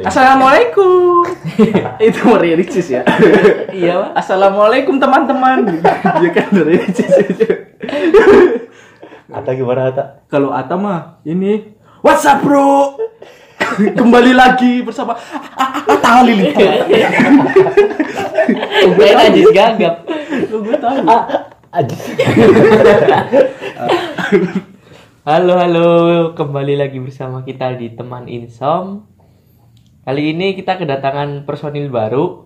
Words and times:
Assalamualaikum. 0.00 1.28
itu 2.08 2.20
mericis 2.24 2.86
ya. 2.88 3.02
Iya, 3.68 3.92
Pak. 4.00 4.10
Assalamualaikum 4.24 4.96
teman-teman. 4.96 5.68
Dia 5.84 6.30
kan 6.36 6.48
mericis 6.56 7.12
itu. 7.20 7.48
Ata 9.30 9.50
gimana 9.54 9.92
Ata? 9.92 10.04
Kalau 10.26 10.50
Ata 10.50 10.74
mah 10.74 11.22
ini 11.22 11.76
What's 12.00 12.24
up 12.24 12.40
bro? 12.40 12.96
Kembali 14.00 14.32
lagi 14.32 14.80
bersama 14.80 15.14
Ata 15.54 16.24
Halilintar. 16.24 16.88
Gue 18.96 19.08
najis 19.12 19.48
gagap. 19.52 20.08
Gue 20.48 20.76
tahu. 20.80 21.04
Halo, 25.28 25.54
halo. 25.60 25.90
Kembali 26.32 26.74
lagi 26.80 26.96
bersama 26.98 27.44
kita 27.44 27.76
di 27.76 27.92
Teman 27.92 28.26
Insom. 28.32 29.04
Kali 30.10 30.34
ini 30.34 30.58
kita 30.58 30.74
kedatangan 30.74 31.46
personil 31.46 31.86
baru. 31.86 32.42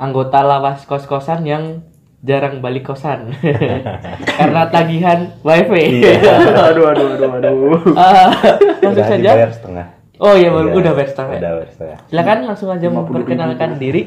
Anggota 0.00 0.40
lawas 0.40 0.88
kos-kosan 0.88 1.44
yang 1.44 1.84
jarang 2.24 2.64
balik 2.64 2.88
kosan. 2.88 3.36
Karena 4.40 4.64
tagihan 4.72 5.28
wifi. 5.44 6.00
aduh 6.72 6.88
aduh 6.88 7.20
aduh 7.20 7.36
aduh. 7.36 7.84
Ah, 7.92 8.32
langsung 8.80 8.96
Udah 8.96 9.12
saja. 9.12 9.52
setengah. 9.52 9.86
Oh 10.24 10.32
iya, 10.32 10.48
baru 10.48 10.72
Iya, 10.72 10.76
udah 10.80 10.92
bayar 10.96 11.10
setengah. 11.12 11.36
Udah 11.36 11.52
bayar 11.52 11.68
setengah. 11.68 11.98
Silakan 12.08 12.38
langsung 12.48 12.68
aja 12.72 12.88
50.000. 12.88 12.96
memperkenalkan 12.96 13.70
diri. 13.76 14.02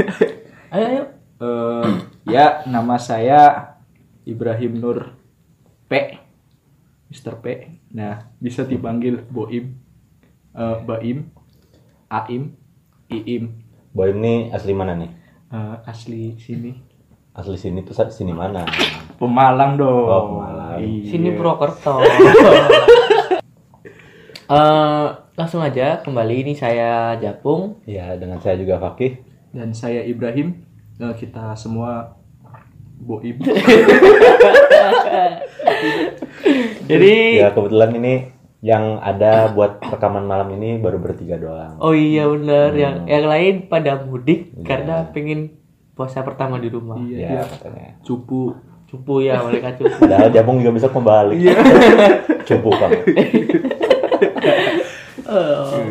ayo, 0.72 0.86
ayo. 0.88 1.04
Eh, 1.44 1.88
ya, 2.24 2.64
nama 2.64 2.96
saya 2.96 3.76
Ibrahim 4.24 4.80
Nur 4.80 5.12
P. 5.92 5.92
Mr. 7.12 7.36
P. 7.44 7.68
Nah, 7.92 8.32
bisa 8.40 8.64
dipanggil 8.64 9.28
Boim, 9.28 9.76
eh, 10.56 10.76
Baim, 10.88 11.36
Aim, 12.08 12.56
Iim. 13.12 13.52
Boy 13.92 14.16
ini 14.16 14.48
asli 14.48 14.72
mana 14.72 14.96
nih? 14.96 15.12
Eh, 15.52 15.76
asli 15.84 16.40
sini. 16.40 16.72
Asli 17.36 17.60
sini 17.60 17.84
tuh 17.84 17.92
sini 18.08 18.32
mana? 18.32 18.64
Pemalang 19.20 19.76
dong. 19.76 20.08
Oh, 20.08 20.22
Pemalang. 20.32 20.80
Iya. 20.80 21.12
Sini 21.12 21.36
Purwokerto. 21.36 22.00
Eh, 24.48 25.06
langsung 25.36 25.60
aja 25.60 26.00
kembali 26.00 26.40
ini 26.40 26.56
saya 26.56 27.20
Japung. 27.20 27.84
Ya, 27.84 28.16
dengan 28.16 28.40
saya 28.40 28.56
juga 28.56 28.80
Fakih. 28.80 29.20
Dan 29.52 29.76
saya 29.76 30.00
Ibrahim. 30.00 30.64
Eh, 30.96 31.14
kita 31.20 31.52
semua 31.52 32.16
Boim. 32.96 33.36
Jadi 36.88 37.44
Ya, 37.44 37.52
kebetulan 37.52 37.92
ini 38.00 38.32
yang 38.58 38.98
ada 38.98 39.48
buat 39.48 39.78
rekaman 39.78 40.24
malam 40.24 40.50
ini 40.52 40.76
baru 40.76 40.98
bertiga 40.98 41.36
doang. 41.36 41.78
oh 41.78 41.92
iya 41.92 42.26
bener 42.26 42.70
Hmm. 42.70 42.80
yang 42.80 42.94
yang 43.06 43.24
lain 43.24 43.54
pada 43.66 43.96
mudik 43.96 44.50
Iya. 44.52 44.64
karena 44.64 44.94
pengen 45.08 45.54
puasa 45.92 46.22
pertama 46.22 46.58
di 46.58 46.66
rumah. 46.66 46.98
Iya, 46.98 47.16
Ya, 47.16 47.28
iya. 47.32 47.42
katanya. 47.44 47.90
Cupu. 48.02 48.54
Cupu 48.86 49.20
ya 49.20 49.38
mereka 49.46 49.74
cupu. 49.74 49.94
Padahal 50.00 50.30
Japung 50.30 50.58
juga 50.58 50.72
bisa 50.72 50.88
kembali. 50.88 51.34
Iya. 51.36 51.54
Cupu 52.48 52.70
kan. 52.72 52.90
Eh, 55.18 55.84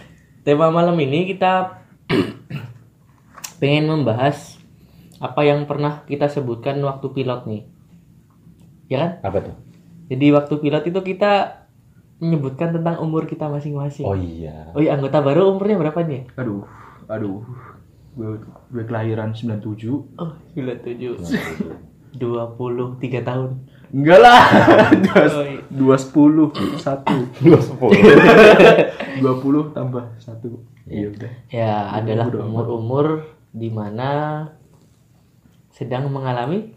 tema 0.44 0.68
malam 0.68 0.96
ini 0.98 1.24
kita 1.26 1.84
pengen 3.60 3.86
membahas 3.86 4.58
apa 5.16 5.40
yang 5.40 5.64
pernah 5.64 6.02
kita 6.04 6.26
sebutkan 6.26 6.80
waktu 6.80 7.06
pilot 7.10 7.44
nih. 7.46 7.62
Ya 8.88 8.96
kan? 8.98 9.10
Apa 9.22 9.38
tuh? 9.42 9.56
Jadi 10.08 10.26
waktu 10.34 10.54
pilot 10.58 10.84
itu 10.84 11.00
kita 11.06 11.59
menyebutkan 12.20 12.76
tentang 12.76 13.00
umur 13.00 13.24
kita 13.24 13.48
masing-masing. 13.48 14.04
Oh 14.04 14.14
iya. 14.14 14.70
Oh 14.76 14.80
iya, 14.84 14.94
anggota 14.94 15.24
baru 15.24 15.56
umurnya 15.56 15.80
berapa 15.80 16.04
nih? 16.04 16.28
Aduh, 16.36 16.68
aduh. 17.08 17.40
Gue, 18.12 18.36
gue 18.68 18.84
kelahiran 18.84 19.32
97. 19.32 20.20
Oh, 20.20 20.30
97. 20.52 21.16
23 22.20 23.24
tahun. 23.24 23.50
Enggak 23.90 24.20
lah. 24.22 24.42
Oh, 25.10 25.42
iya. 25.42 25.62
Dua 25.66 25.96
sepuluh 25.98 26.54
satu. 26.78 27.26
Dua 27.42 27.58
sepuluh. 27.58 27.98
Dua 29.22 29.34
puluh 29.42 29.74
tambah 29.74 30.14
satu. 30.22 30.62
Iya 30.86 31.10
udah. 31.10 31.32
Ya, 31.50 31.90
adalah 31.90 32.30
umur-umur 32.30 33.26
di 33.50 33.66
mana 33.70 34.46
sedang 35.74 36.06
mengalami 36.12 36.76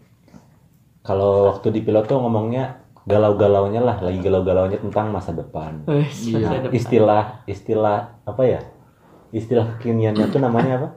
Kalau 1.04 1.52
waktu 1.52 1.68
di 1.68 1.84
pilot 1.84 2.08
tuh 2.08 2.16
ngomongnya 2.16 2.80
galau-galaunya 3.04 3.84
lah, 3.84 4.00
lagi 4.00 4.18
galau-galaunya 4.18 4.80
tentang 4.80 5.12
masa 5.12 5.30
depan. 5.30 5.84
Iya. 5.84 6.64
depan. 6.64 6.72
Istilah 6.72 7.24
istilah 7.44 7.98
apa 8.24 8.42
ya? 8.42 8.60
Istilah 9.30 9.76
kekiniannya 9.76 10.26
tuh 10.28 10.40
namanya 10.40 10.72
apa? 10.80 10.88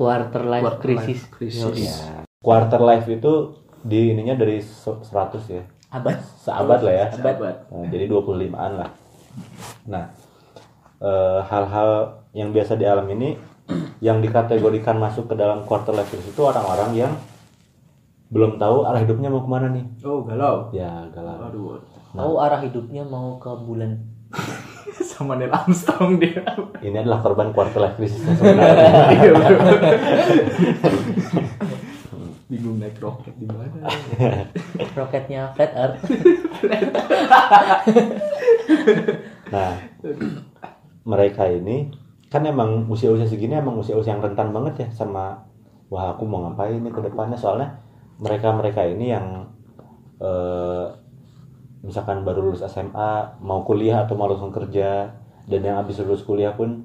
quarter 0.00 0.48
life 0.48 0.64
Quarter 0.64 0.80
crisis. 0.80 1.20
life 1.20 1.28
crisis. 1.28 1.76
Ya. 1.76 2.24
Quarter 2.40 2.80
life 2.80 3.04
itu 3.04 3.32
di 3.84 4.16
ininya 4.16 4.32
dari 4.32 4.56
se- 4.64 5.00
100 5.04 5.44
ya. 5.44 5.64
Abad. 5.92 6.16
Seabad 6.40 6.80
lah 6.80 6.94
ya. 6.94 7.06
Sahabat. 7.12 7.68
Nah, 7.68 7.84
jadi 7.92 8.04
25-an 8.08 8.72
lah. 8.80 8.90
Nah, 9.84 10.04
eh, 11.04 11.40
hal-hal 11.44 11.90
yang 12.32 12.48
biasa 12.48 12.80
di 12.80 12.88
alam 12.88 13.04
ini 13.12 13.36
yang 14.00 14.24
dikategorikan 14.24 14.96
masuk 14.96 15.28
ke 15.28 15.34
dalam 15.36 15.68
quarter 15.68 15.92
life 15.92 16.08
crisis 16.08 16.32
itu 16.32 16.42
orang-orang 16.42 16.96
yang 16.96 17.12
belum 18.30 18.62
tahu 18.62 18.86
arah 18.86 19.02
hidupnya 19.02 19.26
mau 19.26 19.42
ke 19.42 19.50
mana 19.50 19.66
nih. 19.74 19.84
Oh 20.06 20.22
galau. 20.22 20.70
Ya, 20.70 21.10
galau. 21.10 21.50
Aduh. 21.50 21.82
Tahu 22.14 22.32
arah 22.38 22.62
hidupnya 22.62 23.02
mau 23.02 23.42
ke 23.42 23.50
bulan. 23.66 23.98
Sama 25.10 25.34
Neil 25.34 25.50
Armstrong 25.50 26.22
dia. 26.22 26.38
Ini 26.78 27.02
adalah 27.02 27.26
korban 27.26 27.50
quarter 27.50 27.82
life 27.82 27.98
crisis 27.98 28.22
sebenarnya. 28.38 28.90
Iya. 29.10 29.32
Bingung 32.46 32.78
naik 32.78 32.98
roket 33.02 33.34
di 33.34 33.46
mana? 33.50 33.90
Roketnya 34.98 35.50
flat 35.54 35.72
earth. 35.74 36.02
Nah, 39.50 39.70
mereka 41.02 41.50
ini 41.50 41.90
kan 42.30 42.46
emang 42.46 42.86
usia-usia 42.86 43.26
segini 43.26 43.58
emang 43.58 43.78
usia-usia 43.78 44.14
yang 44.14 44.22
rentan 44.22 44.54
banget 44.54 44.86
ya 44.86 44.88
sama 44.94 45.42
wah 45.90 46.14
aku 46.14 46.22
mau 46.22 46.46
ngapain 46.46 46.78
nih 46.78 46.94
ke 46.94 47.02
depannya 47.02 47.34
soalnya 47.34 47.74
mereka-mereka 48.20 48.84
ini 48.84 49.16
yang 49.16 49.48
eh, 50.20 50.86
misalkan 51.80 52.22
baru 52.22 52.44
lulus 52.44 52.62
SMA 52.68 53.40
mau 53.40 53.64
kuliah 53.64 54.04
atau 54.04 54.14
mau 54.14 54.28
langsung 54.28 54.52
kerja 54.52 55.16
dan 55.48 55.60
yang 55.64 55.80
habis 55.80 55.98
lulus 56.04 56.22
kuliah 56.22 56.52
pun 56.52 56.84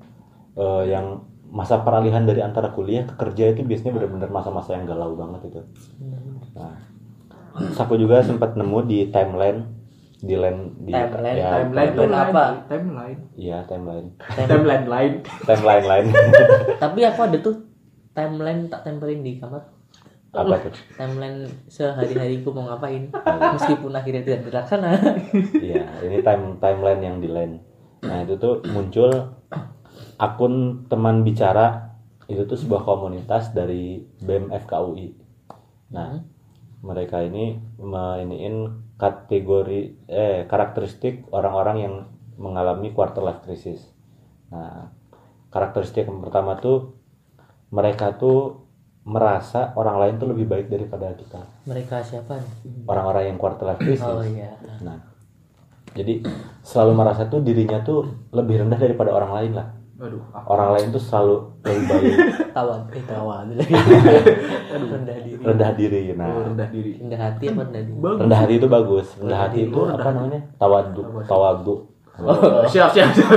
eh, 0.55 0.83
yang 0.87 1.27
masa 1.51 1.83
peralihan 1.85 2.25
dari 2.25 2.41
antara 2.41 2.73
kuliah 2.73 3.05
ke 3.05 3.13
kerja 3.15 3.53
itu 3.53 3.61
biasanya 3.61 3.93
benar-benar 3.95 4.29
masa-masa 4.33 4.75
yang 4.75 4.89
galau 4.89 5.13
banget 5.13 5.53
itu. 5.53 5.61
Nah, 6.57 6.73
aku 7.77 7.95
juga 7.95 8.25
sempat 8.25 8.57
nemu 8.57 8.79
di 8.89 8.99
timeline 9.13 9.75
di 10.25 10.33
line 10.33 10.61
di 10.81 10.91
Timeline, 10.95 11.37
ya, 11.37 11.49
Timeline 11.53 11.91
Timeline 11.93 12.15
apa? 12.17 12.45
Timeline. 12.65 13.19
Iya 13.37 13.57
timeline. 13.69 14.07
Timeline 14.33 14.85
lain. 14.89 15.13
Timeline 15.45 15.85
lain. 15.85 16.05
Tapi 16.81 16.99
aku 17.05 17.19
ada 17.29 17.37
tuh 17.43 17.55
timeline 18.15 18.71
tak 18.71 18.81
tempelin 18.87 19.21
di 19.21 19.37
kamar. 19.37 19.74
Apa 20.35 20.67
tuh? 20.67 20.75
Timeline 20.99 21.47
sehari-hariku 21.71 22.51
mau 22.51 22.67
ngapain. 22.67 23.09
Meskipun 23.55 23.95
akhirnya 23.95 24.23
tidak 24.27 24.51
terlaksana. 24.51 24.91
Iya, 25.55 26.03
ini 26.03 26.19
time 26.19 26.59
timeline 26.59 27.01
yang 27.01 27.17
di 27.23 27.29
line. 27.31 27.55
Nah, 28.03 28.27
itu 28.27 28.35
tuh 28.35 28.61
muncul 28.69 29.09
akun 30.19 30.85
teman 30.91 31.23
bicara 31.23 31.97
itu 32.25 32.43
tuh 32.49 32.57
sebuah 32.57 32.83
komunitas 32.83 33.53
dari 33.53 34.01
BEM 34.21 34.49
FKUI. 34.51 35.07
Nah, 35.93 36.19
mereka 36.81 37.21
ini 37.21 37.57
meiniin 37.77 38.85
kategori 38.95 40.07
eh 40.09 40.45
karakteristik 40.49 41.29
orang-orang 41.29 41.77
yang 41.77 41.95
mengalami 42.35 42.91
quarter 42.91 43.21
life 43.21 43.45
crisis. 43.45 43.93
Nah, 44.49 44.89
karakteristik 45.53 46.09
yang 46.09 46.19
pertama 46.19 46.57
tuh 46.57 46.97
mereka 47.69 48.17
tuh 48.17 48.64
merasa 49.05 49.69
orang 49.77 50.01
lain 50.01 50.13
tuh 50.17 50.33
lebih 50.33 50.45
baik 50.45 50.67
daripada 50.67 51.13
kita. 51.13 51.37
Mereka 51.63 52.01
siapa 52.01 52.35
nih? 52.35 52.83
Orang-orang 52.89 53.29
yang 53.29 53.37
quarter 53.37 53.63
life 53.63 53.77
crisis. 53.77 54.01
Oh 54.01 54.19
iya. 54.19 54.57
Nah, 54.81 54.97
jadi 55.93 56.25
selalu 56.59 56.91
merasa 56.91 57.23
tuh 57.25 57.39
dirinya 57.39 57.79
tuh 57.79 58.03
lebih 58.33 58.65
rendah 58.65 58.75
daripada 58.75 59.13
orang 59.13 59.31
lain 59.31 59.53
lah. 59.53 59.67
Aduh. 59.95 60.19
Orang 60.43 60.75
lain 60.75 60.91
tuh 60.91 60.99
selalu 60.99 61.55
lebih 61.63 61.83
baik, 61.87 62.13
Tawan, 62.57 62.83
eh 62.91 63.03
tawan 63.07 63.47
rendah 64.91 65.17
diri. 65.23 65.39
rendah 65.39 65.71
diri. 65.71 66.01
Oh, 66.11 66.15
Nah, 66.19 66.43
rendah 66.43 66.67
diri. 66.67 66.91
Rendah 66.99 67.19
hati 67.21 67.43
apa 67.47 67.61
rendah 67.63 67.83
diri? 67.85 67.95
Bagus. 67.95 68.19
rendah 68.19 68.39
hati 68.43 68.53
itu 68.57 68.67
bagus. 68.67 69.07
Rendah 69.15 69.39
hati 69.39 69.55
hati 69.55 69.59
itu 69.63 69.71
itu 69.71 69.79
apa 69.87 69.95
rendah 69.95 70.13
namanya? 70.19 70.41
Tawadu, 70.59 71.01
tawadu. 71.23 71.75
Oh, 72.15 72.63
siap 72.65 72.89
siap 72.91 73.11
siap. 73.11 73.27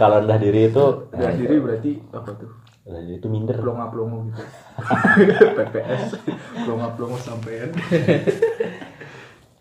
Kalau 0.00 0.16
rendah 0.22 0.38
diri 0.38 0.70
itu, 0.70 0.84
rendah 1.10 1.34
diri 1.34 1.56
berarti 1.58 1.92
apa 2.10 2.30
tuh? 2.38 2.50
Diri 2.98 3.22
itu 3.22 3.28
minder. 3.30 3.54
Plonga 3.54 3.86
plongo 3.94 4.26
gitu. 4.26 4.42
PPS. 5.62 6.02
Plonga 6.66 6.88
plongo 6.98 7.16
sampean. 7.20 7.70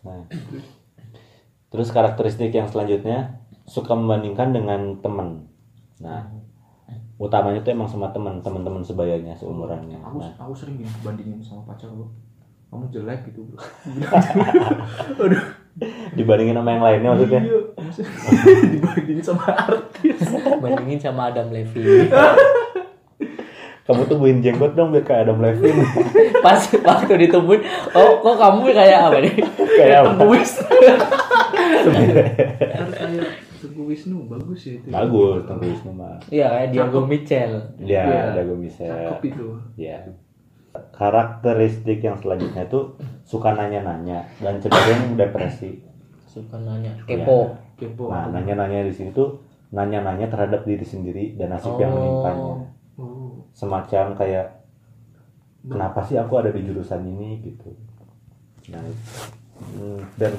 Nah, 0.02 0.26
terus 1.70 1.94
karakteristik 1.94 2.50
yang 2.50 2.66
selanjutnya 2.66 3.46
suka 3.70 3.94
membandingkan 3.94 4.50
dengan 4.50 4.98
teman. 5.04 5.46
Nah, 6.02 6.26
utamanya 7.22 7.62
itu 7.62 7.70
emang 7.70 7.86
sama 7.86 8.10
teman, 8.10 8.42
teman-teman 8.42 8.82
sebayanya, 8.82 9.38
seumurannya. 9.38 10.00
aku 10.02 10.18
Nah, 10.24 10.34
aku 10.40 10.54
sering 10.56 10.82
gini 10.82 10.90
bandingin 11.06 11.38
sama 11.44 11.68
pacar 11.70 11.92
gua 11.94 12.10
kamu 12.70 12.86
jelek 12.94 13.34
gitu 13.34 13.50
bro 13.50 13.58
dibandingin 16.14 16.54
sama 16.60 16.70
yang 16.76 16.84
lainnya 16.86 17.10
maksudnya. 17.16 17.42
Iya, 17.42 17.60
maksudnya 17.82 18.12
dibandingin 18.78 19.24
sama 19.26 19.46
artis 19.58 20.20
bandingin 20.62 21.00
sama 21.02 21.22
Adam 21.34 21.50
Levine 21.50 22.14
Kamu 23.90 24.06
tubuhin 24.06 24.38
jenggot 24.40 24.74
dong 24.74 24.94
biar 24.94 25.02
kayak 25.02 25.26
Adam 25.26 25.42
Levine. 25.42 25.82
pas 26.46 26.62
waktu 26.62 27.14
ditemuin 27.20 27.62
oh 27.92 28.22
kok 28.22 28.36
kamu 28.38 28.70
kayak 28.70 29.00
apa 29.04 29.18
nih 29.20 29.34
kayak 29.74 29.98
apa? 30.06 30.24
Tenggu 33.60 33.84
Wisnu 33.86 34.24
bagus 34.26 34.62
ya 34.64 34.74
itu 34.74 34.88
Bagus, 34.88 35.42
Tengku 35.44 35.66
Wisnu 35.66 35.92
mah. 35.92 36.16
iya 36.30 36.48
kayak 36.48 36.68
Diego 36.72 37.00
Mitchell 37.04 37.54
Dia 37.78 38.02
Iya. 38.02 38.22
ada 38.32 38.42
gue 38.42 38.58
bisa. 38.58 38.84
cakep 38.86 39.22
itu 39.28 39.48
Ya. 39.76 40.00
Karakteristik 40.94 42.00
yang 42.00 42.16
selanjutnya 42.16 42.64
itu 42.64 42.80
suka 43.26 43.52
nanya-nanya 43.52 44.24
dan 44.38 44.62
cenderung 44.62 45.18
depresi. 45.18 45.82
suka 46.24 46.56
nanya 46.58 46.94
kepo 47.04 47.58
kepo 47.76 48.08
Nah, 48.08 48.30
nanya-nanya 48.30 48.86
di 48.86 48.94
sini 48.94 49.10
tuh 49.10 49.42
nanya-nanya 49.70 50.30
terhadap 50.30 50.62
diri 50.62 50.86
sendiri 50.86 51.34
dan 51.36 51.52
nasib 51.52 51.74
yang 51.76 51.90
Oh. 51.90 51.98
menimpanya. 51.98 52.54
Semacam 53.60 54.16
kayak 54.16 54.48
kenapa 55.62 56.00
sih 56.08 56.16
aku 56.16 56.40
ada 56.40 56.50
di 56.50 56.64
jurusan 56.64 57.04
ini 57.04 57.44
gitu. 57.44 57.76
Nah, 58.72 58.80
hmm, 59.76 60.00
dan 60.16 60.32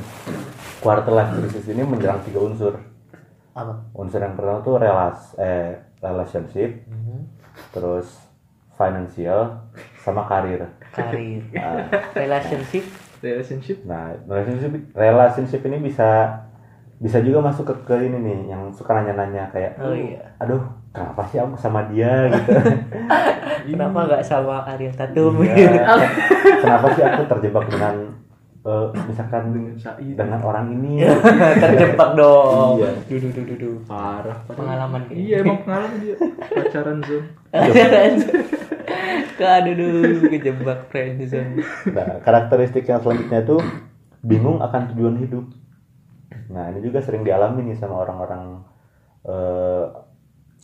quarter 0.81 1.12
life 1.12 1.37
crisis 1.37 1.69
ini 1.69 1.84
menyerang 1.84 2.25
tiga 2.25 2.40
unsur. 2.40 2.75
apa 3.50 3.76
Unsur 3.93 4.22
yang 4.22 4.38
pertama 4.38 4.62
tuh 4.62 4.78
relas 4.78 5.34
eh 5.37 5.75
relationship, 6.00 6.87
Mhm. 6.88 7.19
terus 7.76 8.08
financial 8.72 9.69
sama 10.00 10.25
karir. 10.25 10.64
karir 10.96 11.44
Nah, 11.52 11.84
relationship 12.25 12.84
relationship 13.20 13.84
Nah, 13.84 14.17
relationship 14.25 14.72
relationship 14.96 15.61
ini 15.67 15.76
bisa 15.82 16.40
bisa 16.96 17.20
juga 17.20 17.44
masuk 17.44 17.69
ke, 17.69 17.75
ke 17.84 17.96
ini 18.06 18.17
nih 18.17 18.38
yang 18.49 18.72
suka 18.72 18.93
nanya-nanya 18.93 19.49
kayak 19.52 19.76
oh 19.76 19.93
iya 19.93 20.20
aduh 20.37 20.61
kenapa 20.90 21.22
sih 21.31 21.38
aku 21.38 21.54
sama 21.54 21.87
dia 21.90 22.26
gitu? 22.31 22.50
Kenapa 23.70 23.98
nggak 24.08 24.25
sama 24.26 24.66
Ariel 24.66 24.90
Tatum 24.90 25.44
Iya. 25.46 25.84
kenapa 26.64 26.87
sih 26.96 27.02
aku 27.06 27.22
terjebak 27.28 27.70
dengan 27.70 27.94
eh, 28.66 28.87
misalkan 29.06 29.54
dengan 29.54 29.75
Said. 29.78 30.16
dengan 30.19 30.40
orang 30.42 30.75
ini? 30.75 31.06
Terjebak 31.62 32.19
dong. 32.19 32.82
Iya. 32.82 32.90
dudu 33.06 33.28
dudu 33.31 33.42
dudu 33.54 33.70
parah. 33.87 34.42
Pengalaman 34.50 35.06
iya 35.12 35.44
emang 35.44 35.62
pengalaman 35.62 35.98
dia. 36.02 36.16
Pacaran 36.50 36.98
zone 37.04 37.28
Kak 39.38 39.64
dulu 39.64 40.28
kejebak 40.28 40.90
friendzone. 40.93 41.64
nah 41.96 42.20
karakteristik 42.20 42.84
yang 42.84 43.00
selanjutnya 43.00 43.40
itu 43.40 43.56
bingung 44.20 44.58
akan 44.60 44.93
tujuan 44.93 45.16
hidup. 45.16 45.46
Nah 46.50 46.69
ini 46.75 46.82
juga 46.82 47.00
sering 47.00 47.22
dialami 47.25 47.70
nih 47.70 47.76
sama 47.78 48.02
orang-orang 48.04 48.60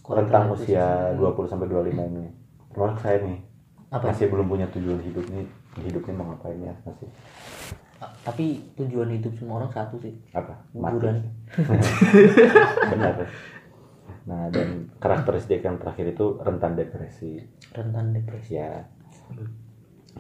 eh, 0.05 0.15
rentang 0.17 0.53
usia 0.53 1.15
20 1.17 1.49
sampai 1.49 1.67
25 1.71 2.11
ini. 2.13 2.27
Termasuk 2.73 2.99
saya 3.01 3.17
nih 3.25 3.39
Apa? 3.89 4.13
masih 4.13 4.27
belum 4.29 4.47
punya 4.51 4.67
tujuan 4.75 5.01
hidup 5.01 5.25
nih 5.33 5.47
hidup 5.87 6.03
nih 6.05 6.15
mau 6.17 6.27
ngapain 6.33 6.61
ya 6.61 6.75
masih. 6.85 7.09
Tapi 7.97 8.61
tujuan 8.77 9.09
hidup 9.17 9.33
semua 9.41 9.65
orang 9.65 9.73
satu 9.73 9.97
sih. 9.97 10.13
apa? 10.37 10.53
Mati. 10.77 10.93
Hiburan. 11.01 11.17
benar 12.93 13.15
nah 14.27 14.51
dan 14.51 14.91
karakteristik 14.99 15.63
yang 15.63 15.79
terakhir 15.79 16.11
itu 16.11 16.43
rentan 16.43 16.75
depresi. 16.75 17.39
Rentan 17.71 18.11
depresi. 18.11 18.59
ya. 18.59 18.83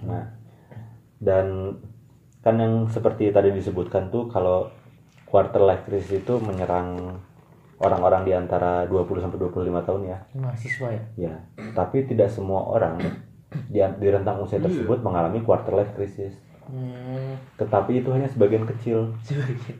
Nah 0.06 0.30
dan 1.18 1.74
kan 2.46 2.54
yang 2.62 2.86
seperti 2.86 3.34
tadi 3.34 3.50
disebutkan 3.50 4.14
tuh 4.14 4.30
kalau 4.30 4.70
quarter 5.26 5.58
life 5.66 5.82
crisis 5.90 6.22
itu 6.22 6.38
menyerang 6.38 7.18
orang-orang 7.78 8.22
di 8.22 8.32
antara 8.32 8.84
20 8.84 9.04
sampai 9.18 9.38
25 9.38 9.52
tahun 9.82 10.00
ya 10.04 10.18
Mahasiswa 10.32 10.88
ya. 10.88 11.02
ya 11.18 11.34
tapi 11.72 12.04
tidak 12.04 12.28
semua 12.28 12.64
orang 12.66 12.96
di, 13.66 13.78
di 13.78 14.08
rentang 14.08 14.40
usia 14.40 14.56
tersebut 14.58 15.00
mengalami 15.00 15.40
quarter 15.40 15.72
life 15.72 15.92
crisis 15.92 16.34
Hmm. 16.66 17.38
tetapi 17.54 18.02
itu 18.02 18.10
hanya 18.10 18.26
sebagian 18.26 18.66
kecil 18.66 19.14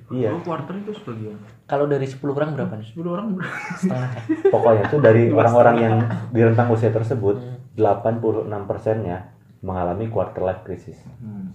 iya 0.08 0.30
oh 0.30 0.38
quarter 0.38 0.70
itu 0.76 0.94
sebagian 0.94 1.34
Kalau 1.66 1.90
dari 1.90 2.06
10 2.06 2.22
orang 2.22 2.54
berapa 2.54 2.78
nih? 2.78 2.94
10 2.94 3.02
orang 3.10 3.26
ber- 3.34 3.50
Setengah. 3.74 4.10
pokoknya 4.54 4.84
tuh 4.86 5.02
dari 5.02 5.26
orang-orang 5.28 5.76
yang 5.76 5.94
di 6.30 6.40
rentang 6.40 6.70
usia 6.70 6.94
tersebut 6.94 7.42
Hmm. 7.42 7.58
86 7.74 8.46
persennya 8.64 9.34
mengalami 9.60 10.06
quarter 10.06 10.40
life 10.40 10.62
crisis 10.62 10.94
hmm. 11.18 11.50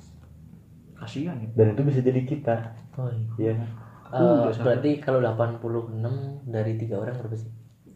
kasihan 1.00 1.40
ya 1.40 1.48
dan 1.56 1.74
itu 1.74 1.82
bisa 1.82 2.04
jadi 2.04 2.22
kita 2.22 2.56
Oh 2.94 3.08
iya. 3.40 3.56
ya 3.56 3.66
Eh, 4.14 4.20
udah 4.20 4.50
sampai. 4.50 4.66
berarti 4.68 4.90
kalau 5.00 5.20
86 5.22 6.46
dari 6.46 6.74
tiga 6.76 6.98
orang 6.98 7.16
berapa 7.16 7.34
sih? 7.34 7.50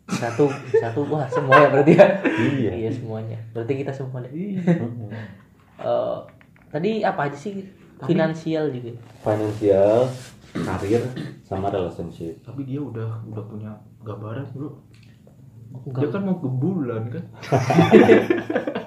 Satu, 0.08 0.46
satu 0.80 1.02
wah 1.06 1.26
semuanya 1.26 1.70
berarti 1.70 1.94
ya. 1.94 2.06
iya 2.26 2.72
Iya 2.78 2.90
semuanya. 2.92 3.38
Berarti 3.52 3.74
kita 3.76 3.92
semuanya. 3.92 4.30
iya 4.30 4.62
Mm-mm. 4.62 5.10
Eh, 5.78 6.18
tadi 6.70 7.02
apa 7.02 7.26
aja 7.26 7.36
sih? 7.36 7.66
Finansial 8.02 8.70
juga. 8.70 8.94
financial 9.20 10.08
karir 10.56 11.02
sama 11.42 11.68
relationship 11.68 12.40
tapi 12.42 12.64
dia 12.64 12.80
udah 12.80 13.22
udah 13.26 13.44
punya 13.44 13.72
gambaran 14.02 14.46
bro 14.52 14.72
Enggak. 15.78 16.00
dia 16.00 16.08
kan 16.10 16.22
mau 16.24 16.38
ke 16.38 16.48
bulan 16.48 17.02
kan 17.10 17.24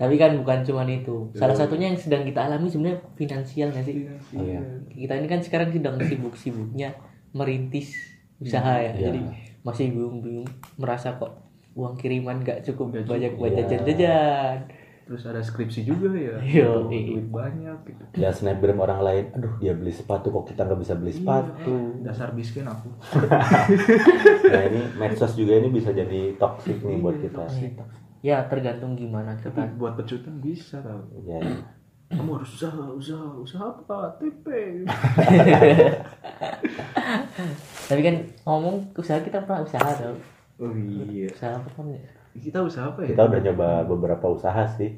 Tapi 0.00 0.16
kan 0.16 0.32
bukan 0.34 0.64
cuma 0.64 0.88
itu. 0.88 1.28
Salah 1.36 1.52
satunya 1.52 1.92
yang 1.92 2.00
sedang 2.00 2.24
kita 2.24 2.48
alami 2.48 2.66
sebenarnya 2.66 3.04
finansial 3.12 3.68
nggak 3.68 3.84
sih? 3.84 4.08
Iya. 4.32 4.60
Kita 4.88 5.12
ini 5.14 5.28
kan 5.28 5.44
sekarang 5.44 5.68
sedang 5.68 6.00
sibuk-sibuknya 6.00 6.96
merintis 7.30 7.92
usaha 8.40 8.80
ya. 8.80 8.90
Iya. 8.90 9.12
Jadi 9.12 9.20
masih 9.60 9.92
bingung-bingung 9.92 10.48
merasa 10.74 11.12
kok 11.14 11.36
uang 11.70 11.94
kiriman 11.94 12.40
nggak 12.40 12.64
cukup 12.64 12.90
Nggak 12.90 13.06
banyak 13.06 13.32
buat 13.36 13.52
Iya. 13.52 13.58
jajan-jajan. 13.62 14.58
terus 15.04 15.26
ada 15.26 15.42
skripsi 15.42 15.82
juga 15.82 16.06
ya 16.14 16.38
Yo, 16.38 16.86
iya. 16.86 17.18
duit 17.18 17.26
banyak 17.26 17.82
gitu 17.82 18.02
ya 18.14 18.30
snapgram 18.30 18.78
orang 18.78 19.02
lain 19.02 19.24
aduh 19.34 19.58
dia 19.58 19.74
beli 19.74 19.90
sepatu 19.90 20.30
kok 20.30 20.46
kita 20.46 20.62
nggak 20.62 20.78
bisa 20.78 20.94
beli 20.94 21.10
sepatu 21.10 21.66
Iya, 21.98 22.06
dasar 22.06 22.30
miskin 22.30 22.62
aku 22.62 22.94
nah 24.54 24.62
ini 24.64 24.80
medsos 24.94 25.34
juga 25.34 25.58
ini 25.58 25.66
bisa 25.68 25.90
jadi 25.90 26.38
toxic 26.38 26.78
nih 26.78 27.02
buat 27.02 27.18
kita 27.18 27.42
Ya 28.20 28.44
tergantung 28.44 28.94
gimana 28.94 29.32
tapi 29.34 29.56
kita. 29.58 29.74
buat 29.74 29.94
pecutan 29.94 30.36
bisa 30.38 30.76
tau 30.78 31.00
ya 31.22 31.40
kamu 32.10 32.36
harus 32.36 32.50
usaha 32.52 32.84
usaha 32.90 33.26
usaha 33.34 33.64
apa 33.70 34.12
TP 34.18 34.44
Tapi 37.86 38.00
kan 38.00 38.14
ngomong 38.44 38.92
usaha 38.94 39.18
kita 39.18 39.40
pernah 39.40 39.62
usaha 39.62 39.88
tau. 39.90 40.14
oh 40.60 40.72
iya 41.06 41.26
Usaha 41.28 41.54
apa 41.54 41.68
kan 41.70 41.86
ya? 41.88 42.00
kita 42.32 42.58
usaha 42.60 42.86
apa 42.86 43.02
ya 43.02 43.08
kita 43.10 43.22
udah 43.24 43.40
nyoba 43.40 43.68
beberapa 43.84 44.26
usaha 44.28 44.62
sih 44.70 44.94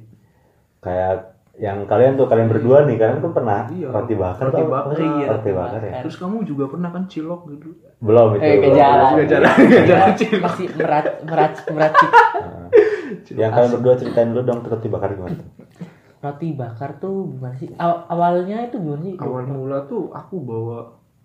kayak 0.78 1.32
yang 1.54 1.84
kalian 1.86 2.12
tuh 2.14 2.26
kalian 2.26 2.44
berdua 2.46 2.84
nih 2.84 2.96
kalian 2.96 3.20
kan 3.20 3.32
pernah 3.32 3.60
Iya, 3.66 3.88
roti 3.88 4.14
bakar 4.14 4.48
roti 4.48 4.64
bakar. 4.66 4.96
Iya, 4.98 5.26
roti 5.30 5.50
bakar 5.50 5.80
ya 5.80 5.92
terus 6.00 6.16
kamu 6.16 6.42
juga 6.42 6.64
pernah 6.66 6.88
kan 6.88 7.04
cilok 7.06 7.40
gitu 7.50 7.72
belum 7.98 8.28
itu 8.34 8.42
Eh 8.42 8.54
ke 8.54 8.66
belum. 8.66 8.74
jalan. 8.74 9.10
Ke 9.14 9.24
jalan, 9.26 9.54
Iya. 9.62 10.38
Masih 10.40 10.66
merat 10.74 11.06
merat 11.22 11.52
meracik. 11.66 12.10
Yang 13.30 13.50
kalian 13.52 13.72
berdua 13.78 13.94
ceritain 13.94 14.28
dulu 14.30 14.42
dong 14.42 14.60
roti 14.62 14.88
bakar 14.88 15.14
gimana 15.14 15.38
tuh? 15.38 15.48
Roti 16.18 16.48
bakar 16.54 16.90
tuh 16.98 17.30
gimana 17.30 17.54
sih? 17.54 17.68
Aw- 17.74 18.06
awalnya 18.06 18.66
itu 18.66 18.76
gimana 18.78 19.02
sih? 19.02 19.14
awal 19.18 19.44
mula 19.44 19.78
tuh 19.86 20.10
aku 20.10 20.38
bawa 20.38 20.78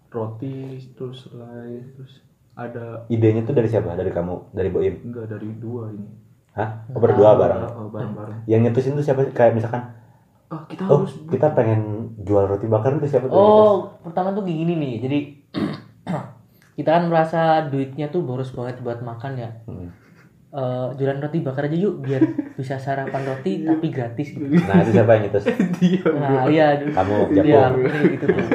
roti 0.07 0.79
terus 0.95 1.27
selai 1.27 1.83
terus 1.93 2.23
ada 2.55 3.05
idenya 3.05 3.43
tuh 3.43 3.53
dari 3.53 3.69
siapa 3.69 3.93
dari 3.93 4.09
kamu 4.09 4.49
dari 4.49 4.69
Boim 4.71 4.95
enggak 5.03 5.29
dari 5.29 5.51
dua 5.61 5.93
ini 5.93 6.07
hah 6.55 6.89
oh, 6.89 6.97
berdua 6.97 7.37
bareng 7.37 7.61
Oh, 7.69 7.87
bareng-bareng 7.91 8.47
yang 8.49 8.65
nyetusin 8.65 8.97
tuh 8.97 9.05
siapa 9.05 9.29
kayak 9.29 9.53
misalkan 9.53 9.93
ah 10.47 10.63
kita 10.65 10.87
oh 10.87 11.03
harus 11.03 11.13
kita 11.27 11.53
pengen 11.53 12.15
jual 12.23 12.47
roti 12.47 12.65
bakar 12.65 12.97
tuh 12.97 13.05
siapa 13.05 13.27
tuh 13.27 13.35
Oh, 13.35 13.75
pertama 14.01 14.31
tuh 14.31 14.47
gini 14.47 14.73
nih. 14.73 14.93
Jadi 15.03 15.19
kita 16.79 16.89
kan 16.89 17.03
merasa 17.11 17.67
duitnya 17.67 18.07
tuh 18.07 18.23
boros 18.23 18.55
banget 18.55 18.79
buat 18.79 19.03
makan 19.03 19.33
ya. 19.37 19.49
Hmm. 19.67 19.91
Eh, 20.47 20.87
jualan 20.95 21.19
roti 21.19 21.43
bakar 21.43 21.67
aja 21.67 21.75
yuk 21.75 21.99
biar 21.99 22.23
bisa 22.55 22.79
sarapan 22.79 23.19
roti 23.21 23.61
tapi 23.61 23.91
gratis 23.91 24.31
gitu. 24.31 24.47
nah 24.63 24.79
itu 24.79 24.95
siapa 24.95 25.11
yang 25.13 25.23
nyetus 25.27 25.43
dia 25.77 25.99
Nah, 26.07 26.47
iya 26.47 26.67
kamu 26.87 27.15
Iya, 27.35 27.43
Japon 27.67 27.83
ini 27.83 27.99
gitu 28.15 28.25
tuh. 28.25 28.47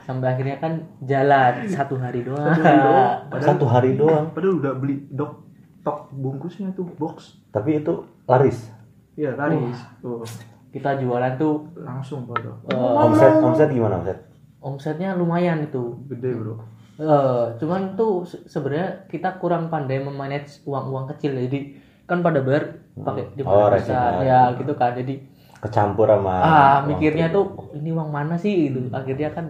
Sampai 0.00 0.28
akhirnya 0.30 0.56
kan 0.56 0.72
jalan 1.00 1.52
satu 1.66 1.96
hari 1.96 2.24
doang. 2.24 2.48
Satu 2.48 2.64
hari 2.64 2.78
doang. 2.78 3.16
Padahal- 3.28 3.44
satu 3.44 3.64
hari 3.66 3.90
doang. 3.92 4.24
padahal 4.30 4.54
udah 4.56 4.72
beli 4.74 5.04
dok 5.06 5.32
tok 5.80 6.08
bungkusnya 6.10 6.72
tuh 6.72 6.88
box. 6.94 7.36
Tapi 7.50 7.76
itu 7.78 7.92
laris. 8.24 8.72
Ya 9.12 9.36
laris. 9.36 9.76
Tuh 10.00 10.24
Kita 10.70 10.96
jualan 10.96 11.36
tuh 11.36 11.60
langsung 11.76 12.24
pada 12.24 12.56
eh, 12.66 12.74
omset 12.74 13.32
omset 13.38 13.68
gimana 13.68 14.00
omset? 14.00 14.16
omsetnya 14.58 15.12
lumayan 15.12 15.60
itu. 15.60 15.92
gede 16.08 16.32
bro 16.32 16.56
Eh, 16.94 17.44
cuman 17.58 17.98
tuh 17.98 18.22
se- 18.22 18.46
sebenarnya 18.46 19.10
kita 19.10 19.42
kurang 19.42 19.66
pandai 19.66 19.98
memanage 19.98 20.62
uang-uang 20.62 21.10
kecil. 21.10 21.34
Jadi 21.34 21.74
kan 22.06 22.22
pada 22.22 22.38
bayar 22.38 22.78
pakai 22.94 23.34
di 23.34 23.42
Oh, 23.42 23.66
recehan. 23.66 24.22
ya 24.22 24.54
gitu 24.54 24.72
kan. 24.78 24.94
Jadi 24.94 25.26
kecampur 25.58 26.06
sama 26.06 26.34
ah 26.38 26.76
mikirnya 26.86 27.32
tuh 27.34 27.44
ini 27.74 27.90
uang 27.90 28.10
mana 28.14 28.38
sih? 28.38 28.70
Gitu. 28.70 28.94
Akhirnya 28.94 29.34
kan 29.34 29.46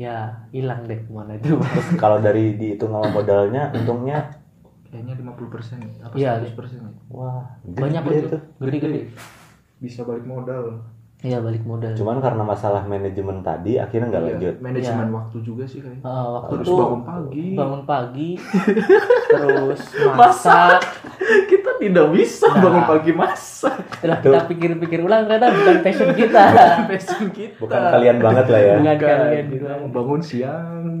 ya 0.00 0.46
hilang 0.56 0.88
deh 0.88 1.04
ke 1.04 1.10
mana 1.12 1.36
itu. 1.36 1.60
Kalau 2.02 2.18
dari 2.24 2.56
dihitung 2.56 2.96
sama 2.96 3.12
modalnya 3.12 3.68
untungnya? 3.76 4.40
Kayaknya 4.88 5.14
50% 5.20 5.78
apa 6.00 6.14
Iya, 6.16 6.30
100% 6.38 6.80
ya. 6.80 6.90
wah 7.10 7.42
banyak 7.66 8.02
gede 8.06 8.18
itu 8.30 8.38
gede-gede 8.62 9.00
Bisa 9.82 10.00
balik 10.06 10.22
modal. 10.24 10.80
Iya 11.20 11.38
balik 11.38 11.62
modal 11.62 11.92
cuman 11.92 12.18
karena 12.18 12.42
masalah 12.42 12.82
manajemen 12.82 13.40
tadi 13.40 13.76
akhirnya 13.76 14.08
nggak 14.08 14.20
Iya, 14.20 14.28
lanjut 14.30 14.54
Manajemen 14.58 15.08
waktu 15.10 15.36
juga 15.40 15.64
sih 15.64 15.78
kayaknya. 15.78 16.02
Ah, 16.02 16.26
waktu 16.34 16.52
Harus 16.54 16.66
itu 16.66 16.74
bangun 16.74 17.02
pagi. 17.02 17.46
bangun 17.54 17.82
pagi 17.84 18.30
terus 19.30 19.80
masak 20.12 20.80
kita 21.46 21.70
tidak 21.78 22.06
bisa 22.10 22.46
Nah. 22.46 22.60
bangun 22.60 22.84
pagi 22.86 23.12
masak. 23.12 23.76
setelah 23.94 24.18
kita 24.20 24.38
pikir-pikir 24.46 25.00
ulang 25.00 25.24
ternyata 25.24 25.48
bukan 25.50 25.76
passion 25.80 26.10
kita 26.12 26.44
Passion 26.90 27.24
kita. 27.30 27.56
bukan 27.56 27.80
kalian 27.90 28.16
banget 28.18 28.46
lah 28.46 28.60
ya 28.60 28.74
Bukan 28.76 28.94
Bukan, 28.94 29.16
kalian 29.22 29.46
kita 29.48 29.70
bangun 29.88 30.20
siang. 30.20 30.84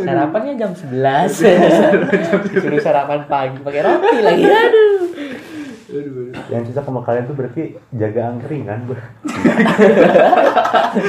sarapannya 0.00 0.52
jam 0.54 0.70
11 0.70 1.34
suruh 2.54 2.78
sarapan 2.78 3.20
pagi 3.26 3.58
pakai 3.58 3.82
roti 3.82 4.18
lagi 4.20 4.44
Aduh. 4.44 5.00
Yang 6.48 6.62
cocok 6.64 6.82
sama 6.82 7.00
kalian 7.02 7.24
tuh 7.24 7.34
berarti 7.34 7.62
jaga 7.90 8.20
angkringan 8.28 8.80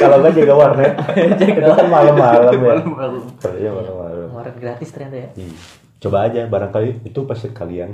kalau 0.02 0.16
nggak 0.20 0.34
jaga 0.36 0.54
warnet. 0.54 0.94
Itu 1.38 1.72
kan 1.72 1.88
malam-malam 1.88 2.54
ya. 2.54 2.58
Malam-malam. 2.58 3.22
iya 3.56 3.70
malam-malam. 3.70 4.28
Kemarin 4.30 4.56
gratis 4.58 4.90
ternyata 4.90 5.16
ya. 5.18 5.30
Ih, 5.38 5.54
coba 6.00 6.18
aja 6.26 6.40
barangkali 6.46 6.88
itu 7.04 7.20
pasti 7.26 7.48
kalian. 7.50 7.90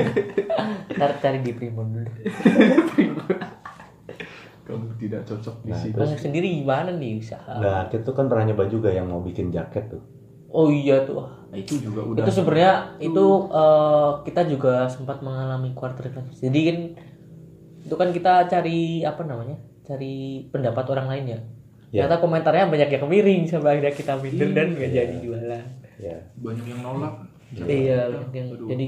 Ntar 0.94 1.10
cari 1.18 1.38
di 1.40 1.52
primbon 1.52 1.86
dulu. 1.92 2.06
Kamu 4.64 4.96
tidak 4.96 5.28
cocok 5.28 5.60
di 5.60 5.68
Nah, 5.68 5.76
sini. 5.76 5.92
kamu 5.92 6.16
sendiri 6.16 6.48
gimana 6.56 6.88
nih 6.88 7.20
usaha? 7.20 7.52
Nah 7.60 7.84
kita 7.92 8.00
tuh 8.00 8.16
kan 8.16 8.32
pernah 8.32 8.48
nyoba 8.48 8.64
juga 8.64 8.88
yang 8.88 9.04
mau 9.04 9.20
bikin 9.20 9.52
jaket 9.52 9.92
tuh. 9.92 10.00
Oh 10.48 10.72
iya 10.72 11.04
tuh 11.04 11.20
Nah, 11.54 11.60
itu 11.60 11.74
juga 11.80 12.00
udah. 12.02 12.20
itu 12.20 12.30
sebenarnya 12.32 12.72
itu 12.98 13.24
eh, 13.48 14.10
kita 14.24 14.42
juga 14.44 14.74
sempat 14.86 15.18
mengalami 15.20 15.70
quarter 15.70 16.04
life 16.04 16.18
crisis. 16.20 16.42
jadi 16.42 16.60
kan 16.64 16.78
itu 17.80 17.94
kan 17.94 18.08
kita 18.10 18.32
cari 18.44 18.80
apa 19.02 19.22
namanya 19.22 19.54
cari 19.82 20.14
pendapat 20.48 20.84
orang 20.88 21.06
lain 21.08 21.26
ya 21.28 21.40
Ya. 21.88 22.02
ternyata 22.02 22.18
komentarnya 22.18 22.66
banyak 22.66 22.90
yang 22.90 23.06
miring 23.06 23.42
sampai 23.44 23.70
akhirnya 23.72 23.94
kita 23.94 24.12
minder 24.16 24.50
dan 24.50 24.66
nggak 24.72 24.88
Iya. 24.88 24.98
jadi 25.00 25.14
jualan 25.20 25.64
ya 25.96 26.16
banyak 26.34 26.66
yang 26.66 26.80
nolak. 26.82 27.14
iya 27.62 28.00
yang 28.32 28.48
Aduh. 28.50 28.66
jadi 28.66 28.86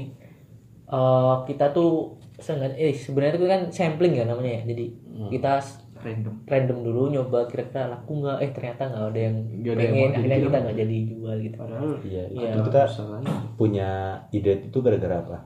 eh, 0.87 1.35
kita 1.45 1.65
tuh 1.69 1.91
sengaja 2.37 2.75
eh 2.75 2.91
sebenarnya 2.91 3.33
itu 3.33 3.47
kan 3.47 3.61
sampling 3.71 4.13
ya 4.13 4.23
namanya 4.23 4.51
ya 4.53 4.63
jadi 4.67 4.85
Hmm. 5.07 5.29
kita 5.31 5.53
Random. 5.99 6.33
random 6.43 6.77
dulu 6.81 7.01
nyoba 7.09 7.39
kira-kira 7.45 7.87
laku 7.87 8.11
nggak 8.19 8.37
eh 8.39 8.49
ternyata 8.51 8.81
nggak 8.85 9.05
ada 9.05 9.19
yang 9.21 9.35
Nggak 9.37 9.73
ada 9.73 9.81
yang 9.81 9.89
pengen 9.89 9.97
mau 9.97 10.07
akhirnya 10.09 10.27
jadi 10.29 10.43
kita 10.43 10.57
nggak 10.59 10.77
jadi 10.77 10.97
jual 11.07 11.35
gitu 11.39 11.55
Padahal 11.57 11.91
iya 12.03 12.23
Iya. 12.27 12.49
itu 12.49 12.61
kita 12.63 12.79
lain. 13.03 13.25
punya 13.53 13.89
ide 14.29 14.53
itu 14.63 14.77
gara-gara 14.77 15.15
apa 15.19 15.37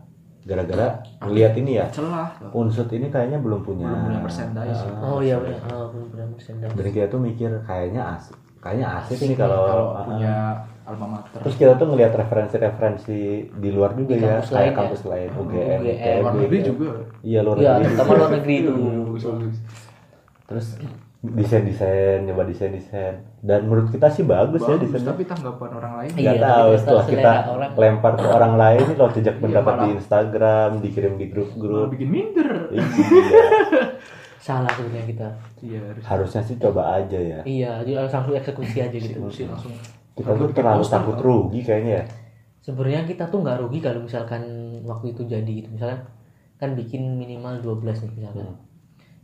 gara-gara 0.41 0.87
ngeliat 1.21 1.53
ini 1.55 1.71
ya 1.75 1.85
celah. 1.87 2.29
unsut 2.51 2.89
ini 2.89 3.07
kayaknya 3.07 3.37
belum 3.37 3.61
punya 3.61 3.85
Belum 3.87 4.05
punya 4.07 4.19
merchandise. 4.19 4.81
Ah, 4.81 5.05
oh 5.07 5.19
iya 5.19 5.37
benar 5.37 5.61
oh, 5.69 5.85
belum 5.89 6.07
pernah 6.09 6.27
merchandise. 6.29 6.73
dan 6.73 6.87
kita 6.87 7.05
tuh 7.07 7.19
mikir 7.19 7.49
kayaknya 7.61 8.01
asik 8.11 8.33
kayaknya 8.57 8.87
asik 8.95 9.17
ini 9.19 9.27
nih 9.27 9.37
kalau 9.39 9.61
kalau 9.63 9.85
ah, 9.91 10.03
punya 10.03 10.33
alma 10.83 11.07
mater. 11.11 11.37
terus 11.39 11.55
kita 11.55 11.73
tuh 11.75 11.87
ngeliat 11.87 12.09
referensi-referensi 12.11 13.19
di 13.53 13.69
luar 13.69 13.93
juga 13.93 14.11
Di 14.11 14.19
ya 14.19 14.33
kampus 14.35 14.49
kayak 14.49 14.57
lain 14.57 14.65
ya. 14.67 14.75
kampus 14.75 15.01
lain 15.03 15.29
UGM, 15.31 15.45
UGM, 15.45 15.81
ITB, 15.83 16.17
luar 16.19 16.33
negeri 16.35 16.59
juga. 16.63 16.89
iya 17.21 17.39
luar 17.39 17.55
Iya, 17.55 17.69
negeri 17.71 17.85
terutama 17.87 18.01
juga. 18.07 18.17
luar 18.17 18.31
negeri 18.33 18.55
itu. 18.55 18.73
Bagus, 20.51 20.67
bagus. 20.73 20.99
terus 21.21 21.37
desain-desain 21.37 22.19
nyoba 22.23 22.43
desain-desain 22.43 23.13
dan 23.39 23.61
menurut 23.63 23.87
kita 23.87 24.07
sih 24.07 24.23
bagus, 24.23 24.57
ya 24.59 24.73
Bagus, 24.73 24.89
desainnya 24.89 25.11
tapi 25.11 25.23
tanggapan 25.23 25.69
orang 25.71 25.93
lain 25.95 26.11
Iya, 26.11 26.17
nggak 26.17 26.35
tapi 26.35 26.49
tahu 26.51 26.69
setelah 26.75 27.05
kita 27.05 27.31
orang. 27.47 27.71
lempar 27.75 28.13
ke 28.15 28.25
orang 28.27 28.53
lain 28.55 28.85
kalau 28.91 29.11
jejak 29.11 29.35
Iya, 29.35 29.39
pendapat 29.39 29.73
di 29.73 29.79
malah. 29.79 29.95
Instagram 29.95 30.69
dikirim 30.79 31.13
di 31.15 31.25
grup-grup 31.27 31.87
bikin 31.89 32.09
minder. 32.09 32.49
iya 32.69 32.83
salah 34.41 34.71
sebenarnya 34.71 35.05
kita 35.07 35.27
Iya, 35.61 35.79
harus 35.85 36.03
harusnya 36.03 36.41
sih 36.41 36.57
coba 36.57 36.97
aja 36.97 37.13
ya 37.15 37.39
iya 37.43 37.71
jadi 37.79 38.01
harus 38.01 38.11
langsung 38.11 38.33
eksekusi 38.35 38.77
aja 38.79 38.89
gitu 38.91 39.21
eksekusi 39.21 39.41
langsung. 39.45 39.73
kita 40.11 40.31
tuh 40.33 40.49
terlalu 40.49 40.83
takut 40.83 41.17
rugi 41.17 41.61
kayaknya 41.61 41.93
ya 41.95 42.05
sebenarnya 42.59 43.01
kita 43.05 43.23
tuh 43.27 43.39
nggak 43.39 43.61
rugi 43.61 43.79
kalau 43.79 44.01
misalkan 44.01 44.41
waktu 44.81 45.13
itu 45.13 45.21
jadi 45.23 45.45
gitu 45.55 45.69
misalkan 45.69 46.01
kan 46.57 46.73
bikin 46.73 47.15
minimal 47.15 47.61
12 47.61 47.85
nih 48.01 48.11
misalkan 48.17 48.45
Hmm. 48.47 48.57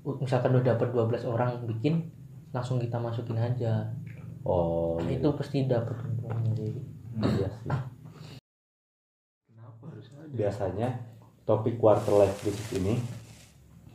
Misalkan 0.04 0.51
udah 0.51 0.74
dapat 0.74 0.88
12 0.89 1.25
orang 1.25 1.50
bikin 1.66 2.10
langsung 2.50 2.77
kita 2.77 2.96
masukin 2.96 3.36
aja. 3.36 3.86
Oh 4.42 4.96
Nah, 4.98 5.08
iya. 5.08 5.20
itu 5.20 5.27
pasti 5.34 5.63
dapat 5.63 5.98
untungnya 6.00 6.51
jadi 6.54 6.80
iya 7.27 7.50
sih. 7.54 7.70
Kenapa 9.46 9.84
harus 9.86 10.08
ada? 10.10 10.30
biasanya 10.30 10.89
topik 11.44 11.75
quarter 11.75 12.13
life 12.16 12.38
crisis 12.38 12.70
ini 12.74 12.96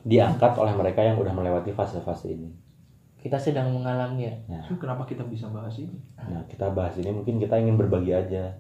diangkat 0.02 0.52
oleh 0.54 0.72
mereka 0.72 1.00
yang 1.00 1.16
udah 1.16 1.30
melewati 1.30 1.70
fase-fase 1.70 2.28
ini. 2.30 2.50
Kita 3.16 3.38
sedang 3.38 3.70
mengalami 3.70 4.26
ya. 4.26 4.34
Nah, 4.48 4.60
Terus 4.62 4.78
kenapa 4.78 5.06
kita 5.06 5.22
bisa 5.24 5.46
bahas 5.48 5.78
ini? 5.78 5.94
nah 6.18 6.42
kita 6.44 6.68
bahas 6.68 6.98
ini 6.98 7.08
mungkin 7.08 7.38
kita 7.38 7.54
ingin 7.56 7.76
berbagi 7.76 8.12
aja. 8.12 8.50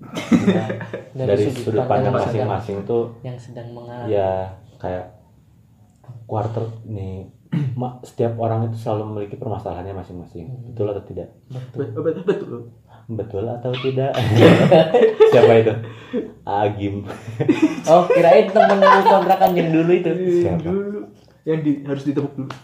Dari, 1.12 1.28
dari, 1.28 1.44
sudut 1.50 1.84
pandang 1.84 2.08
yang 2.10 2.24
sedang- 2.24 2.48
masing-masing 2.48 2.78
tuh 2.84 3.12
yang 3.20 3.36
sedang 3.36 3.68
mengalami. 3.70 4.08
ya 4.10 4.48
kayak 4.78 5.12
quarter 6.30 6.62
nih 6.86 7.26
setiap 8.06 8.38
orang 8.38 8.70
itu 8.70 8.78
selalu 8.78 9.02
memiliki 9.10 9.34
permasalahannya 9.34 9.90
masing-masing 9.92 10.46
Hmm. 10.46 10.70
betul 10.70 10.86
atau 10.88 11.02
tidak 11.02 11.28
betul 11.50 11.82
Betul. 11.90 12.22
Betul. 12.22 12.60
betul 13.10 13.44
atau 13.44 13.72
tidak 13.74 14.14
siapa 15.34 15.52
itu 15.58 15.74
Agim 16.46 17.02
oh 17.90 18.06
kirain 18.06 18.46
temen 18.46 18.78
lu 18.78 19.02
kontrakan 19.02 19.50
yang 19.52 19.68
dulu 19.68 19.90
itu 19.90 20.10
Siapa? 20.40 20.62
Dulu 20.62 21.00
yang 21.42 21.60
di, 21.60 21.82
harus 21.82 22.04
ditepuk 22.04 22.30
dulu. 22.36 22.50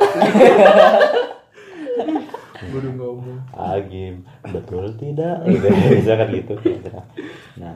Baru 2.67 2.89
ngomong. 2.93 3.39
Agim 3.53 4.23
betul 4.45 4.85
tidak 4.97 5.43
gitu 5.47 5.67
bisa 5.93 6.13
kan 6.15 6.29
gitu 6.31 6.55
nah 7.57 7.75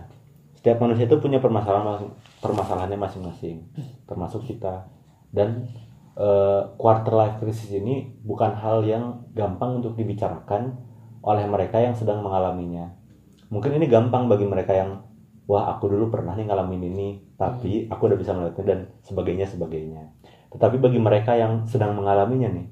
setiap 0.55 0.77
manusia 0.79 1.09
itu 1.09 1.17
punya 1.17 1.41
permasalahan 1.41 2.07
permasalahannya 2.39 3.01
masing-masing 3.01 3.65
termasuk 4.05 4.45
kita 4.45 4.85
dan 5.31 5.67
eh, 6.19 6.63
quarter 6.77 7.15
life 7.15 7.37
crisis 7.39 7.71
ini 7.71 8.15
bukan 8.23 8.55
hal 8.59 8.83
yang 8.85 9.25
gampang 9.35 9.81
untuk 9.81 9.95
dibicarakan 9.95 10.77
oleh 11.21 11.45
mereka 11.47 11.79
yang 11.81 11.95
sedang 11.95 12.25
mengalaminya. 12.25 12.91
Mungkin 13.51 13.77
ini 13.79 13.87
gampang 13.91 14.31
bagi 14.31 14.47
mereka 14.47 14.73
yang 14.75 15.03
wah 15.51 15.75
aku 15.75 15.91
dulu 15.91 16.15
pernah 16.15 16.39
nih 16.39 16.47
ngalamin 16.47 16.83
ini 16.95 17.09
tapi 17.35 17.91
aku 17.91 18.07
udah 18.07 18.19
bisa 18.19 18.31
melewatinya 18.31 18.67
dan 18.71 18.81
sebagainya 19.03 19.47
sebagainya. 19.47 20.03
Tetapi 20.51 20.79
bagi 20.79 20.99
mereka 21.03 21.35
yang 21.35 21.67
sedang 21.67 21.99
mengalaminya 21.99 22.51
nih 22.51 22.67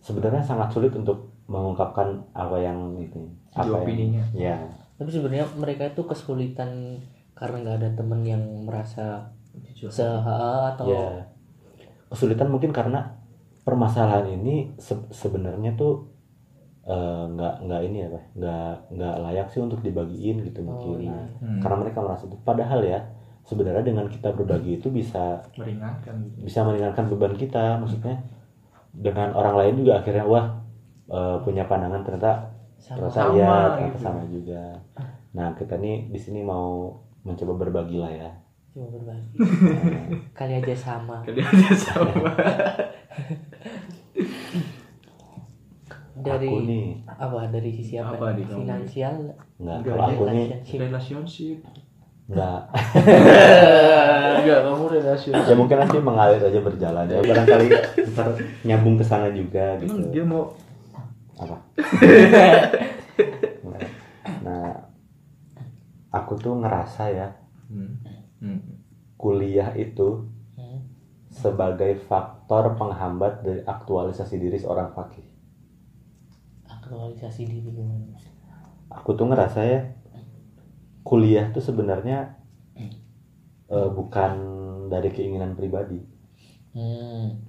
sebenarnya 0.00 0.44
sangat 0.44 0.70
sulit 0.72 0.92
untuk 0.94 1.34
mengungkapkan 1.46 2.26
apa 2.34 2.56
yang 2.58 2.94
itu 2.98 3.22
apa 3.54 3.66
yang- 3.66 3.82
opininya. 3.82 4.24
ya. 4.32 4.56
Tapi 4.96 5.10
sebenarnya 5.12 5.46
mereka 5.60 5.92
itu 5.92 6.02
kesulitan 6.08 7.02
karena 7.36 7.56
nggak 7.60 7.76
ada 7.84 7.90
temen 7.92 8.20
yang 8.24 8.42
merasa 8.64 9.28
se 9.76 10.04
atau 10.04 10.88
ya 10.88 11.35
kesulitan 12.16 12.48
mungkin 12.48 12.72
karena 12.72 13.20
permasalahan 13.68 14.26
ini 14.32 14.72
se- 14.80 15.08
sebenarnya 15.12 15.76
tuh 15.76 16.08
eh, 16.86 17.24
nggak 17.34 17.54
nggak 17.66 17.80
ini 17.90 17.96
ya 18.06 18.08
Pak 18.14 18.24
nggak 18.38 18.72
nggak 18.94 19.14
layak 19.26 19.46
sih 19.52 19.60
untuk 19.62 19.80
dibagiin 19.82 20.36
gitu 20.46 20.60
mungkin 20.62 20.98
iya. 21.02 21.10
Nah, 21.12 21.26
Hmm. 21.42 21.60
karena 21.62 21.76
mereka 21.82 21.98
merasa 22.00 22.24
itu 22.30 22.36
padahal 22.40 22.80
ya 22.86 23.00
sebenarnya 23.46 23.84
dengan 23.86 24.06
kita 24.10 24.34
berbagi 24.34 24.78
itu 24.78 24.88
bisa 24.90 25.42
Meringankan. 25.58 26.16
bisa 26.42 26.60
meringankan 26.66 27.06
beban 27.10 27.34
kita 27.34 27.78
maksudnya 27.78 28.16
dengan 28.96 29.34
orang 29.36 29.54
lain 29.60 29.74
juga 29.84 29.92
akhirnya 30.00 30.24
wah 30.24 30.46
eh, 31.10 31.36
punya 31.44 31.64
pandangan 31.70 32.02
ternyata 32.06 32.32
sama 32.78 33.08
ternyata 33.10 33.14
Sama 33.14 33.34
ya 33.36 33.50
ternyata 33.74 33.78
gitu. 33.90 33.98
sama 34.02 34.22
juga 34.30 34.62
nah 35.36 35.48
kita 35.52 35.74
nih 35.76 36.08
di 36.08 36.18
sini 36.20 36.40
mau 36.40 36.96
mencoba 37.26 37.52
berbagi 37.60 37.98
lah 38.00 38.12
ya 38.12 38.30
cuma 38.76 38.92
berbagi 38.92 39.40
kali 40.36 40.52
aja 40.54 40.76
sama 40.76 41.24
Kali 41.24 41.40
aja 41.40 41.72
sama. 41.72 42.12
dari 46.18 46.44
aku 46.44 46.56
nih 46.62 46.84
apa 47.06 47.48
dari 47.48 47.70
sisi 47.70 47.96
apa, 47.96 48.12
Apa 48.12 48.26
nih 48.32 48.44
kamu? 48.44 48.58
finansial 48.58 49.14
nggak 49.56 49.76
Enggak, 49.78 49.78
kalau 49.86 50.04
aku 50.06 50.22
nih 50.26 50.44
relationship. 50.44 50.78
Relationship. 50.82 51.58
nggak 52.26 52.60
Enggak, 54.38 54.58
kamu 54.60 54.84
relationship. 54.90 55.46
ya 55.46 55.54
mungkin 55.54 55.76
nanti 55.78 55.96
mengalir 55.98 56.42
aja 56.42 56.60
berjalan 56.60 57.06
ya 57.06 57.20
barangkali 57.22 57.66
ntar 58.10 58.28
nyambung 58.62 58.96
ke 58.96 59.04
sana 59.04 59.28
juga 59.30 59.76
Emang 59.76 59.88
gitu 60.04 60.10
dia 60.10 60.24
mau 60.24 60.52
apa 61.34 61.56
nah 64.42 64.72
aku 66.10 66.32
tuh 66.36 66.54
ngerasa 66.56 67.04
ya 67.08 67.28
Hmm. 67.66 67.98
Hmm. 68.40 68.60
kuliah 69.22 69.70
itu 69.76 70.08
Hmm. 70.56 70.80
sebagai 71.40 71.92
faktor 72.08 72.64
penghambat 72.80 73.32
dari 73.46 73.60
aktualisasi 73.74 74.36
diri 74.42 74.58
seorang 74.58 74.90
fakih 74.96 75.22
Aktualisasi 76.66 77.42
diri 77.50 77.70
gimana? 77.74 78.18
aku 78.90 79.10
tuh 79.18 79.26
ngerasa 79.30 79.60
ya 79.72 79.80
kuliah 81.06 81.46
tuh 81.54 81.62
sebenarnya 81.64 82.36
eh, 83.70 83.88
bukan 83.96 84.32
dari 84.92 85.08
keinginan 85.14 85.54
pribadi 85.58 85.98
Hmm. 86.76 87.40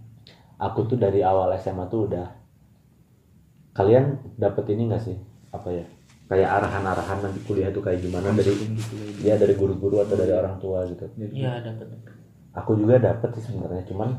aku 0.65 0.79
tuh 0.89 0.97
dari 1.03 1.19
awal 1.31 1.49
SMA 1.57 1.85
tuh 1.91 2.01
udah 2.09 2.27
kalian 3.77 4.05
dapet 4.41 4.65
ini 4.73 4.89
gak 4.91 5.03
sih 5.07 5.17
apa 5.55 5.69
ya 5.71 5.85
kayak 6.27 6.49
arahan-arahan 6.59 7.23
nanti 7.23 7.39
kuliah 7.47 7.71
tuh 7.71 7.79
kayak 7.79 8.03
gimana. 8.03 8.35
Dari 8.35 8.51
gitu 8.51 8.95
ya. 9.23 9.33
ya 9.33 9.39
dari 9.39 9.55
guru-guru 9.55 10.03
atau 10.03 10.15
dari 10.19 10.33
orang 10.35 10.59
tua 10.59 10.83
gitu. 10.87 11.07
Jadi, 11.15 11.33
Iya 11.39 11.63
dapat. 11.63 11.87
aku 12.51 12.71
juga 12.75 12.99
dapet 12.99 13.29
sih 13.39 13.43
sebenarnya 13.47 13.87
cuman 13.87 14.09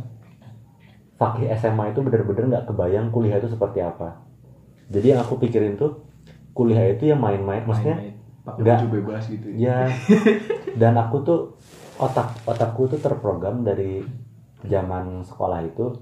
fakih 1.19 1.51
SMA 1.59 1.93
itu 1.93 2.01
bener-bener 2.01 2.45
nggak 2.49 2.65
kebayang 2.71 3.13
kuliah 3.13 3.37
itu 3.37 3.51
seperti 3.53 3.85
apa. 3.85 4.25
Jadi 4.89 5.13
yang 5.13 5.21
aku 5.21 5.37
pikirin 5.37 5.77
tuh 5.77 6.07
kuliah 6.57 6.89
itu 6.89 7.13
ya 7.13 7.17
main-main 7.19 7.67
maksudnya 7.69 8.17
nggak. 8.47 8.89
bebas 8.89 9.29
gitu 9.29 9.53
ya. 9.53 9.91
Dan 10.81 10.97
aku 10.97 11.21
tuh 11.27 11.41
otak 12.01 12.33
otakku 12.49 12.89
tuh 12.89 13.03
terprogram 13.03 13.67
dari 13.67 14.01
zaman 14.65 15.27
sekolah 15.27 15.61
itu 15.67 15.99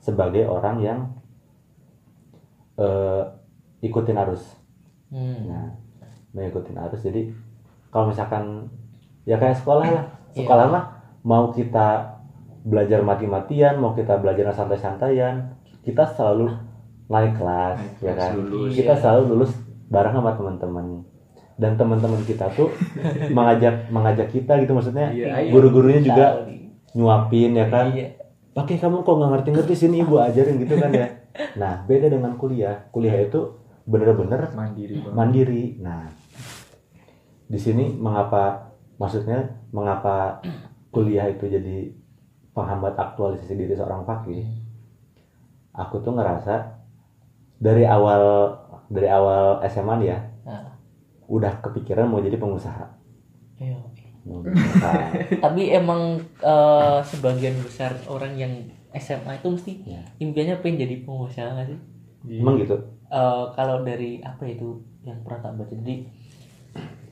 sebagai 0.00 0.46
orang 0.46 0.76
yang 0.80 0.98
eh, 2.78 3.22
ikutin 3.82 4.18
arus 4.22 4.61
Hmm. 5.12 5.44
nah 5.44 5.68
mengikutin 6.32 6.76
arus 6.80 7.04
jadi 7.04 7.28
kalau 7.88 8.08
misalkan 8.08 8.72
ya 9.22 9.36
kayak 9.36 9.54
sekolah 9.54 9.84
lah 9.84 10.04
Iya. 10.32 10.42
sekolah 10.42 10.64
mah 10.66 10.84
mau 11.22 11.52
kita 11.52 12.16
belajar 12.62 13.04
mati-matian 13.04 13.76
mau 13.76 13.92
kita 13.92 14.16
belajar 14.16 14.48
santai-santaian 14.50 15.52
kita 15.80 16.08
selalu 16.08 16.48
naik 17.06 17.36
kelas 17.36 17.76
Naik 17.76 18.00
ya 18.00 18.12
kan 18.14 18.30
lulus. 18.34 18.72
kita 18.72 18.92
Iya. 18.94 19.00
selalu 19.00 19.22
lulus 19.28 19.52
bareng 19.86 20.14
sama 20.14 20.32
teman-teman 20.32 20.86
dan 21.54 21.76
teman-teman 21.76 22.24
kita 22.24 22.48
tuh 22.50 22.72
mengajak 23.36 23.86
mengajak 23.88 24.28
kita 24.28 24.56
gitu 24.58 24.72
maksudnya 24.72 25.12
Iya, 25.12 25.28
ayo. 25.36 25.50
guru-gurunya 25.52 26.00
juga 26.00 26.48
nyuapin 26.90 27.52
ya 27.52 27.68
kan 27.68 27.92
Iya. 27.92 28.16
pakai 28.52 28.76
kamu 28.76 29.00
kok 29.00 29.12
nggak 29.12 29.30
ngerti-ngerti 29.30 29.74
sini 29.76 30.00
ibu 30.00 30.16
ajarin 30.16 30.56
gitu 30.56 30.74
kan 30.76 30.88
ya 30.90 31.08
nah 31.60 31.84
beda 31.84 32.08
dengan 32.08 32.32
kuliah 32.34 32.88
kuliah 32.88 33.16
itu 33.18 33.40
bener-bener 33.92 34.48
mandiri 34.56 34.96
banget 34.98 35.12
mandiri. 35.12 35.62
Nah, 35.78 36.08
di 37.44 37.58
sini 37.60 37.92
mengapa 37.92 38.72
maksudnya 38.96 39.44
mengapa 39.68 40.40
kuliah 40.88 41.28
itu 41.28 41.44
jadi 41.44 41.92
penghambat 42.50 42.96
aktualisasi 42.96 43.52
diri 43.52 43.76
seorang 43.76 44.02
fakih? 44.02 44.48
Aku 45.72 46.00
tuh 46.00 46.12
ngerasa 46.12 46.80
dari 47.56 47.84
awal 47.84 48.56
dari 48.88 49.08
awal 49.08 49.60
SMA 49.68 49.94
nih 49.98 50.08
ya, 50.08 50.18
Nah, 50.42 50.64
udah 51.24 51.60
kepikiran 51.60 52.08
mau 52.08 52.20
jadi 52.20 52.36
pengusaha. 52.36 52.88
iya. 53.56 53.76
Tapi 55.44 55.62
emang 55.68 56.14
eh, 56.38 56.98
sebagian 57.02 57.58
besar 57.58 57.90
orang 58.06 58.38
yang 58.38 58.52
SMA 58.94 59.34
itu 59.34 59.48
mesti 59.50 59.72
Ya. 59.82 60.02
impiannya 60.18 60.62
pengen 60.62 60.86
jadi 60.86 61.02
pengusaha 61.02 61.48
nggak 61.50 61.68
sih? 61.68 61.78
Iya. 62.26 62.40
Emang 62.42 62.56
gitu? 62.58 62.76
Eh, 63.12 63.44
kalau 63.52 63.84
dari 63.84 64.24
apa 64.24 64.48
itu 64.48 64.80
yang 65.04 65.20
pernah 65.20 65.40
tak 65.44 65.52
baca 65.60 65.74
jadi 65.74 65.96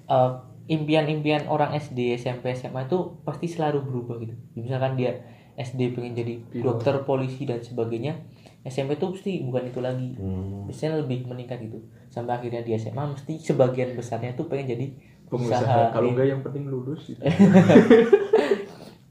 eh, 0.09 0.31
impian-impian 0.71 1.51
orang 1.51 1.75
SD 1.77 2.15
SMP 2.17 2.55
SMA 2.55 2.87
itu 2.87 3.21
pasti 3.27 3.51
selalu 3.51 3.83
berubah 3.85 4.17
gitu 4.23 4.33
misalkan 4.55 4.95
dia 4.95 5.19
SD 5.59 5.93
pengen 5.93 6.15
jadi 6.15 6.35
dokter 6.63 7.05
polisi 7.05 7.43
dan 7.45 7.61
sebagainya 7.61 8.17
SMP 8.63 8.97
itu 8.97 9.07
mesti 9.11 9.33
bukan 9.45 9.63
itu 9.67 9.81
lagi 9.83 10.15
Hmm. 10.17 10.71
biasanya 10.71 11.03
lebih 11.03 11.27
meningkat 11.27 11.59
gitu 11.67 11.85
sampai 12.09 12.39
akhirnya 12.39 12.63
di 12.63 12.73
SMA 12.79 13.03
mesti 13.03 13.37
sebagian 13.43 13.93
besarnya 13.99 14.33
tuh 14.39 14.47
pengen 14.47 14.79
jadi 14.79 14.87
pengusaha 15.27 15.63
usaha. 15.63 15.93
kalau 15.93 16.15
enggak 16.15 16.29
yang 16.33 16.41
penting 16.41 16.65
lulus 16.71 17.13
gitu. 17.13 17.23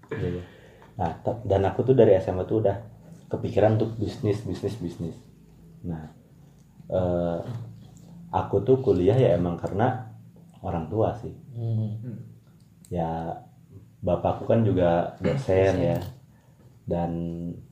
Iya, 0.09 0.27
iya. 0.35 0.43
Nah, 0.99 1.15
dan 1.47 1.61
aku 1.63 1.85
tuh 1.85 1.95
dari 1.95 2.17
SMA 2.19 2.43
tuh 2.43 2.65
udah 2.65 2.75
kepikiran 3.31 3.79
untuk 3.79 3.95
bisnis, 3.95 4.41
bisnis, 4.43 4.75
bisnis. 4.81 5.15
Nah, 5.85 6.03
eh, 6.91 7.39
aku 8.29 8.61
tuh 8.61 8.77
kuliah 8.83 9.15
ya 9.15 9.35
emang 9.35 9.55
karena 9.55 10.09
orang 10.59 10.91
tua 10.91 11.15
sih. 11.17 11.33
Hmm. 11.55 11.95
Ya, 12.89 13.43
bapakku 14.01 14.49
kan 14.49 14.65
juga 14.65 15.13
dosen 15.21 15.73
ya, 15.77 15.97
dan 16.89 17.11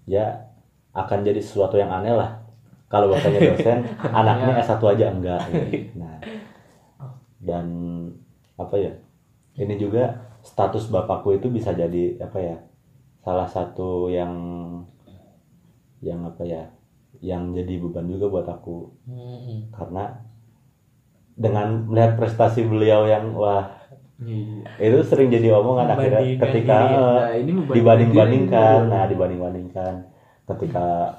ya 0.06 0.54
akan 0.94 1.26
jadi 1.26 1.42
sesuatu 1.42 1.76
yang 1.76 1.90
aneh 1.90 2.14
lah. 2.14 2.42
Kalau 2.88 3.12
bapaknya 3.12 3.52
dosen, 3.52 3.84
anaknya 4.20 4.64
S1 4.64 4.80
aja 4.80 5.06
enggak. 5.12 5.42
gitu. 5.52 6.00
Nah, 6.00 6.18
dan 7.44 7.66
apa 8.56 8.76
ya? 8.80 8.94
Ini 9.58 9.74
juga 9.76 10.32
status 10.46 10.88
bapakku 10.88 11.34
itu 11.36 11.50
bisa 11.50 11.74
jadi 11.74 12.22
apa 12.22 12.40
ya? 12.40 12.58
Salah 13.26 13.50
satu 13.50 14.08
yang 14.08 14.32
yang 16.00 16.24
apa 16.24 16.46
ya? 16.46 16.77
Yang 17.20 17.44
jadi 17.58 17.74
beban 17.80 18.06
juga 18.08 18.26
buat 18.30 18.48
aku. 18.48 18.78
Hmm. 19.06 19.72
karena 19.72 20.04
dengan 21.38 21.86
melihat 21.86 22.18
prestasi 22.18 22.66
beliau 22.66 23.06
yang 23.06 23.34
wah 23.34 23.78
Iya. 24.18 24.66
itu 24.82 25.06
sering 25.06 25.30
jadi 25.30 25.54
omongan 25.54 25.94
akhirnya 25.94 26.26
ketika 26.42 26.78
eh, 26.82 26.98
Nah, 26.98 27.32
ini 27.38 27.52
dibanding-bandingkan. 27.70 28.90
nah 28.90 29.06
dibanding-bandingkan. 29.06 29.94
Ketika 30.50 31.14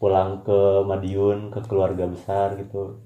pulang 0.00 0.40
ke 0.40 0.80
Madiun 0.88 1.52
ke 1.52 1.60
keluarga 1.68 2.08
besar 2.08 2.56
gitu. 2.56 2.96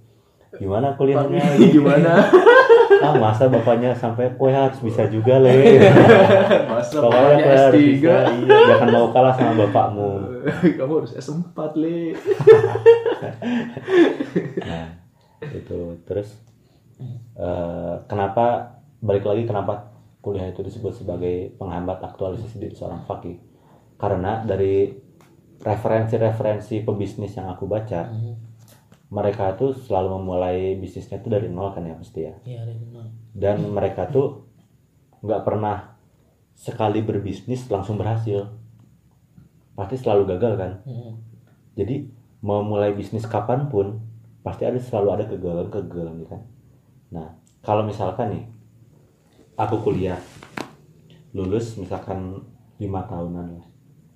Gimana 0.54 0.94
kuliahnya? 0.94 1.42
Gimana? 1.74 2.14
ah 3.04 3.12
masa 3.20 3.44
bapaknya 3.52 3.92
sampai 3.92 4.32
kue 4.34 4.48
harus 4.48 4.80
bisa 4.80 5.04
juga 5.12 5.36
le 5.36 5.52
Masa 6.72 7.04
bapaknya 7.04 7.36
kue 7.44 7.52
harus 7.52 7.76
S3? 7.76 7.84
bisa 8.00 8.16
iya, 8.32 8.56
jangan 8.72 8.88
mau 8.88 9.06
kalah 9.12 9.36
sama 9.36 9.68
bapakmu 9.68 10.10
Kamu 10.80 10.92
harus 11.00 11.12
S4, 11.16 11.56
Le. 11.76 12.12
nah 14.68 14.86
itu 15.44 15.78
terus 16.08 16.40
eh, 17.36 17.94
kenapa 18.08 18.80
balik 19.04 19.28
lagi 19.28 19.44
kenapa 19.44 19.92
kuliah 20.24 20.48
itu 20.48 20.64
disebut 20.64 20.96
sebagai 20.96 21.52
penghambat 21.60 22.00
aktualisasi 22.00 22.56
diri 22.56 22.72
seorang 22.72 23.04
fakih 23.04 23.36
karena 24.00 24.40
dari 24.40 24.88
referensi-referensi 25.60 26.80
pebisnis 26.82 27.36
yang 27.36 27.52
aku 27.52 27.68
baca 27.68 28.08
Hmm. 28.08 28.53
Mereka 29.14 29.54
tuh 29.54 29.70
selalu 29.72 30.08
memulai 30.16 30.58
bisnisnya 30.74 31.16
tuh 31.16 31.30
dari 31.30 31.46
nol 31.46 31.70
kan 31.70 31.82
ya 31.82 31.94
pasti 31.94 32.20
ya 32.20 32.34
Iya, 32.42 32.58
ada 32.60 32.72
benar. 32.74 33.06
dan 33.32 33.56
mereka 33.68 34.02
tuh 34.06 34.50
nggak 35.20 35.42
pernah 35.42 35.94
sekali 36.52 36.98
berbisnis 37.00 37.66
langsung 37.66 37.94
berhasil 37.94 38.50
pasti 39.72 39.96
selalu 39.96 40.22
gagal 40.28 40.52
kan 40.56 40.72
Hmm. 40.82 41.14
jadi 41.72 42.06
mau 42.40 42.60
mulai 42.60 42.92
bisnis 42.92 43.24
kapan 43.24 43.66
pun 43.66 44.02
pasti 44.40 44.62
ada 44.62 44.76
selalu 44.76 45.08
ada 45.10 45.24
kegagalan-kegagalan 45.24 46.14
gitu 46.16 46.28
kan. 46.28 46.42
Nah 47.10 47.26
kalau 47.60 47.80
misalkan 47.82 48.28
nih 48.30 48.44
aku 49.54 49.80
kuliah 49.80 50.20
lulus 51.32 51.74
misalkan 51.74 52.44
lima 52.76 53.02
tahunan 53.02 53.46
lah 53.54 53.66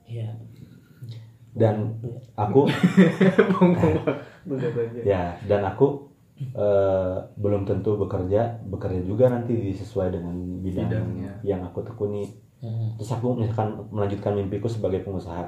Iya. 0.04 0.37
dan 1.52 1.96
aku 2.34 2.68
Ya 5.04 5.37
dan 5.44 5.61
aku 5.68 6.08
eh, 6.38 7.16
belum 7.37 7.66
tentu 7.68 7.98
bekerja 7.98 8.62
bekerja 8.64 9.00
juga 9.04 9.28
nanti 9.28 9.74
sesuai 9.74 10.14
dengan 10.14 10.34
bidang 10.64 10.88
Bidangnya. 10.88 11.32
yang 11.44 11.61
aku 11.66 11.84
tekuni. 11.84 12.26
Hmm. 12.58 12.98
terus 12.98 13.14
aku 13.14 13.38
misalkan 13.38 13.87
melanjutkan 13.94 14.34
mimpiku 14.34 14.66
sebagai 14.66 15.06
pengusaha. 15.06 15.46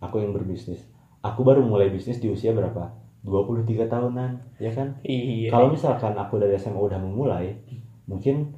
Aku 0.00 0.24
yang 0.24 0.32
berbisnis. 0.32 0.80
Aku 1.20 1.44
baru 1.44 1.60
mulai 1.60 1.92
bisnis 1.92 2.16
di 2.16 2.32
usia 2.32 2.56
berapa? 2.56 2.96
23 3.26 3.90
tahunan 3.90 4.30
ya 4.62 4.70
kan? 4.70 4.96
Iya. 5.02 5.50
kalau 5.50 5.74
misalkan 5.74 6.14
aku 6.14 6.38
dari 6.38 6.54
SMA 6.56 6.78
udah 6.78 6.96
memulai 6.96 7.58
mungkin 8.06 8.54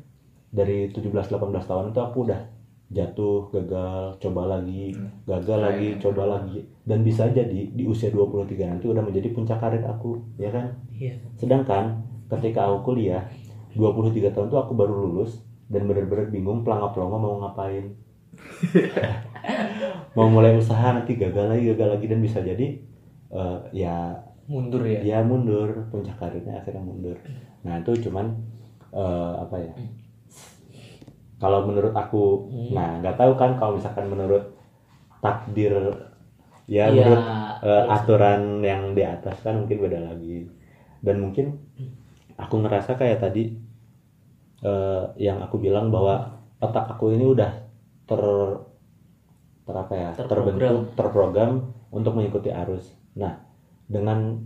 dari 0.52 0.92
17-18 0.92 1.40
tahun 1.64 1.90
itu 1.90 2.00
aku 2.04 2.18
udah 2.28 2.40
jatuh 2.88 3.52
gagal 3.52 4.16
coba 4.16 4.42
lagi 4.48 4.96
gagal 5.28 5.58
lagi 5.60 5.88
coba 6.00 6.22
lagi 6.40 6.64
dan 6.88 7.04
bisa 7.04 7.28
jadi 7.28 7.68
di 7.68 7.84
usia 7.84 8.08
23 8.08 8.48
nanti 8.64 8.88
udah 8.88 9.04
menjadi 9.04 9.28
puncak 9.36 9.60
karir 9.60 9.84
aku 9.84 10.24
ya 10.40 10.48
kan? 10.48 10.72
Iya. 10.96 11.20
sedangkan 11.36 12.00
ketika 12.32 12.64
aku 12.64 12.92
kuliah 12.96 13.28
23 13.76 14.32
tahun 14.32 14.48
tuh 14.48 14.58
aku 14.58 14.72
baru 14.72 15.04
lulus 15.04 15.44
dan 15.68 15.84
bener-bener 15.84 16.32
bingung 16.32 16.64
pelangga-pelongo 16.64 17.16
mau 17.20 17.34
ngapain. 17.44 17.92
Mau 20.16 20.28
mulai 20.28 20.56
usaha 20.56 20.92
nanti 20.96 21.14
gagal 21.14 21.52
lagi 21.52 21.72
gagal 21.72 21.88
lagi 21.98 22.06
dan 22.08 22.20
bisa 22.24 22.38
jadi 22.40 22.66
eh, 23.30 23.58
ya 23.76 24.16
mundur 24.48 24.82
ya? 24.84 25.00
Dia 25.04 25.20
mundur. 25.22 25.88
Puncak 25.92 26.16
karirnya 26.16 26.58
akhirnya 26.60 26.82
mundur. 26.82 27.16
Nah 27.64 27.80
itu 27.80 28.08
cuman 28.08 28.32
eh, 28.92 29.32
apa 29.44 29.56
ya? 29.60 29.72
Kalau 31.38 31.68
menurut 31.68 31.94
aku 31.94 32.48
Hmm. 32.50 32.72
nah 32.74 32.88
nggak 32.98 33.16
tahu 33.20 33.32
kan 33.38 33.54
kalau 33.60 33.78
misalkan 33.78 34.08
menurut 34.10 34.56
takdir 35.22 35.72
ya 36.68 36.86
Iya, 36.86 36.92
menurut 36.92 37.22
terus. 37.64 37.88
aturan 37.90 38.42
yang 38.62 38.82
di 38.92 39.02
atas 39.02 39.40
kan 39.40 39.54
mungkin 39.58 39.78
beda 39.80 40.00
lagi 40.04 40.46
dan 41.00 41.16
mungkin 41.18 41.46
aku 42.36 42.54
ngerasa 42.60 42.94
kayak 42.94 43.18
tadi 43.24 43.56
eh, 44.62 45.04
yang 45.18 45.38
aku 45.40 45.56
bilang 45.58 45.88
bahwa 45.88 46.38
otak 46.58 46.84
aku 46.92 47.14
ini 47.14 47.24
udah 47.24 47.50
ter 48.04 48.22
ter 49.64 49.74
apa 49.76 49.94
ya 49.94 50.10
Terprogram. 50.16 50.56
terbentuk 50.56 50.76
terprogram 50.96 51.50
untuk 51.90 52.12
mengikuti 52.16 52.50
arus 52.52 52.84
nah 53.14 53.40
dengan 53.88 54.40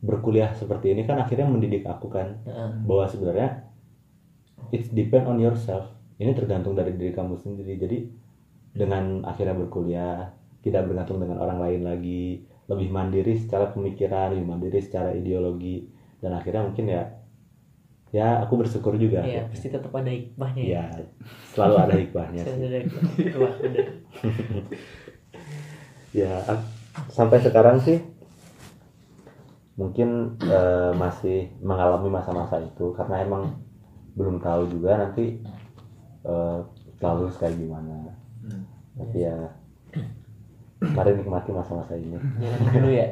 berkuliah 0.00 0.52
seperti 0.52 0.92
ini 0.92 1.02
kan 1.04 1.18
akhirnya 1.18 1.48
mendidik 1.48 1.84
aku 1.84 2.06
kan 2.08 2.40
Heeh. 2.44 2.70
bahwa 2.84 3.04
sebenarnya 3.08 3.48
it's 4.70 4.90
depend 4.92 5.26
on 5.26 5.38
yourself 5.40 5.86
ini 6.16 6.32
tergantung 6.32 6.72
dari 6.72 6.92
diri 6.94 7.12
kamu 7.12 7.36
sendiri 7.36 7.76
jadi 7.76 7.98
dengan 8.76 9.24
akhirnya 9.24 9.56
berkuliah 9.56 10.32
tidak 10.66 10.90
bergantung 10.90 11.22
dengan 11.22 11.38
orang 11.38 11.62
lain 11.62 11.86
lagi. 11.86 12.42
Lebih 12.66 12.90
mandiri 12.90 13.38
secara 13.38 13.70
pemikiran 13.70 14.34
lebih 14.34 14.46
mandiri 14.50 14.82
secara 14.82 15.14
ideologi. 15.14 15.86
Dan 16.18 16.34
akhirnya 16.34 16.66
mungkin 16.66 16.90
ya 16.90 17.02
ya 18.10 18.42
aku 18.42 18.58
bersyukur 18.58 18.98
juga. 18.98 19.22
Iya, 19.22 19.46
pasti 19.46 19.70
tetap 19.70 19.94
ada 19.94 20.10
hikmahnya 20.10 20.62
ya. 20.66 20.84
Selalu 21.54 21.74
ada 21.78 21.94
hikmahnya 21.94 22.42
ada 22.42 22.78
hikmah. 22.82 23.54
Ya 26.16 26.40
sampai 27.12 27.44
sekarang 27.44 27.76
sih 27.76 28.00
mungkin 29.76 30.40
eh, 30.40 30.96
masih 30.96 31.52
mengalami 31.60 32.08
masa-masa 32.08 32.56
itu. 32.56 32.96
Karena 32.96 33.20
emang 33.20 33.60
belum 34.16 34.40
tahu 34.40 34.64
juga 34.72 34.96
nanti 34.96 35.44
eh, 36.24 36.58
setelah 36.96 37.14
lulus 37.20 37.36
kayak 37.36 37.60
gimana. 37.60 38.16
Tapi 38.96 39.28
ya 39.28 39.36
mari 40.80 41.16
nikmati 41.16 41.50
masa-masa 41.56 41.96
ini 41.96 42.20
Jalan 42.36 42.60
dulu 42.68 42.90
ya. 42.92 43.08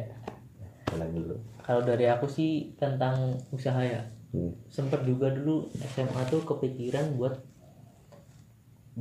jalan 0.92 1.11
dulu 1.16 1.37
Kalau 1.64 1.81
dari 1.81 2.05
aku 2.12 2.29
sih 2.29 2.77
tentang 2.77 3.40
usaha 3.48 3.81
ya. 3.81 4.05
Hmm. 4.37 4.53
Sempet 4.68 5.00
juga 5.09 5.33
dulu 5.33 5.64
SMA 5.81 6.29
tuh 6.29 6.44
kepikiran 6.44 7.16
buat 7.16 7.40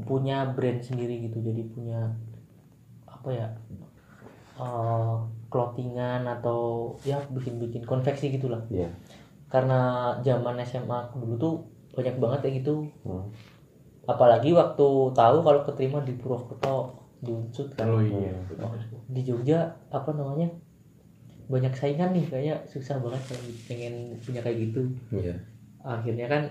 punya 0.07 0.47
brand 0.55 0.79
sendiri 0.79 1.27
gitu. 1.27 1.43
Jadi 1.43 1.59
punya 1.75 2.07
apa 3.03 3.29
ya? 3.35 3.47
eh 4.53 5.15
clothingan 5.51 6.23
atau 6.23 6.93
ya 7.03 7.19
bikin-bikin 7.35 7.83
konveksi 7.83 8.31
gitulah. 8.31 8.63
Iya. 8.71 8.87
Karena 9.51 10.13
zaman 10.23 10.55
SMA 10.63 11.11
aku 11.11 11.19
dulu 11.19 11.35
tuh 11.35 11.55
banyak 11.99 12.15
banget 12.15 12.39
kayak 12.47 12.55
gitu. 12.63 12.87
Hmm. 13.03 13.27
Apalagi 14.07 14.55
waktu 14.55 14.87
tahu 15.11 15.37
kalau 15.43 15.61
keterima 15.67 15.99
di 16.07 16.15
Purwokerto 16.15 17.02
di 17.23 17.31
Unsud 17.31 17.71
kan. 17.71 17.87
Oh 17.87 17.99
iya. 17.99 18.35
di 19.07 19.21
Jogja 19.23 19.59
apa 19.89 20.11
namanya 20.11 20.51
banyak 21.43 21.71
saingan 21.71 22.11
nih 22.11 22.25
kayaknya 22.25 22.55
susah 22.65 22.99
banget 22.99 23.19
kalau 23.27 23.43
pengen 23.65 23.93
punya 24.19 24.39
kayak 24.39 24.57
gitu 24.63 24.81
Iya. 25.09 25.35
akhirnya 25.79 26.27
kan 26.27 26.43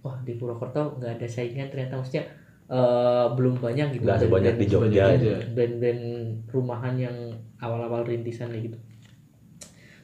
wah 0.00 0.18
di 0.20 0.34
Purwokerto 0.34 0.96
nggak 0.96 1.18
ada 1.18 1.26
saingan 1.26 1.66
ternyata 1.68 1.94
maksudnya 1.96 2.26
eh, 2.66 3.26
belum 3.30 3.58
banyak 3.58 3.94
gitu 3.94 4.04
Nggak 4.04 4.20
sebanyak 4.20 4.54
di 4.56 4.66
Jogja 4.66 5.04
band-band 5.50 6.02
rumahan 6.48 6.94
yang 6.94 7.16
awal-awal 7.58 8.02
rintisan 8.02 8.50
kayak 8.50 8.70
gitu 8.70 8.78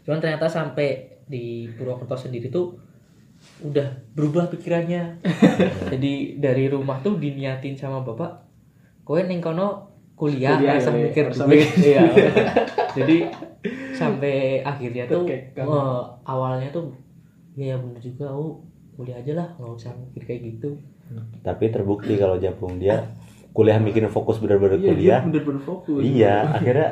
cuman 0.03 0.19
ternyata 0.19 0.47
sampai 0.47 1.19
di 1.27 1.67
Purwokerto 1.75 2.15
sendiri 2.17 2.47
tuh 2.47 2.79
udah 3.61 3.85
berubah 4.15 4.47
pikirannya 4.49 5.19
jadi 5.93 6.12
dari 6.39 6.65
rumah 6.67 6.99
tuh 6.99 7.19
diniatin 7.19 7.75
sama 7.75 8.01
bapak 8.01 8.47
kowe 9.03 9.19
neng 9.19 9.43
kono 9.43 9.95
kuliah, 10.16 10.57
Kuliah, 10.57 10.74
rasa 10.74 10.90
ya, 10.90 10.96
mikir 10.98 11.24
rasa 11.29 11.44
duit. 11.44 11.68
Iya. 11.76 12.02
Jadi 12.98 13.16
sampai 13.92 14.35
akhirnya 14.62 15.05
tuh 15.05 15.29
eh, 15.29 15.52
awalnya 16.24 16.72
tuh 16.72 16.96
ya, 17.52 17.72
ya 17.72 17.76
bener 17.76 18.00
juga 18.00 18.26
oh 18.29 18.64
kuliah 18.96 19.20
aja 19.20 19.33
lah 19.35 19.48
nggak 19.55 19.72
usah 19.76 19.92
mikir 19.92 20.22
kayak 20.24 20.40
gitu. 20.50 20.81
Tapi 21.40 21.68
terbukti 21.68 22.16
kalau 22.16 22.35
Japung 22.37 22.81
dia 22.81 23.12
kuliah 23.52 23.76
mikirin 23.76 24.09
fokus 24.09 24.37
bener-bener 24.37 24.76
Iya, 24.76 24.83
dia 24.83 24.92
kuliah. 24.92 25.20
bener-bener 25.22 25.62
fokus. 25.62 26.00
iya 26.02 26.35
akhirnya 26.50 26.88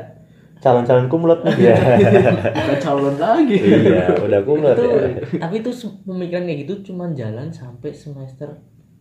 calon-calon 0.61 1.13
kumlot 1.13 1.45
dia 1.61 1.77
Bukan 1.77 2.79
calon 2.81 3.17
lagi. 3.21 3.57
iya 3.61 4.17
udah 4.17 4.41
kumlot 4.41 4.73
itu 4.73 4.89
ya 4.89 5.09
tapi 5.39 5.61
itu 5.61 5.71
pemikiran 6.09 6.49
kayak 6.49 6.59
gitu 6.65 6.75
cuman 6.89 7.13
jalan 7.13 7.53
sampai 7.53 7.93
semester 7.93 8.49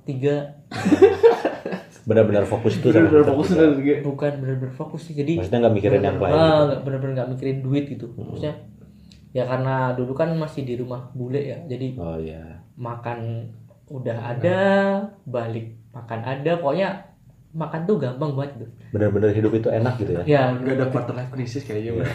3 0.03 0.12
benar-benar 2.03 2.43
fokus 2.43 2.73
itu 2.75 2.87
sama 2.87 2.99
Bener-bener 3.01 3.23
semester 3.23 3.33
fokus 3.33 3.49
juga. 3.73 3.95
bukan 4.03 4.31
bener-bener 4.37 4.73
fokus 4.73 5.01
sih 5.03 5.13
jadi 5.13 5.31
maksudnya 5.35 5.59
nggak 5.61 5.75
mikirin 5.75 6.01
yang 6.01 6.17
lain 6.17 6.31
Ah, 6.31 6.37
gitu. 6.37 6.63
nggak 6.65 6.79
bener-bener 6.81 7.13
nggak 7.13 7.29
mikirin 7.31 7.57
duit 7.59 7.85
gitu 7.87 8.05
maksudnya 8.13 8.53
ya 9.31 9.43
karena 9.43 9.75
dulu 9.91 10.11
kan 10.11 10.29
masih 10.33 10.61
di 10.61 10.75
rumah 10.75 11.09
bule 11.11 11.39
ya 11.39 11.57
jadi 11.63 11.87
oh 11.95 12.15
iya 12.15 12.61
makan 12.75 13.47
udah 13.87 14.17
ada 14.29 14.59
balik 15.23 15.73
makan 15.89 16.19
ada 16.21 16.51
pokoknya 16.55 16.89
makan 17.51 17.81
tuh 17.83 17.97
gampang 17.97 18.31
banget 18.31 18.51
tuh 18.57 18.69
benar-benar 18.89 19.29
hidup 19.29 19.51
itu 19.51 19.69
enak 19.69 19.93
gitu 19.95 20.11
ya 20.13 20.23
ya 20.23 20.43
Gak 20.55 20.73
ada 20.73 20.85
quarter 20.87 21.13
life 21.13 21.29
crisis 21.29 21.61
kayaknya. 21.61 21.91
Bang. 21.95 22.09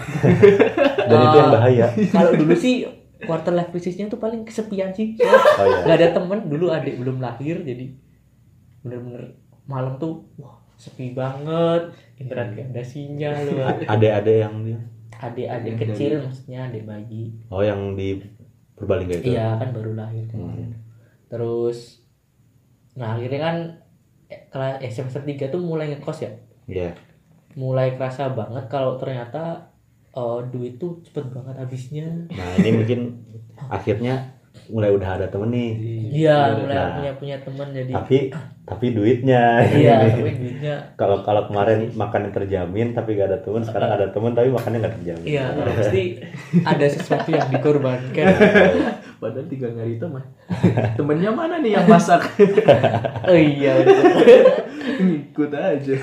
dan 1.09 1.19
itu 1.21 1.37
yang 1.37 1.49
Ah. 1.49 1.55
bahaya 1.55 1.87
kalau 2.09 2.33
dulu 2.35 2.55
sih 2.55 2.75
quarter 3.21 3.51
life 3.53 3.71
crisisnya 3.71 4.07
tuh 4.07 4.17
paling 4.17 4.43
kesepian 4.43 4.91
sih 4.93 5.15
oh 5.17 5.65
iya 5.65 5.79
nggak 5.83 5.97
ada 5.97 6.09
temen 6.13 6.39
dulu 6.45 6.69
adik 6.69 6.95
belum 6.97 7.19
lahir 7.19 7.57
jadi 7.61 7.87
bener-bener 8.81 9.35
malam 9.69 10.01
tuh 10.01 10.25
wah 10.41 10.57
sepi 10.81 11.13
banget. 11.13 11.93
Internet 12.19 12.49
gak 12.57 12.69
ada 12.75 12.83
sinyal 12.83 13.37
loh 13.47 13.59
ada-ada 13.95 14.33
yang 14.33 14.55
dia. 14.65 14.81
Adik-adik 15.19 15.75
Yang 15.75 15.81
kecil 15.83 16.13
maksudnya 16.25 16.59
adik 16.71 16.83
bayi. 16.87 17.35
Oh 17.51 17.63
yang 17.63 17.95
di 17.99 18.23
Purbalingga 18.79 19.19
itu? 19.19 19.35
Iya 19.35 19.59
kan 19.59 19.69
baru 19.75 19.93
lahir. 19.99 20.25
Kan. 20.31 20.39
Hmm. 20.41 20.73
terus 21.29 22.09
nah 22.97 23.15
akhirnya 23.15 23.41
kan 23.45 23.57
eh, 24.33 24.49
kelas 24.49 24.81
eh, 24.81 24.89
semester 24.89 25.21
3 25.23 25.53
tuh 25.53 25.61
mulai 25.61 25.93
ngekos 25.93 26.19
ya? 26.25 26.33
Iya. 26.65 26.91
Mulai 27.59 28.01
kerasa 28.01 28.33
banget 28.33 28.65
kalau 28.71 28.97
ternyata 28.97 29.75
eh, 30.15 30.41
duit 30.49 30.79
tuh 30.81 31.03
cepet 31.05 31.29
banget 31.35 31.59
habisnya. 31.59 32.07
Nah 32.33 32.49
ini 32.63 32.71
mungkin 32.81 33.01
akhirnya 33.77 34.38
mulai 34.69 34.91
udah 34.91 35.11
ada 35.17 35.27
temen 35.27 35.49
nih 35.49 35.71
iya 36.11 36.53
mulai 36.55 36.75
Nah. 36.75 36.91
punya 36.99 37.13
punya 37.17 37.37
teman 37.41 37.69
jadi 37.71 37.91
tapi 37.91 38.17
tapi 38.63 38.87
duitnya 38.93 39.43
iya 39.73 39.95
tapi 40.13 40.31
duitnya 40.35 40.75
kalau 40.95 41.23
kalau 41.23 41.47
kemarin 41.47 41.89
makan 41.93 42.29
yang 42.29 42.35
terjamin 42.35 42.89
tapi 42.93 43.15
gak 43.15 43.31
ada 43.31 43.39
temen 43.41 43.63
sekarang 43.63 43.91
ada 43.91 44.07
temen 44.09 44.33
tapi 44.33 44.49
makannya 44.49 44.79
gak 44.81 44.95
terjamin 45.01 45.25
iya 45.25 45.45
pasti 45.55 46.03
ada 46.63 46.87
sesuatu 46.87 47.29
yang 47.31 47.49
dikorbankan 47.49 48.27
Padahal 49.19 49.51
tiga 49.51 49.67
hari 49.75 49.99
itu 49.99 50.07
mah. 50.07 50.23
Temennya 50.95 51.35
mana 51.35 51.59
nih 51.59 51.75
yang 51.75 51.91
masak? 51.91 52.23
oh 53.27 53.35
iya. 53.35 53.83
Ngikut 54.95 55.51
aja. 55.51 55.95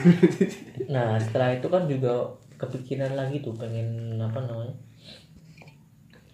nah 0.91 1.15
setelah 1.15 1.55
itu 1.55 1.63
kan 1.71 1.87
juga 1.87 2.11
kepikiran 2.59 3.15
lagi 3.15 3.39
tuh 3.39 3.55
pengen 3.55 4.19
apa 4.19 4.43
namanya 4.43 4.75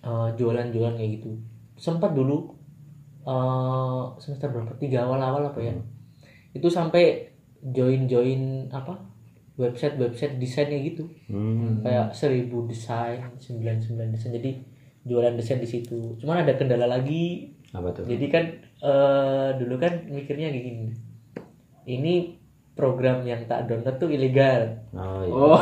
eh, 0.01 0.27
jualan-jualan 0.33 0.97
kayak 0.97 1.11
gitu 1.21 1.37
sempat 1.81 2.13
dulu 2.13 2.53
eh, 3.25 4.03
semester 4.21 4.53
berapa? 4.53 4.77
Tiga 4.77 5.09
awal-awal 5.09 5.49
apa 5.49 5.59
ya? 5.65 5.73
Itu 6.53 6.69
sampai 6.69 7.33
join-join 7.65 8.69
apa? 8.69 9.01
Website-website 9.57 10.37
desainnya 10.37 10.77
gitu. 10.85 11.09
Hmm. 11.25 11.81
kayak 11.81 12.13
seribu 12.13 12.69
desain 12.69 13.25
sembilan 13.41 13.81
sembilan 13.81 14.07
desain. 14.13 14.33
Jadi 14.37 14.51
jualan 15.01 15.33
desain 15.33 15.57
di 15.57 15.69
situ. 15.69 16.21
Cuman 16.21 16.45
ada 16.45 16.53
kendala 16.53 16.85
lagi. 16.85 17.49
Apa 17.73 17.89
tuh? 17.97 18.05
Jadi 18.05 18.25
kan 18.29 18.45
eh, 18.61 19.49
dulu 19.57 19.75
kan 19.81 20.05
mikirnya 20.05 20.53
gini. 20.53 20.93
Ini 21.81 22.13
program 22.77 23.25
yang 23.27 23.43
tak 23.45 23.67
download 23.67 23.99
tuh 23.99 24.09
ilegal 24.09 24.79
oh 24.95 25.21
iya. 25.27 25.33
Oh. 25.35 25.59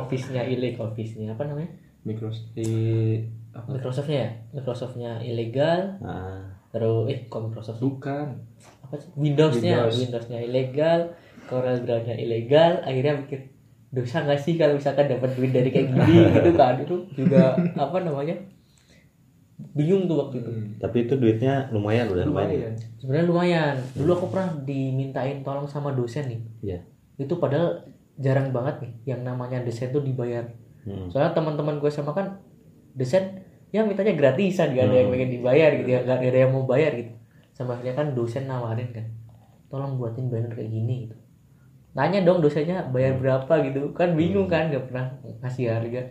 office-nya 0.00 0.42
ilegal 0.48 0.90
office-nya. 0.90 1.36
Apa 1.36 1.44
namanya 1.44 1.70
Microsoft 2.06 2.54
di 2.54 2.70
apa? 3.50 3.66
Microsoft-nya 3.74 4.18
ya? 4.18 4.30
Microsoft-nya 4.54 5.10
ilegal 5.20 5.98
Nah, 5.98 6.54
terus 6.70 7.10
eh 7.10 7.26
kok 7.26 7.42
Microsoft? 7.42 7.82
Bukan. 7.82 8.26
apa 8.80 8.94
sih? 8.94 9.10
Windows-nya 9.18 9.76
Windows. 9.82 9.96
Windows-nya 9.98 10.38
ilegal 10.40 11.00
Corel 11.44 11.82
Draw-nya 11.82 12.14
ilegal 12.14 12.82
akhirnya 12.82 13.18
mikir 13.18 13.50
dosa 13.88 14.22
nggak 14.22 14.38
sih 14.38 14.54
kalau 14.54 14.74
misalkan 14.74 15.06
dapat 15.06 15.30
duit 15.34 15.50
dari 15.50 15.70
kayak 15.70 15.90
gini 15.90 16.16
gitu 16.36 16.50
kan? 16.54 16.78
Itu 16.78 16.96
juga 17.12 17.54
apa 17.74 17.98
namanya? 17.98 18.38
Bingung 19.72 20.04
tuh 20.04 20.20
waktu 20.20 20.36
itu. 20.38 20.50
Tapi 20.76 21.08
itu 21.08 21.14
duitnya 21.16 21.68
lumayan 21.70 22.06
udah 22.06 22.24
lumayan, 22.24 22.48
Lumayan. 22.52 22.74
sebenarnya 22.96 23.26
lumayan. 23.26 23.76
Dulu 23.96 24.10
aku 24.12 24.26
pernah 24.28 24.52
dimintain 24.62 25.40
tolong 25.40 25.64
sama 25.64 25.90
dosen 25.90 26.28
nih. 26.28 26.40
Iya. 26.62 26.80
itu 27.16 27.32
padahal 27.40 27.80
jarang 28.14 28.52
banget 28.52 28.84
nih 28.84 28.92
yang 29.08 29.24
namanya 29.24 29.64
desain 29.64 29.88
tuh 29.88 30.04
dibayar 30.04 30.44
Hmm. 30.86 31.10
soalnya 31.10 31.34
teman-teman 31.34 31.82
gue 31.82 31.90
sama 31.90 32.14
kan 32.14 32.38
dosen 32.94 33.42
ya 33.74 33.82
mintanya 33.82 34.14
gratisan 34.14 34.72
gak 34.72 34.88
ada 34.88 34.96
yang 35.04 35.10
pengen 35.12 35.30
dibayar 35.34 35.70
gitu 35.76 35.90
ya 35.90 36.00
gak 36.06 36.22
ada 36.22 36.38
yang 36.46 36.52
mau 36.54 36.64
bayar 36.64 36.92
gitu. 36.94 37.12
Sama 37.52 37.76
akhirnya 37.76 37.94
kan 37.98 38.06
dosen 38.14 38.48
nawarin 38.48 38.90
kan 38.94 39.06
tolong 39.68 39.98
buatin 39.98 40.30
banner 40.30 40.52
kayak 40.54 40.70
gini 40.70 40.94
gitu. 41.08 41.16
Nanya 41.96 42.22
dong 42.22 42.44
dosennya 42.44 42.88
bayar 42.92 43.18
berapa? 43.18 43.52
gitu. 43.68 43.92
Kan 43.92 44.14
bingung 44.14 44.46
kan 44.46 44.72
gak 44.72 44.88
pernah 44.88 45.18
ngasih 45.44 45.68
harga. 45.68 46.02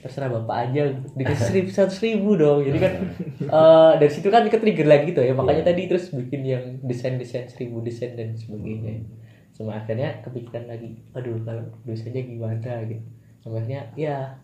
Terserah 0.00 0.32
bapak 0.32 0.56
aja 0.72 0.82
gitu. 0.96 1.06
dikasih 1.12 1.44
seribu 1.52 1.68
seratus 1.76 1.98
ribu 2.00 2.30
dong. 2.40 2.64
Jadi 2.64 2.78
kan 2.80 2.92
eh, 3.60 3.92
dari 4.00 4.10
situ 4.10 4.32
kan 4.32 4.48
ke 4.48 4.56
trigger 4.56 4.88
lagi 4.88 5.12
tuh 5.12 5.22
ya. 5.22 5.36
Makanya 5.36 5.68
tadi 5.68 5.86
terus 5.86 6.08
bikin 6.10 6.40
yang 6.42 6.64
desain 6.82 7.20
desain 7.20 7.46
seribu 7.46 7.84
desain 7.84 8.16
dan 8.16 8.32
sebagainya. 8.32 9.04
Sama 9.52 9.76
akhirnya 9.76 10.24
kepikiran 10.24 10.72
lagi 10.72 11.04
aduh 11.12 11.36
kalau 11.44 11.68
dosanya 11.84 12.24
gimana? 12.24 12.80
gitu 12.88 13.19
sama 13.40 13.60
akhirnya 13.60 13.88
ya 13.96 14.36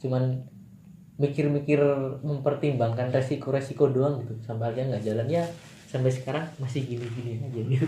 cuman 0.00 0.44
mikir-mikir 1.18 1.82
mempertimbangkan 2.22 3.10
resiko-resiko 3.10 3.90
doang 3.90 4.22
gitu. 4.22 4.38
Sampai 4.46 4.70
akhirnya 4.70 4.96
nggak 4.96 5.04
jalan. 5.04 5.26
Ya 5.26 5.44
sampai 5.88 6.12
sekarang 6.12 6.44
masih 6.60 6.84
gini-gini 6.84 7.42
aja 7.42 7.60
gitu. 7.64 7.86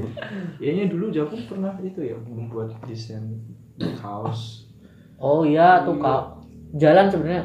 Kayaknya 0.60 0.84
dulu 0.92 1.10
Japun 1.10 1.40
pernah 1.50 1.74
itu 1.82 2.00
ya 2.04 2.16
membuat 2.20 2.76
desain 2.84 3.42
kaos. 3.98 4.70
oh 5.18 5.42
iya 5.42 5.82
tuh 5.82 5.98
kak. 5.98 6.46
Jalan 6.78 7.10
sebenarnya. 7.10 7.44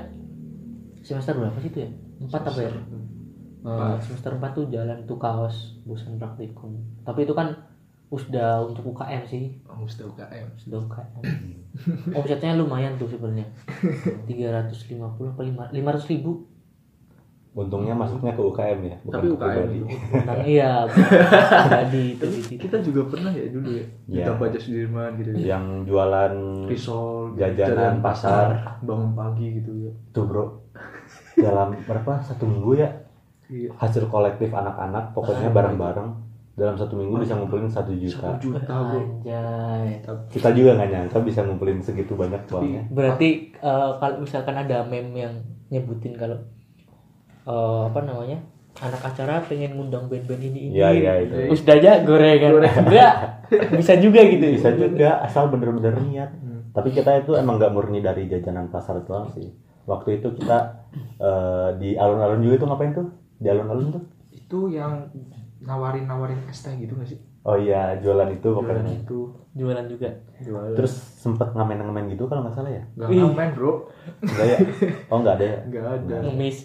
Semester 1.01 1.37
berapa 1.37 1.57
sih 1.61 1.69
itu 1.73 1.79
ya? 1.85 1.89
Empat 2.21 2.43
apa 2.49 2.59
ya? 2.61 2.71
Semester 3.97 4.37
4 4.37 4.45
tuh 4.53 4.65
jalan 4.69 4.97
tuh 5.09 5.17
kaos 5.17 5.81
bosan 5.89 6.21
praktikum. 6.21 6.77
Tapi 7.01 7.25
itu 7.25 7.33
kan 7.33 7.57
udah 8.07 8.63
untuk 8.63 8.85
UKM 8.87 9.23
sih 9.23 9.43
Oh, 9.65 9.75
Musta 9.75 10.03
UKM. 10.03 10.45
sudah 10.55 10.79
UKM 10.79 11.25
omsetnya 12.11 12.53
lumayan 12.53 12.95
tuh 12.95 13.05
sebenarnya 13.05 13.43
350 14.23 14.95
apa 15.27 15.41
500 15.69 15.73
ribu 16.07 16.45
Untungnya 17.53 17.95
masuknya 17.95 18.35
ke 18.35 18.43
UKM 18.43 18.79
ya, 18.83 18.95
bukan 18.99 19.15
Tapi 19.15 19.25
ke 19.25 19.31
UKM 19.31 19.47
pribadi. 19.47 19.79
tentang 20.11 20.39
iya 20.43 20.71
tadi 21.71 22.03
itu. 22.11 22.25
Kita 22.59 22.83
juga 22.83 23.07
pernah 23.07 23.31
ya 23.31 23.47
dulu 23.47 23.71
ya. 23.71 23.85
Iya. 24.05 24.17
Kita 24.21 24.31
baca 24.35 24.59
Sudirman 24.59 25.11
gitu 25.15 25.29
ya. 25.31 25.55
Yang 25.55 25.63
jualan 25.87 26.33
Risol, 26.67 27.31
Jajanan 27.33 28.03
pasar. 28.03 28.75
bangun 28.83 29.15
pagi 29.15 29.55
gitu 29.55 29.71
ya. 29.81 29.91
tuh 30.11 30.27
bro 30.27 30.45
dalam 31.33 31.79
berapa 31.81 32.19
satu 32.19 32.43
minggu 32.43 32.75
ya 32.75 32.91
Iya. 33.45 33.71
hasil 33.73 34.03
kolektif 34.05 34.51
anak-anak 34.51 35.13
pokoknya 35.13 35.47
bareng-bareng 35.49 36.11
dalam 36.55 36.73
satu 36.73 36.95
minggu 36.95 37.19
bisa 37.19 37.35
ngumpulin 37.35 37.67
satu 37.67 37.91
juta 37.91 38.31
Satu 38.31 38.47
juta 38.47 38.63
bro. 38.63 38.95
Anjay. 39.21 39.99
kita 40.31 40.49
juga 40.51 40.79
nggak 40.79 40.89
nyangka 40.89 41.19
bisa 41.19 41.43
ngumpulin 41.43 41.79
segitu 41.79 42.15
banyak 42.15 42.47
uangnya 42.47 42.81
Berarti 42.89 43.29
eh, 43.53 43.89
kalau 43.95 44.15
misalkan 44.19 44.55
ada 44.55 44.87
meme 44.87 45.13
yang 45.13 45.35
nyebutin 45.67 46.15
kalau 46.15 46.39
eh, 47.45 47.81
apa 47.85 47.99
namanya 48.01 48.39
anak 48.75 48.99
acara 49.01 49.39
pengen 49.41 49.75
ngundang 49.75 50.11
band-band 50.11 50.41
ini 50.41 50.59
ini. 50.67 50.75
Iya, 50.75 50.89
iya, 50.91 51.11
itu. 51.23 51.35
Terus 51.47 51.63
aja 51.63 52.03
gorengan. 52.03 52.59
Enggak. 52.59 53.15
Bisa 53.71 53.95
juga 53.95 54.19
gitu. 54.25 54.45
bisa 54.51 54.69
juga 54.73 55.23
asal 55.23 55.47
bener-bener 55.47 55.95
niat 56.01 56.31
Hmm. 56.35 56.59
tapi 56.73 56.91
kita 56.91 57.23
itu 57.23 57.31
emang 57.39 57.55
nggak 57.55 57.71
murni 57.71 58.03
dari 58.03 58.27
jajanan 58.27 58.67
pasar 58.67 58.99
doang 59.03 59.31
sih 59.31 59.47
waktu 59.85 60.19
itu 60.19 60.27
kita 60.35 60.83
eh, 61.19 61.69
di 61.79 61.95
alun-alun 61.95 62.41
juga 62.41 62.55
itu 62.57 62.65
ngapain 62.65 62.91
tuh 62.91 63.07
di 63.37 63.47
alun-alun 63.47 63.95
tuh 63.95 64.03
Itu 64.29 64.67
yang 64.67 65.07
nawarin-nawarin 65.65 66.39
es 66.45 66.61
teh 66.61 66.73
gitu 66.75 66.93
gak 66.93 67.07
sih? 67.07 67.19
oh 67.41 67.53
iya 67.53 67.93
jualan 67.97 68.29
itu 68.31 68.41
Jualan 68.43 68.65
pokoknya 68.65 68.93
itu. 68.99 69.19
Jualan 69.53 69.85
juga. 69.85 70.09
Jualan. 70.37 70.73
terus 70.73 70.93
sempet 71.15 71.47
ngamen-ngamen 71.51 72.09
gitu 72.09 72.25
kalau 72.25 72.41
nggak 72.41 72.53
salah 72.53 72.69
ya 72.69 72.83
Gak 72.95 73.07
Ih. 73.07 73.17
ngamen 73.19 73.49
bro. 73.51 73.85
enggak 74.19 74.45
ya 74.45 74.57
oh 75.07 75.17
nggak 75.19 75.35
ada 75.35 75.45
ya 75.45 75.57
Gak 75.69 75.85
ada. 75.95 76.15
Ngemis. 76.23 76.57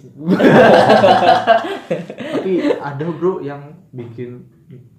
Tapi 2.17 2.53
ada 2.75 3.05
bro 3.11 3.41
yang 3.41 3.61
bikin 3.91 4.45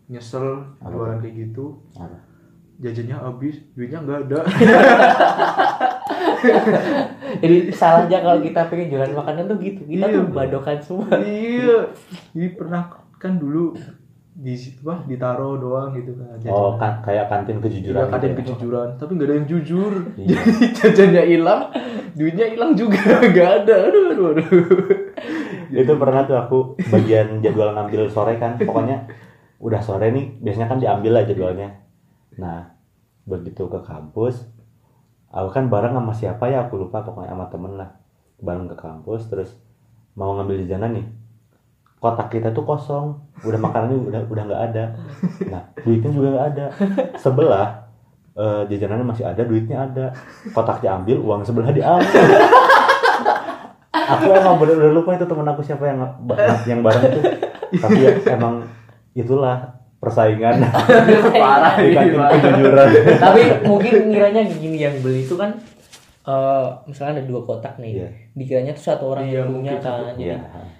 nyesel 0.05 0.61
Apa 0.77 0.89
jualan 0.89 1.17
kayak 1.19 1.35
gitu. 1.41 1.77
Apa? 1.93 2.17
Jajannya 2.77 3.13
habis, 3.13 3.61
duitnya 3.71 4.01
nggak 4.01 4.19
ada. 4.25 4.39
Jadi 7.37 7.57
salahnya 7.71 8.17
kalau 8.19 8.39
kita 8.39 8.61
pengen 8.67 8.87
jualan 8.89 9.13
makanan 9.13 9.43
tuh 9.45 9.57
gitu. 9.59 9.81
Kita 9.83 10.05
Iya, 10.05 10.15
tuh 10.15 10.23
badokan 10.31 10.77
semua. 10.79 11.13
iya. 11.17 11.79
Jadi 12.31 12.47
pernah 12.51 12.89
kan 13.21 13.37
dulu 13.37 13.77
di 14.31 14.57
situ 14.57 14.81
bah 14.81 15.05
ditaruh 15.05 15.59
doang 15.61 15.93
gitu 15.93 16.17
kan. 16.17 16.33
oh 16.49 16.73
jajanan. 16.73 16.79
kan 16.81 16.93
kayak 17.05 17.25
kantin 17.29 17.57
kejujuran 17.61 17.99
Iya, 18.01 18.09
gitu 18.09 18.25
ya. 18.25 18.35
kejujuran, 18.41 18.87
tapi 18.97 19.11
nggak 19.19 19.27
ada 19.27 19.35
yang 19.37 19.47
jujur. 19.47 19.93
Iya. 20.17 20.37
Jadi 20.49 20.65
jajannya 20.73 21.23
hilang, 21.29 21.61
duitnya 22.17 22.47
hilang 22.49 22.71
juga, 22.73 23.03
nggak 23.31 23.49
ada. 23.61 23.75
Aduh, 23.91 24.03
aduh, 24.09 24.25
aduh. 24.33 24.47
itu 25.71 25.93
pernah 25.95 26.27
tuh 26.27 26.35
aku 26.35 26.57
bagian 26.91 27.39
jadwal 27.39 27.71
ngambil 27.71 28.11
sore 28.11 28.35
kan 28.35 28.59
pokoknya 28.59 29.07
udah 29.63 29.79
sore 29.79 30.11
nih 30.11 30.35
biasanya 30.43 30.67
kan 30.67 30.79
diambil 30.83 31.15
lah 31.15 31.23
jadwalnya 31.23 31.69
nah 32.35 32.75
begitu 33.23 33.71
ke 33.71 33.79
kampus 33.79 34.51
aku 35.31 35.47
kan 35.47 35.71
bareng 35.71 35.95
sama 35.95 36.11
siapa 36.11 36.51
ya 36.51 36.67
aku 36.67 36.75
lupa 36.75 37.07
pokoknya 37.07 37.31
sama 37.31 37.47
temen 37.47 37.79
lah 37.79 37.89
bareng 38.43 38.67
ke 38.67 38.75
kampus 38.75 39.31
terus 39.31 39.55
mau 40.19 40.35
ngambil 40.35 40.67
jajanan 40.67 40.91
nih 40.99 41.07
kotak 42.01 42.33
kita 42.33 42.49
tuh 42.49 42.65
kosong. 42.65 43.13
Udah 43.45 43.61
makanannya 43.61 44.09
udah 44.09 44.21
udah 44.25 44.43
nggak 44.49 44.63
ada. 44.73 44.83
Nah 45.47 45.61
duitnya 45.85 46.09
juga 46.09 46.27
nggak 46.33 46.47
ada. 46.57 46.65
Sebelah 47.21 47.67
eh, 48.33 48.61
jajanannya 48.73 49.05
masih 49.05 49.23
ada 49.29 49.41
duitnya 49.45 49.77
ada. 49.85 50.05
Kotaknya 50.49 50.97
ambil 50.97 51.17
uang 51.21 51.41
sebelah 51.45 51.69
diambil. 51.69 52.25
Aku 53.91 54.27
emang 54.33 54.57
bener-bener 54.59 54.91
lupa 54.91 55.15
itu 55.15 55.23
temen 55.29 55.45
aku 55.45 55.61
siapa 55.61 55.85
yang 55.85 56.01
yang 56.65 56.81
bareng 56.81 57.05
itu. 57.05 57.21
Tapi 57.79 57.97
ya 58.01 58.11
emang 58.33 58.65
itulah 59.13 59.79
persaingan. 60.01 60.57
Parah 61.37 61.77
di 61.77 61.93
ini, 61.93 61.95
kantin 61.95 62.17
Pak. 62.17 62.29
kejujuran. 62.33 62.87
Tapi 63.21 63.41
mungkin 63.69 63.93
ngiranya 64.09 64.41
gini 64.49 64.77
yang 64.81 64.97
beli 64.99 65.23
itu 65.29 65.37
kan 65.37 65.61
eh 66.21 66.65
misalnya 66.85 67.17
ada 67.17 67.25
dua 67.25 67.41
kotak 67.41 67.75
nih. 67.77 67.91
Iya. 67.97 68.07
Dikiranya 68.31 68.71
tuh 68.71 68.85
satu 68.87 69.03
orang 69.09 69.25
Iya, 69.25 69.41
yang 69.41 69.49
punya 69.51 69.73
kan. 69.73 69.81
satu. 69.81 70.01
Jadi 70.11 70.21
Iya. 70.23 70.37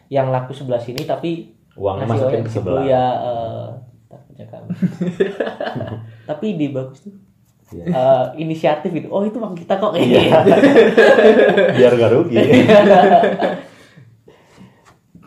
yang 0.10 0.27
laku 0.30 0.51
sebelah 0.51 0.77
sini 0.77 1.01
tapi 1.04 1.49
uangnya 1.73 2.06
masukin 2.06 2.41
ke 2.41 2.51
sebelah 2.51 2.84
ya 2.84 3.06
takutnya 4.06 4.45
kamu. 4.45 4.69
tapi 6.30 6.45
di 6.56 6.67
bagus 6.69 6.99
tuh. 7.04 7.15
Iya. 7.71 7.86
eh, 7.88 8.25
inisiatif 8.38 8.91
itu. 8.91 9.08
Oh, 9.08 9.23
itu 9.23 9.39
uang 9.39 9.56
kita 9.56 9.80
kok 9.80 9.95
kayak 9.95 10.04
Iya. 10.06 10.21
gitu. 10.43 10.51
biar 11.80 11.91
gak 11.95 12.12
rugi 12.12 12.36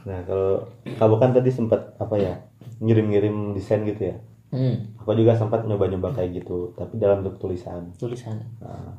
nah 0.05 0.21
kalau 0.21 0.69
kamu 0.85 1.15
kan 1.17 1.31
tadi 1.33 1.49
sempat 1.49 1.97
apa 1.97 2.13
ya 2.15 2.37
ngirim-ngirim 2.79 3.53
desain 3.53 3.83
gitu 3.83 4.13
ya 4.13 4.17
Hmm, 4.53 4.95
aku 4.95 5.19
juga 5.19 5.35
sempat 5.35 5.67
nyoba-nyoba 5.67 6.15
kayak 6.15 6.39
gitu 6.39 6.71
tapi 6.79 6.95
dalam 6.95 7.27
bentuk 7.27 7.43
tulisan 7.43 7.91
tulisan. 7.99 8.39
Nah, 8.63 8.95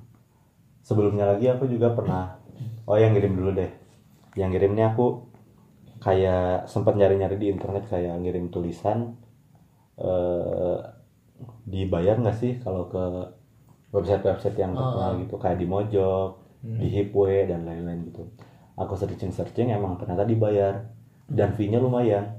sebelumnya 0.86 1.34
lagi 1.34 1.50
aku 1.50 1.66
juga 1.66 1.98
pernah. 1.98 2.38
Oh 2.86 2.94
yang 2.94 3.18
ngirim 3.18 3.34
dulu 3.34 3.58
deh. 3.58 3.72
Yang 4.38 4.50
ngirimnya 4.54 4.94
aku 4.94 5.26
kayak 5.98 6.70
sempat 6.70 6.94
nyari-nyari 6.94 7.42
di 7.42 7.48
internet 7.50 7.90
kayak 7.90 8.22
ngirim 8.22 8.54
tulisan 8.54 9.18
eh 9.98 10.78
dibayar 11.66 12.16
nggak 12.22 12.38
sih 12.38 12.62
kalau 12.62 12.86
ke 12.88 13.04
website-website 13.90 14.60
yang 14.60 14.78
terkenal 14.78 15.18
gitu 15.24 15.36
kayak 15.42 15.58
di 15.58 15.66
Mojok, 15.66 16.30
di 16.62 16.88
Hipwe 16.94 17.50
dan 17.50 17.66
lain-lain 17.66 18.06
gitu. 18.14 18.22
Aku 18.78 18.94
searching-searching 18.94 19.74
emang 19.74 19.98
ternyata 19.98 20.24
dibayar. 20.28 20.94
Dan 21.26 21.58
fee-nya 21.58 21.82
lumayan. 21.82 22.38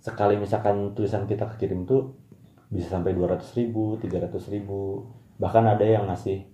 Sekali 0.00 0.40
misalkan 0.40 0.96
tulisan 0.96 1.28
kita 1.28 1.44
kekirim 1.52 1.84
tuh 1.84 2.16
bisa 2.72 2.96
sampai 2.96 3.12
200 3.12 3.44
ribu, 3.60 4.00
300 4.00 4.32
ribu, 4.56 5.04
bahkan 5.36 5.68
ada 5.68 5.84
yang 5.84 6.08
ngasih 6.08 6.48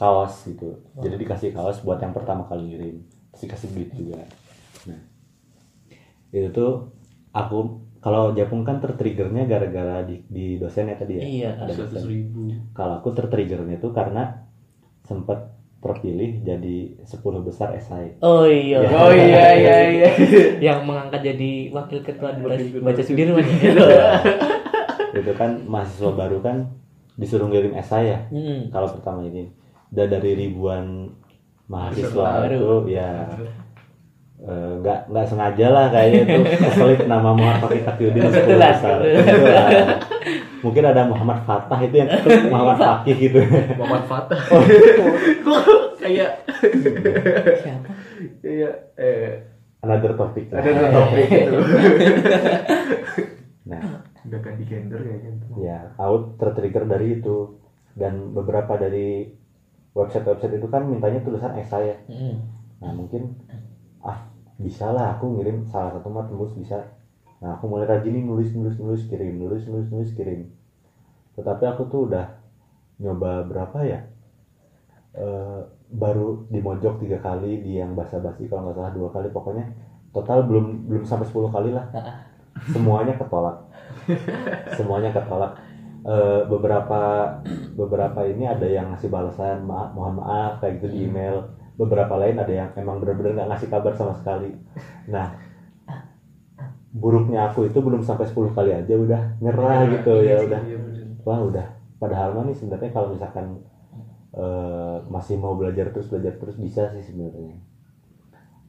kaos 0.00 0.48
gitu. 0.48 0.80
Jadi 0.96 1.14
dikasih 1.20 1.52
kaos 1.52 1.84
buat 1.84 2.00
yang 2.00 2.16
pertama 2.16 2.48
kali 2.48 2.72
ngirim, 2.72 2.96
terus 3.36 3.40
dikasih 3.44 3.68
duit 3.76 3.90
juga. 3.92 4.24
Nah, 4.88 5.00
itu 6.32 6.48
tuh 6.56 6.88
aku 7.36 7.84
kalau 8.00 8.32
Japung 8.32 8.64
kan 8.64 8.80
tertriggernya 8.80 9.44
gara-gara 9.44 10.00
di, 10.08 10.24
di 10.24 10.56
dosen 10.56 10.88
ya 10.88 10.96
tadi 10.96 11.20
ya. 11.20 11.22
Iya, 11.22 11.50
Ada 11.68 11.72
Seratus 11.76 12.08
ribu. 12.08 12.48
Kalau 12.72 13.04
aku 13.04 13.12
tertriggernya 13.12 13.76
tuh 13.76 13.92
karena 13.92 14.48
sempat 15.04 15.52
terpilih 15.80 16.40
jadi 16.44 16.96
10 17.04 17.44
besar 17.44 17.76
esai. 17.76 18.16
Oh 18.24 18.48
iya. 18.48 18.80
Ya. 18.84 18.88
Oh 18.96 19.12
iya 19.12 19.46
iya 19.52 19.76
iya. 19.92 20.08
yang 20.72 20.88
mengangkat 20.88 21.24
jadi 21.24 21.68
wakil 21.76 22.00
ketua 22.00 22.36
Wakil 22.40 22.72
ketua. 22.72 22.84
baca 22.88 23.02
Sudirman 23.04 23.44
ya. 23.44 23.72
itu 25.20 25.32
kan 25.36 25.60
mahasiswa 25.68 26.12
baru 26.16 26.40
kan 26.40 26.72
disuruh 27.20 27.52
ngirim 27.52 27.76
esai 27.76 28.16
ya. 28.16 28.20
Hmm. 28.32 28.72
Kalau 28.72 28.88
pertama 28.96 29.24
ini 29.28 29.59
dan 29.90 30.06
dari 30.08 30.32
ribuan 30.36 31.10
mahasiswa 31.66 32.46
Baru. 32.46 32.86
itu 32.86 32.94
ya 32.94 33.26
eh, 34.40 34.72
nggak 34.80 35.00
nggak 35.06 35.26
sengaja 35.26 35.66
lah 35.68 35.86
kayaknya 35.88 36.20
itu 36.24 36.40
keselip 36.64 37.00
nama 37.04 37.30
Muhammad 37.30 37.58
Fakih 37.62 37.82
Taqiyuddin 37.84 38.22
10 38.22 38.30
Kebetulan, 38.30 38.72
besar. 38.74 38.98
Kebetulan. 39.00 39.70
Mungkin 40.60 40.84
ada 40.84 41.02
Muhammad 41.04 41.40
Fatah 41.42 41.80
itu 41.80 41.94
yang 41.96 42.08
Muhammad 42.52 42.78
Fakih 42.78 43.16
gitu. 43.18 43.40
Muhammad 43.76 44.04
Fatah. 44.04 44.40
Oh. 44.50 44.62
Kok 45.40 45.62
kayak 45.96 46.30
Siapa? 47.56 47.90
Iya, 48.40 48.70
eh 48.94 49.28
another 49.80 50.12
topic 50.12 50.52
lah. 50.52 50.60
ada 50.60 50.92
topik 50.92 51.26
itu. 51.26 51.56
nah 53.62 53.80
Udah 54.20 54.40
ganti 54.40 54.64
gender 54.64 55.00
kayak 55.00 55.20
gitu. 55.24 55.46
ya 55.64 55.96
out 55.96 56.36
tertrigger 56.36 56.84
dari 56.84 57.16
itu 57.16 57.56
dan 57.96 58.36
beberapa 58.36 58.76
dari 58.76 59.32
website-website 59.94 60.62
itu 60.62 60.66
kan 60.70 60.86
mintanya 60.86 61.20
tulisan 61.22 61.54
esai 61.58 61.94
ya. 61.94 61.96
Mm. 62.06 62.36
nah 62.80 62.90
mungkin 62.96 63.36
ah 64.00 64.24
bisa 64.56 64.88
lah 64.88 65.18
aku 65.18 65.36
ngirim 65.36 65.68
salah 65.68 65.92
satu 65.92 66.08
mah 66.08 66.24
tembus 66.24 66.56
bisa. 66.56 66.80
Nah 67.40 67.56
aku 67.56 67.68
mulai 67.68 67.88
rajin 67.88 68.12
nih 68.12 68.24
nulis 68.24 68.52
nulis 68.56 68.76
nulis 68.80 69.04
kirim 69.08 69.36
nulis 69.36 69.68
nulis 69.68 69.88
nulis 69.92 70.10
kirim. 70.16 70.48
Tetapi 71.36 71.64
aku 71.68 71.88
tuh 71.92 72.08
udah 72.08 72.24
nyoba 73.00 73.44
berapa 73.44 73.78
ya? 73.84 74.00
Eh, 75.16 75.60
baru 75.90 76.46
di 76.46 76.60
mojok 76.62 77.02
tiga 77.02 77.18
kali 77.18 77.60
di 77.60 77.82
yang 77.82 77.98
basa-basi 77.98 78.46
kalau 78.46 78.68
nggak 78.68 78.76
salah 78.80 78.92
dua 78.92 79.08
kali. 79.12 79.28
Pokoknya 79.32 79.64
total 80.12 80.48
belum 80.48 80.88
belum 80.88 81.04
sampai 81.04 81.28
10 81.28 81.52
kali 81.52 81.70
lah. 81.72 81.84
Semuanya 82.72 83.16
ketolak. 83.16 83.56
Semuanya 84.76 85.10
ketolak 85.12 85.69
Eh, 86.00 86.42
beberapa 86.48 87.00
beberapa 87.76 88.24
ini 88.24 88.48
ada 88.48 88.64
yang 88.64 88.88
ngasih 88.88 89.12
balasan 89.12 89.68
maaf 89.68 89.92
mohon 89.92 90.16
maaf 90.16 90.56
kayak 90.64 90.80
gitu 90.80 90.96
di 90.96 90.98
email. 91.04 91.52
Beberapa 91.76 92.16
lain 92.16 92.40
ada 92.40 92.52
yang 92.52 92.68
emang 92.76 93.04
benar-benar 93.04 93.36
nggak 93.36 93.48
ngasih 93.52 93.68
kabar 93.68 93.92
sama 93.92 94.16
sekali. 94.16 94.56
Nah 95.12 95.36
buruknya 96.90 97.52
aku 97.52 97.68
itu 97.68 97.78
belum 97.84 98.00
sampai 98.02 98.26
10 98.26 98.50
kali 98.50 98.74
aja 98.74 98.94
udah 98.96 99.38
nyerah 99.44 99.92
gitu 100.00 100.24
ya 100.24 100.40
udah. 100.40 100.60
Iya, 100.64 100.76
bener. 100.80 101.04
wah 101.28 101.40
udah. 101.44 101.66
Padahal 102.00 102.32
mah 102.32 102.48
nih 102.48 102.56
sebenarnya 102.56 102.90
kalau 102.96 103.12
misalkan 103.12 103.60
eh, 104.32 104.96
masih 105.04 105.36
mau 105.36 105.52
belajar 105.52 105.92
terus 105.92 106.08
belajar 106.08 106.40
terus 106.40 106.56
bisa 106.56 106.88
sih 106.96 107.04
sebenarnya. 107.04 107.60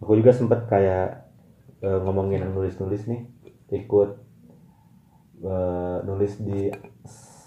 Aku 0.04 0.20
juga 0.20 0.36
sempet 0.36 0.68
kayak 0.68 1.32
eh, 1.80 2.00
ngomongin 2.04 2.44
yang 2.44 2.52
nulis-nulis 2.52 3.08
nih 3.08 3.24
ikut 3.72 4.20
eh, 5.42 5.98
nulis 6.04 6.34
di 6.40 6.70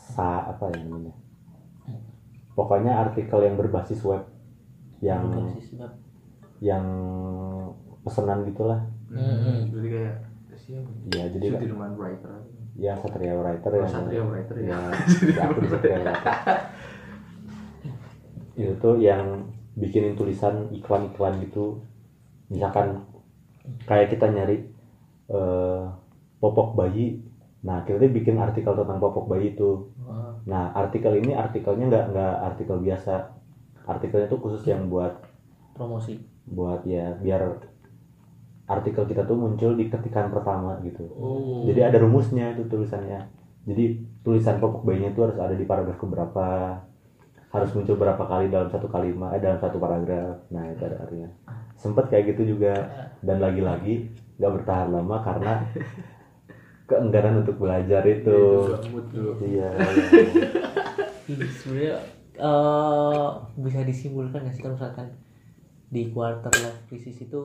sa 0.06 0.48
apa 0.48 0.68
ya 0.68 0.78
namanya 0.80 1.14
pokoknya 2.52 2.92
artikel 3.00 3.40
yang 3.40 3.54
berbasis 3.54 3.98
web 4.00 4.22
yang 5.00 5.26
Berbasis 5.26 5.74
web. 5.74 5.92
yang 6.60 6.86
pesanan 8.00 8.44
gitulah 8.44 8.80
Mm-mm. 9.08 9.70
Jadi 9.70 9.88
kayak 9.88 10.14
siapa? 10.54 10.88
ya 11.10 11.24
jadi 11.28 11.46
Sudirman 11.52 11.92
writer. 11.94 12.30
ya 12.74 12.94
Satria 12.96 13.34
Writer 13.34 13.70
Oh, 13.70 13.78
yang 13.78 13.90
Satria 13.90 14.22
Writer 14.22 14.54
ya. 14.56 14.66
ya, 14.66 14.78
ya 15.30 15.42
aku 15.44 15.58
di 15.60 15.68
Satria 15.68 15.98
Writer 16.00 16.34
itu 18.54 18.72
tuh 18.78 18.94
yang 18.96 19.50
bikinin 19.74 20.14
tulisan 20.14 20.70
iklan-iklan 20.70 21.42
gitu 21.42 21.82
misalkan 22.46 23.02
kayak 23.84 24.08
kita 24.08 24.26
nyari 24.26 24.62
eh, 25.26 25.82
popok 26.38 26.76
bayi 26.76 27.18
nah 27.64 27.80
kita 27.82 27.96
bikin 28.12 28.36
artikel 28.36 28.76
tentang 28.76 29.00
popok 29.00 29.32
bayi 29.32 29.56
itu. 29.56 29.88
Wah, 30.04 30.36
nah 30.44 30.70
artikel 30.76 31.16
ini 31.16 31.32
artikelnya 31.32 31.88
nggak 31.88 32.04
nggak 32.12 32.34
artikel 32.52 32.76
biasa. 32.78 33.14
Artikelnya 33.88 34.28
tuh 34.28 34.40
khusus 34.40 34.64
yang 34.68 34.92
buat 34.92 35.16
promosi. 35.72 36.20
buat 36.44 36.84
ya 36.84 37.16
biar 37.24 37.56
artikel 38.68 39.08
kita 39.08 39.24
tuh 39.24 39.32
muncul 39.32 39.72
di 39.80 39.88
ketikan 39.88 40.28
pertama 40.28 40.76
gitu. 40.84 41.08
Oh. 41.16 41.64
jadi 41.64 41.88
ada 41.88 42.04
rumusnya 42.04 42.52
itu 42.52 42.68
tulisannya. 42.68 43.32
Jadi 43.64 43.96
tulisan 44.20 44.60
popok 44.60 44.84
bayinya 44.84 45.08
itu 45.08 45.24
harus 45.24 45.40
ada 45.40 45.56
di 45.56 45.64
paragraf 45.64 45.96
keberapa 45.96 46.76
harus 47.54 47.70
muncul 47.70 47.94
berapa 47.94 48.18
kali 48.18 48.50
dalam 48.50 48.66
satu 48.66 48.90
kalimat 48.90 49.32
eh, 49.32 49.40
dalam 49.40 49.56
satu 49.56 49.80
paragraf. 49.80 50.42
Nah 50.52 50.68
itu 50.68 50.82
ada 50.84 51.00
artinya. 51.00 51.28
Sempet 51.80 52.12
kayak 52.12 52.36
gitu 52.36 52.56
juga. 52.56 52.76
Dan 53.24 53.40
lagi-lagi 53.40 54.12
nggak 54.36 54.52
bertahan 54.60 54.88
lama 54.90 55.16
karena 55.22 55.52
keenggaran 56.84 57.40
untuk 57.40 57.56
belajar 57.56 58.04
itu 58.04 58.38
Itu 58.84 59.40
iya 59.42 59.72
Ini 61.24 61.46
sebenarnya 61.48 61.96
eh, 62.36 63.26
bisa 63.56 63.80
disimpulkan 63.80 64.42
nggak 64.42 64.52
sih 64.52 64.60
kalau 64.60 64.76
misalkan 64.76 65.08
di 65.88 66.10
quarter 66.10 66.52
life 66.52 66.84
crisis 66.84 67.16
itu 67.18 67.40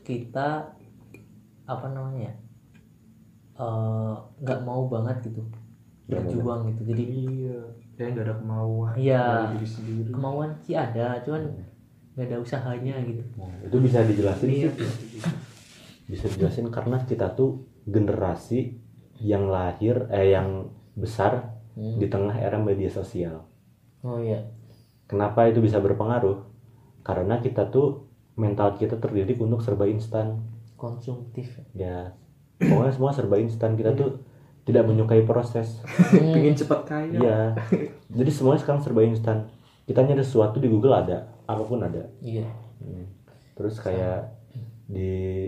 kita 0.00 0.70
apa 1.64 1.86
namanya 1.88 2.28
ya 2.28 2.34
eh, 3.56 4.14
nggak 4.38 4.60
mau 4.60 4.86
banget 4.86 5.24
gitu 5.24 5.42
berjuang 6.04 6.68
gitu 6.68 6.82
jadi 6.84 7.02
Iya. 7.04 7.60
Kayak 7.92 8.08
nggak 8.10 8.24
ada 8.24 8.34
kemauan 8.36 8.92
Iya. 8.94 9.22
dari 9.22 9.46
diri 9.54 9.68
sendiri. 9.68 10.10
kemauan 10.10 10.50
sih 10.58 10.74
ada 10.74 11.20
cuman 11.20 11.42
nggak 12.12 12.26
ada 12.26 12.36
usahanya 12.38 12.94
gitu 13.02 13.22
Nah, 13.34 13.52
itu 13.62 13.76
bisa 13.78 13.98
dijelasin 14.02 14.48
Iya. 14.48 14.70
sih 14.70 15.20
bisa 16.04 16.24
dijelasin 16.28 16.68
karena 16.68 17.00
kita 17.00 17.32
tuh 17.32 17.62
generasi 17.84 18.78
yang 19.18 19.46
lahir 19.46 20.06
eh 20.10 20.34
yang 20.34 20.70
besar 20.94 21.50
Hmm. 21.72 21.96
di 21.96 22.04
tengah 22.04 22.36
era 22.36 22.60
media 22.60 22.92
sosial 22.92 23.48
oh 24.04 24.20
iya 24.20 24.44
Kenapa 25.08 25.44
itu 25.44 25.60
bisa 25.60 25.76
berpengaruh? 25.76 26.40
Karena 27.04 27.36
kita 27.36 27.68
tuh 27.68 28.08
mental 28.32 28.80
kita 28.80 28.96
terdidik 28.96 29.36
untuk 29.44 29.60
serba 29.60 29.84
instan. 29.84 30.40
konsumtif 30.80 31.60
Ya, 31.76 32.16
pokoknya 32.56 32.92
semua 32.96 33.12
serba 33.12 33.36
instan. 33.36 33.76
Kita 33.76 33.92
tuh 33.92 34.24
tidak 34.64 34.88
menyukai 34.88 35.28
proses. 35.28 35.84
Hmm. 36.16 36.32
Pengen 36.34 36.56
cepet 36.56 36.80
kaya. 36.88 37.12
Iya. 37.12 37.38
Jadi 38.08 38.30
semuanya 38.32 38.64
sekarang 38.64 38.80
serba 38.80 39.04
instan. 39.04 39.52
Kita 39.84 40.00
nyari 40.00 40.24
sesuatu 40.24 40.64
di 40.64 40.72
Google 40.72 40.96
ada, 40.96 41.28
apa 41.44 41.60
pun 41.60 41.84
ada. 41.84 42.08
iya 42.24 42.48
Hmm. 42.80 43.04
Terus 43.52 43.76
kayak 43.78 44.32
di 44.88 45.44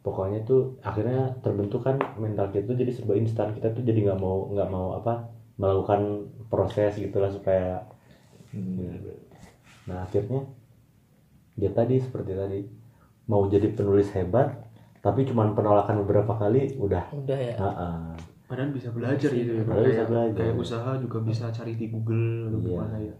pokoknya 0.00 0.40
tuh 0.42 0.80
akhirnya 0.80 1.36
terbentuk 1.38 1.80
kan 1.80 1.96
mental 2.16 2.48
kita 2.48 2.64
tuh 2.66 2.76
jadi 2.76 2.90
serba 2.90 3.14
instan. 3.14 3.52
Kita 3.52 3.70
tuh 3.70 3.80
jadi 3.80 4.00
nggak 4.02 4.18
mau 4.18 4.48
nggak 4.48 4.68
mau 4.68 4.94
apa 4.94 5.28
melakukan 5.54 6.00
proses 6.46 6.96
gitulah 6.96 7.28
supaya 7.28 7.84
Hmm. 8.50 8.98
Nah 9.86 10.02
akhirnya 10.02 10.42
dia 11.54 11.70
tadi 11.70 11.96
seperti 11.96 12.32
tadi 12.32 12.60
mau 13.24 13.46
jadi 13.46 13.70
penulis 13.70 14.10
hebat 14.10 14.58
tapi 14.98 15.22
cuman 15.22 15.54
penolakan 15.54 16.02
beberapa 16.02 16.34
kali 16.34 16.74
udah 16.74 17.14
udah 17.14 17.38
ya 17.38 17.54
ah, 17.54 17.70
ah. 17.70 18.10
Padahal 18.44 18.74
bisa 18.74 18.90
belajar 18.90 19.30
gitu 19.30 19.54
ya. 19.54 19.62
Padahal 19.62 19.84
bisa 19.84 19.94
Kayak- 19.94 20.10
belajar. 20.10 20.40
Kayak 20.42 20.56
usaha 20.58 20.90
juga 20.98 21.18
bisa 21.22 21.44
cari 21.48 21.72
di 21.74 21.86
Google 21.86 22.26
atau 22.44 22.58
Iya. 22.58 22.66
gimana 22.66 22.96
ya. 22.98 23.14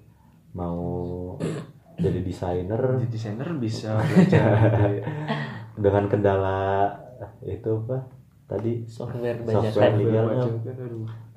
mau 0.50 0.82
jadi 1.94 2.20
desainer 2.20 2.82
Jadi 2.98 3.06
desainer 3.08 3.48
bisa 3.54 3.90
belajar 4.02 4.42
gitu 4.66 4.82
ya. 4.90 5.04
Dengan 5.80 6.04
kendala 6.06 6.92
itu 7.42 7.70
apa 7.84 7.98
tadi 8.46 8.84
software 8.84 9.40
Software 9.48 9.92
bajakan 9.92 9.92
legal. 9.96 10.24
Iya. 10.28 10.42
kan, 10.44 10.48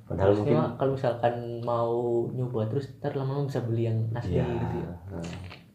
padahal 0.04 0.28
Terus 0.28 0.40
mungkin 0.44 0.58
kalau 0.76 0.92
misalkan 1.00 1.36
mau 1.64 1.92
nyoba 2.30 2.62
terus 2.68 2.86
ntar 3.00 3.16
lama-lama 3.16 3.48
bisa 3.48 3.64
beli 3.64 3.84
yang 3.88 4.00
asli 4.14 4.38
ya 4.38 4.46
gitu 4.46 4.76
ya. 4.84 4.92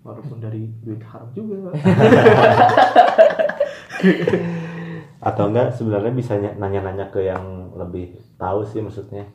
Walaupun 0.04 0.38
dari 0.38 0.68
duit 0.84 1.02
haram 1.02 1.28
juga. 1.32 1.74
atau 5.18 5.50
enggak 5.50 5.74
sebenarnya 5.74 6.12
bisa 6.14 6.38
ny- 6.38 6.54
nanya-nanya 6.54 7.10
ke 7.10 7.26
yang 7.26 7.74
lebih 7.74 8.14
tahu 8.38 8.62
sih 8.62 8.78
maksudnya 8.78 9.26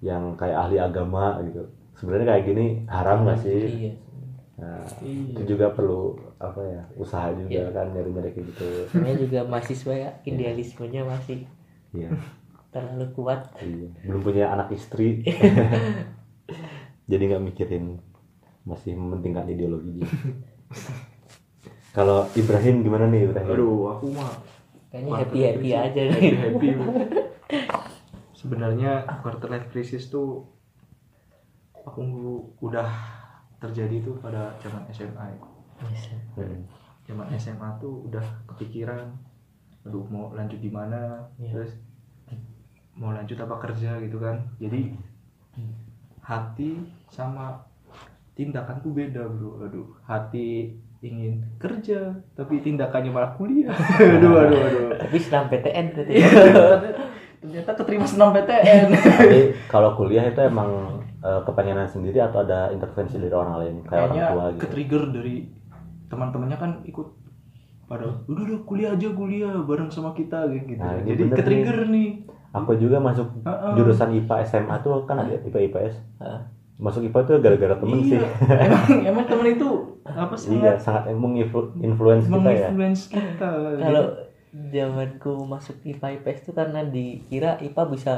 yang 0.00 0.32
kayak 0.40 0.56
ahli 0.56 0.80
agama 0.80 1.36
gitu 1.44 1.68
sebenarnya 2.00 2.32
kayak 2.32 2.44
gini 2.48 2.66
haram 2.88 3.28
nggak 3.28 3.38
sih 3.44 3.60
iya 3.68 3.92
nah, 4.58 4.82
Iya. 5.00 5.38
itu 5.38 5.42
juga 5.48 5.70
perlu 5.70 6.18
apa 6.36 6.60
ya 6.60 6.82
usaha 6.94 7.30
juga 7.30 7.48
Iya. 7.48 7.64
kan 7.70 7.86
nyari-nyari 7.90 8.30
kayak 8.30 8.46
gitu 8.50 8.66
Sebenarnya 8.90 9.18
juga 9.18 9.40
mahasiswa 9.46 9.94
ya 9.94 10.10
idealismenya 10.22 11.02
masih 11.02 11.46
iya 11.94 12.10
terlalu 12.68 13.06
kuat 13.14 13.40
Iya, 13.58 13.88
belum 14.04 14.20
punya 14.20 14.50
anak 14.50 14.68
istri. 14.70 15.24
Jadi 17.10 17.22
nggak 17.24 17.40
mikirin 17.42 17.96
masih 18.62 18.92
mementingkan 18.92 19.48
ideologi. 19.48 20.04
Kalau 21.90 22.28
Ibrahim 22.34 22.84
gimana 22.84 23.08
nih 23.08 23.24
Ibrahim? 23.24 23.48
Aduh, 23.48 23.96
aku 23.96 24.06
mah 24.12 24.28
kayaknya 24.92 25.10
happy 25.16 25.38
happy 25.40 25.68
aja 25.72 26.02
crisis. 26.04 26.20
nih 26.20 26.30
Happy 26.36 26.68
happy. 26.68 26.68
Sebenarnya 28.34 28.90
quarter 29.18 29.48
life 29.48 29.72
crisis 29.72 30.12
tuh 30.12 30.44
aku 31.80 32.04
udah 32.60 32.86
terjadi 33.58 34.02
tuh 34.06 34.14
pada 34.22 34.54
zaman 34.62 34.82
SMA. 34.94 35.26
ya. 35.34 35.38
Hmm. 36.38 36.62
Zaman 37.06 37.26
SMA 37.38 37.68
tuh 37.82 38.06
udah 38.06 38.22
kepikiran 38.54 39.10
aduh 39.86 40.04
mau 40.10 40.34
lanjut 40.34 40.58
di 40.58 40.70
mana? 40.70 41.22
Iya. 41.38 41.54
terus 41.54 41.72
mau 42.98 43.14
lanjut 43.14 43.38
apa 43.38 43.56
kerja? 43.62 43.98
gitu 44.02 44.18
kan. 44.18 44.38
Jadi 44.58 44.94
hati 46.22 46.78
sama 47.10 47.58
tindakanku 48.38 48.94
beda 48.94 49.26
bro. 49.26 49.66
Aduh 49.66 49.88
hati 50.06 50.74
ingin 50.98 51.38
kerja 51.62 52.10
tapi 52.34 52.62
tindakannya 52.62 53.10
malah 53.10 53.34
kuliah. 53.38 53.74
Aduh 54.18 54.34
aduh 54.34 54.58
aduh. 54.58 54.88
Tapi 54.98 55.16
senam 55.18 55.46
PTN 55.50 55.94
berarti. 55.94 56.14
Ternyata 57.38 57.70
keterima 57.78 58.02
senam 58.02 58.34
PTN 58.34 58.90
Jadi 58.98 59.42
kalau 59.70 59.94
kuliah 59.94 60.26
itu 60.26 60.42
emang 60.42 60.97
eh, 61.28 61.40
kepengenan 61.44 61.84
sendiri 61.84 62.18
atau 62.24 62.40
ada 62.40 62.72
intervensi 62.72 63.20
dari 63.20 63.34
orang 63.36 63.54
lain 63.60 63.74
kayak 63.84 64.08
orang 64.08 64.16
kayaknya 64.16 64.32
tua 64.32 64.44
gitu. 64.48 64.60
ke 64.64 64.66
trigger 64.72 65.02
dari 65.12 65.34
teman-temannya 66.08 66.56
kan 66.56 66.70
ikut 66.88 67.08
pada 67.88 68.04
udah 68.28 68.42
udah 68.44 68.60
kuliah 68.68 68.92
aja 68.92 69.08
kuliah 69.12 69.52
bareng 69.64 69.88
sama 69.88 70.12
kita 70.12 70.48
gitu. 70.52 70.76
Nah, 70.76 71.00
jadi 71.04 71.22
bener 71.24 71.36
ke 71.36 71.42
trigger 71.44 71.78
nih. 71.88 72.08
Aku 72.52 72.72
juga 72.80 72.96
masuk 72.96 73.28
jurusan 73.76 74.08
IPA 74.24 74.36
SMA 74.48 74.76
tuh 74.80 75.04
kan 75.04 75.20
ada 75.20 75.36
IPA 75.36 75.68
IPS 75.68 75.94
Heeh. 76.20 76.40
masuk 76.80 77.04
IPA 77.04 77.20
tuh 77.28 77.34
gara-gara 77.44 77.76
temen 77.76 78.00
sih. 78.00 78.16
Iya. 78.16 78.28
emang 78.64 78.84
emang 79.12 79.24
temen 79.28 79.46
itu 79.52 79.68
apa 80.04 80.34
sih? 80.36 80.56
Iya 80.56 80.80
sangat 80.80 81.12
menginfluence 81.12 82.24
kita 82.24 82.50
ya. 82.56 82.68
Menginfluence 82.72 83.02
kita. 83.12 83.48
Kalau 83.76 84.04
zamanku 84.52 85.32
masuk 85.44 85.76
IPA 85.84 86.08
IPS 86.20 86.38
itu 86.48 86.52
karena 86.56 86.80
dikira 86.88 87.60
IPA 87.60 87.82
bisa 87.92 88.14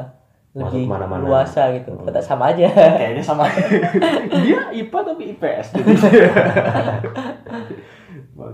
Lebih 0.50 0.82
mana-mana. 0.84 1.22
luasa 1.22 1.70
gitu. 1.72 1.90
Hmm. 1.92 2.02
Kata 2.04 2.18
sama 2.18 2.50
aja. 2.50 2.66
kayaknya 2.68 3.22
sama 3.22 3.46
dia 4.42 4.60
IPA 4.72 4.98
tapi 5.04 5.22
IPS 5.30 5.66
jadi 5.72 5.92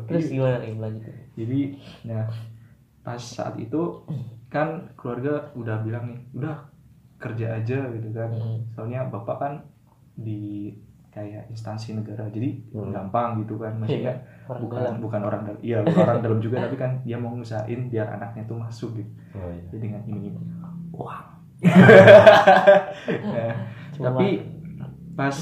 Terus 0.07 0.27
gimana 0.29 0.57
nih 0.59 0.75
lanjut? 0.75 1.03
jadi 1.33 1.61
nah 2.05 2.25
pas 3.01 3.17
saat 3.17 3.55
itu 3.57 4.03
kan 4.47 4.69
keluarga 4.93 5.53
udah 5.55 5.81
bilang 5.81 6.11
nih 6.11 6.19
udah 6.35 6.57
kerja 7.17 7.55
aja 7.55 7.79
gitu 7.89 8.09
kan 8.11 8.29
Hmm. 8.29 8.59
soalnya 8.69 9.07
bapak 9.07 9.37
kan 9.37 9.53
di 10.15 10.73
kayak 11.09 11.49
instansi 11.49 11.95
negara 11.95 12.27
jadi 12.27 12.51
Hmm. 12.71 12.91
gampang 12.91 13.41
gitu 13.41 13.57
kan 13.57 13.73
maksudnya 13.75 14.17
Orang 14.45 14.61
bukan 14.63 14.81
dalam. 14.83 14.97
bukan 14.99 15.21
orang 15.23 15.43
dalam 15.45 15.61
iya 15.63 15.79
bukan 15.81 16.03
orang 16.09 16.21
dalam 16.21 16.41
juga 16.41 16.57
tapi 16.61 16.77
kan 16.77 16.91
dia 17.01 17.17
mau 17.17 17.33
ngusahain 17.33 17.81
biar 17.87 18.09
anaknya 18.11 18.43
tuh 18.45 18.59
masuk 18.59 18.91
gitu 18.95 19.11
oh, 19.35 19.49
iya. 19.49 19.63
jadi 19.71 19.81
dengan 19.83 20.03
ini 20.05 20.29
uang 20.91 21.25
Nah, 21.63 23.53
Cuma 23.97 24.13
tapi 24.13 24.45
pas 25.17 25.37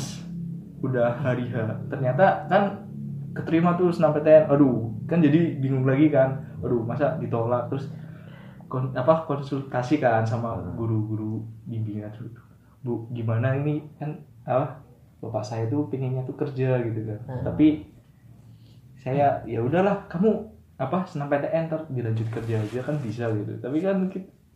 udah 0.84 1.16
hari 1.18 1.50
H 1.50 1.56
ternyata 1.90 2.46
kan 2.46 2.86
keterima 3.34 3.74
tuh 3.74 3.90
SNMPTN 3.90 4.46
aduh 4.46 4.94
kan 5.10 5.18
jadi 5.20 5.58
bingung 5.58 5.84
lagi 5.84 6.08
kan. 6.08 6.54
Aduh 6.62 6.86
masa 6.86 7.18
ditolak? 7.18 7.68
Terus 7.68 7.90
kon, 8.70 8.94
apa 8.94 9.26
konsultasi 9.26 9.98
kan 9.98 10.24
sama 10.24 10.56
guru-guru 10.78 11.44
bimbingan 11.66 12.14
dulu 12.14 12.30
bu 12.84 12.92
gimana 13.12 13.58
ini? 13.58 13.82
Kan 13.98 14.22
apa 14.46 14.80
bapak 15.18 15.44
saya 15.44 15.64
tuh 15.66 15.88
pengennya 15.88 16.22
tuh 16.28 16.36
kerja 16.36 16.84
gitu 16.84 17.00
kan. 17.08 17.20
Hmm. 17.24 17.42
tapi 17.48 17.88
saya 19.00 19.40
ya 19.44 19.60
udahlah 19.60 20.08
kamu 20.08 20.48
apa 20.80 21.04
SNMPTN 21.08 21.68
ntar 21.68 21.80
dilanjut 21.92 22.28
kerja 22.32 22.60
aja 22.60 22.80
kan 22.80 22.96
bisa 23.02 23.28
gitu. 23.32 23.52
Tapi 23.60 23.78
kan 23.84 24.08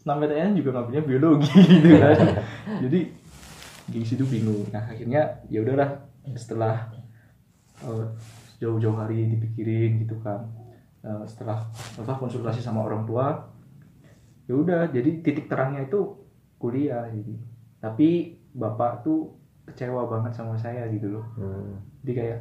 ki- 0.09 0.25
SNMPTN 0.25 0.51
juga 0.57 0.69
nggak 0.73 0.87
punya 0.89 1.03
biologi 1.05 1.53
gitu 1.77 1.89
kan. 2.01 2.17
Jadi 2.81 3.01
di 3.89 4.01
situ 4.05 4.25
bingung. 4.25 4.65
Nah 4.73 4.89
akhirnya 4.89 5.45
ya 5.47 5.61
udahlah 5.61 6.01
setelah 6.33 6.89
eh, 7.81 8.07
jauh-jauh 8.59 8.97
hari 8.97 9.37
dipikirin 9.37 10.01
gitu 10.03 10.17
kan. 10.21 10.49
Eh, 11.05 11.25
setelah 11.29 11.69
apa 11.71 12.13
konsultasi 12.17 12.59
sama 12.59 12.83
orang 12.83 13.07
tua 13.07 13.55
ya 14.49 14.57
udah 14.57 14.89
jadi 14.89 15.21
titik 15.21 15.47
terangnya 15.47 15.85
itu 15.85 16.17
kuliah 16.57 17.05
jadi 17.13 17.37
tapi 17.79 18.09
bapak 18.51 19.05
tuh 19.05 19.37
kecewa 19.69 20.09
banget 20.09 20.33
sama 20.33 20.57
saya 20.57 20.89
gitu 20.89 21.13
loh. 21.13 21.25
Hmm. 21.37 21.77
jadi 22.03 22.13
kayak 22.17 22.39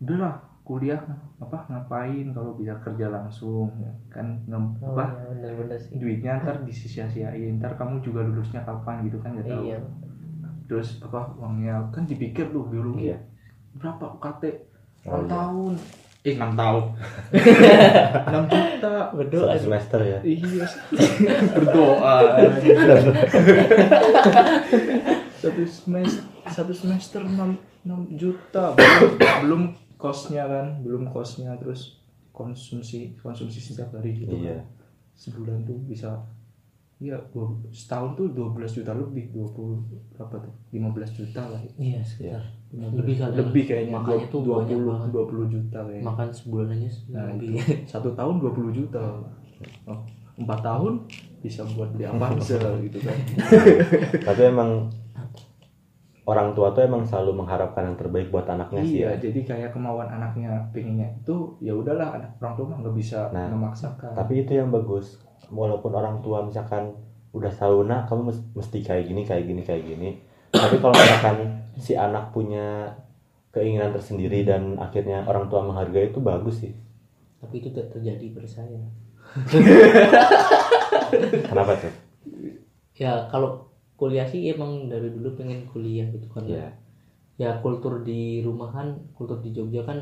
udahlah 0.00 0.38
kuliah 0.64 0.96
apa 1.36 1.68
ngapain 1.68 2.32
kalau 2.32 2.56
bisa 2.56 2.72
kerja 2.80 3.06
langsung 3.08 3.68
ya 3.76 3.92
kan? 4.10 4.40
Ngem- 4.44 4.80
Oh, 4.80 4.96
apa 4.96 5.12
iya, 5.12 5.28
bener-bener 5.30 5.76
sih. 5.76 5.92
duitnya 5.94 6.40
ntar 6.40 6.56
disisia-siain 6.62 7.60
ntar 7.60 7.72
kamu 7.74 8.00
juga 8.00 8.20
lulusnya 8.20 8.60
kapan 8.60 9.04
gitu 9.04 9.20
kan 9.20 9.32
nggak 9.32 9.44
tahu. 9.46 9.62
Iya. 9.66 9.78
terus 10.64 10.96
apa 10.98 11.36
uangnya 11.36 11.92
kan 11.92 12.02
dipikir 12.02 12.48
tuh 12.48 12.64
biologi 12.64 13.12
Iya. 13.12 13.20
berapa 13.74 14.16
UKT? 14.16 14.42
6 15.04 15.06
Oh, 15.06 15.20
iya. 15.20 15.28
tahun. 15.28 15.74
Eh 16.24 16.34
6 16.34 16.56
tahun. 16.56 16.84
6 18.32 18.48
juta. 18.48 18.94
Berdoa 19.12 19.44
Satu 19.46 19.60
semester 19.60 20.00
ya? 20.00 20.18
Iya. 20.24 20.64
Berdoa. 21.54 22.16
Satu 25.36 25.62
semester 25.66 26.22
satu 26.46 26.72
semester 26.72 27.20
6, 27.20 27.36
6 27.84 28.16
juta. 28.16 28.72
Belum 28.72 29.12
belum 29.44 29.62
kosnya 30.04 30.44
kan 30.44 30.66
belum 30.84 31.08
kosnya 31.08 31.56
terus 31.56 32.04
konsumsi 32.28 33.16
konsumsi 33.16 33.56
setiap 33.56 33.96
hari 33.96 34.12
gitu 34.20 34.36
iya 34.36 34.60
sebulan 35.16 35.64
tuh 35.64 35.80
bisa 35.88 36.12
Iya, 37.02 37.18
dua, 37.34 37.50
setahun 37.74 38.14
tuh 38.14 38.30
12 38.32 38.70
juta 38.80 38.94
lebih, 38.94 39.28
20 39.34 40.14
berapa 40.14 40.40
tuh? 40.40 40.54
15 40.70 41.10
juta 41.10 41.42
lah. 41.50 41.60
Iya, 41.74 41.98
sekitar. 42.06 42.38
15. 42.70 42.96
Lebih 43.02 43.14
kali. 43.18 43.32
Lebih 43.34 43.62
kayaknya. 43.66 43.92
Makanya 43.98 44.26
tuh 44.30 44.40
banyak 44.46 44.78
20 44.78 44.88
banget. 44.88 45.08
20 45.10 45.54
juta 45.58 45.78
kayaknya. 45.84 46.04
Makan 46.06 46.28
sebulan 46.30 46.68
aja 46.70 46.88
Nah, 47.10 47.24
lebih. 47.34 47.50
itu. 47.50 47.74
Satu 47.90 48.08
tahun 48.14 48.34
20 48.38 48.70
juta. 48.72 49.02
Oh, 49.90 50.00
empat 50.38 50.60
tahun 50.62 50.92
bisa 51.42 51.66
buat 51.74 51.90
beli 51.92 52.06
Avanza 52.06 52.62
gitu 52.78 52.98
kan. 53.02 53.18
tapi 54.30 54.40
emang 54.46 54.70
orang 56.24 56.56
tua 56.56 56.72
tuh 56.72 56.82
emang 56.82 57.04
selalu 57.04 57.36
mengharapkan 57.36 57.84
yang 57.84 57.96
terbaik 57.96 58.32
buat 58.32 58.48
anaknya 58.48 58.80
sih 58.80 59.04
iya, 59.04 59.12
ya. 59.12 59.28
jadi 59.28 59.40
kayak 59.44 59.70
kemauan 59.72 60.08
anaknya 60.08 60.56
pengennya 60.72 61.12
itu 61.20 61.52
ya 61.60 61.76
udahlah 61.76 62.16
anak 62.16 62.32
orang 62.40 62.54
tua 62.56 62.66
mah 62.72 62.78
nggak 62.80 62.96
bisa 62.96 63.28
Nah, 63.28 63.52
memaksakan. 63.52 64.16
tapi 64.16 64.40
itu 64.40 64.56
yang 64.56 64.72
bagus. 64.72 65.20
Walaupun 65.52 65.92
orang 65.92 66.24
tua 66.24 66.40
misalkan 66.40 66.96
udah 67.36 67.52
tahu 67.52 67.84
nah 67.84 68.08
kamu 68.08 68.32
mes- 68.32 68.46
mesti 68.52 68.80
kayak 68.80 69.04
gini 69.04 69.22
kayak 69.22 69.44
gini 69.44 69.60
kayak 69.60 69.84
gini. 69.84 70.10
Tapi 70.48 70.80
kalau 70.80 70.96
misalkan 70.96 71.36
si 71.76 71.92
anak 71.92 72.32
punya 72.32 72.88
keinginan 73.50 73.92
tersendiri 73.92 74.42
dan 74.42 74.80
akhirnya 74.80 75.28
orang 75.28 75.46
tua 75.46 75.60
menghargai 75.60 76.08
itu 76.08 76.18
bagus 76.18 76.64
sih. 76.64 76.72
Tapi 77.38 77.60
itu 77.60 77.68
tidak 77.68 77.92
terjadi 77.92 78.26
pada 78.32 78.48
saya. 78.48 78.80
kenapa 81.44 81.72
tuh? 81.78 81.92
Ya 82.94 83.26
kalau 83.28 83.66
kuliah 83.94 84.26
sih 84.26 84.50
emang 84.50 84.90
dari 84.90 85.08
dulu 85.14 85.38
pengen 85.38 85.66
kuliah 85.70 86.06
gitu 86.10 86.26
kan. 86.30 86.44
Iya. 86.46 86.74
Ya 87.34 87.50
kultur 87.62 88.06
di 88.06 88.42
rumahan, 88.46 89.10
kultur 89.14 89.42
di 89.42 89.50
Jogja 89.50 89.82
kan 89.82 89.98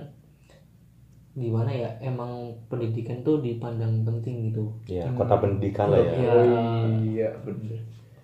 gimana 1.32 1.72
ya 1.72 1.90
emang 2.04 2.60
pendidikan 2.68 3.24
tuh 3.24 3.40
dipandang 3.40 4.04
penting 4.04 4.52
gitu 4.52 4.68
ya 4.84 5.08
kota 5.16 5.40
pendidikan 5.40 5.88
lah 5.88 6.04
ya 6.04 6.12
Iya. 6.12 6.32
Oh, 6.36 6.88
iya, 7.08 7.28
bener. 7.40 7.80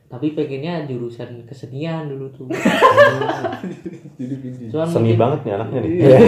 Tapi 0.09 0.33
pengennya 0.33 0.89
jurusan 0.89 1.45
kesenian 1.45 2.09
dulu 2.09 2.33
tuh. 2.33 2.49
Cuman 4.73 4.89
seni 4.89 5.13
mungkin, 5.13 5.21
banget 5.21 5.41
nih 5.45 5.53
anaknya 5.53 5.79
nih. 5.85 5.93
Iya. 6.01 6.19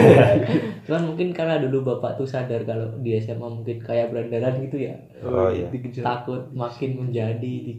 cuman 0.84 1.02
mungkin 1.12 1.28
karena 1.32 1.56
dulu 1.64 1.88
bapak 1.88 2.20
tuh 2.20 2.28
sadar 2.28 2.60
kalau 2.68 2.92
di 3.00 3.16
SMA 3.16 3.48
mungkin 3.48 3.80
kayak 3.80 4.12
berandalan 4.12 4.68
gitu 4.68 4.84
ya. 4.84 4.94
Oh, 5.24 5.48
iya. 5.48 5.72
Dikejar. 5.72 6.04
takut 6.04 6.44
makin 6.52 7.08
menjadi 7.08 7.52
di 7.64 7.72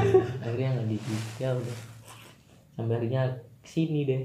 akhirnya 0.46 0.78
nggak 0.78 0.88
di 0.94 0.96
ya 1.42 1.50
udah. 1.58 1.76
Sampai 2.78 2.94
akhirnya 3.02 3.22
ke 3.58 3.68
sini 3.68 4.06
deh. 4.06 4.22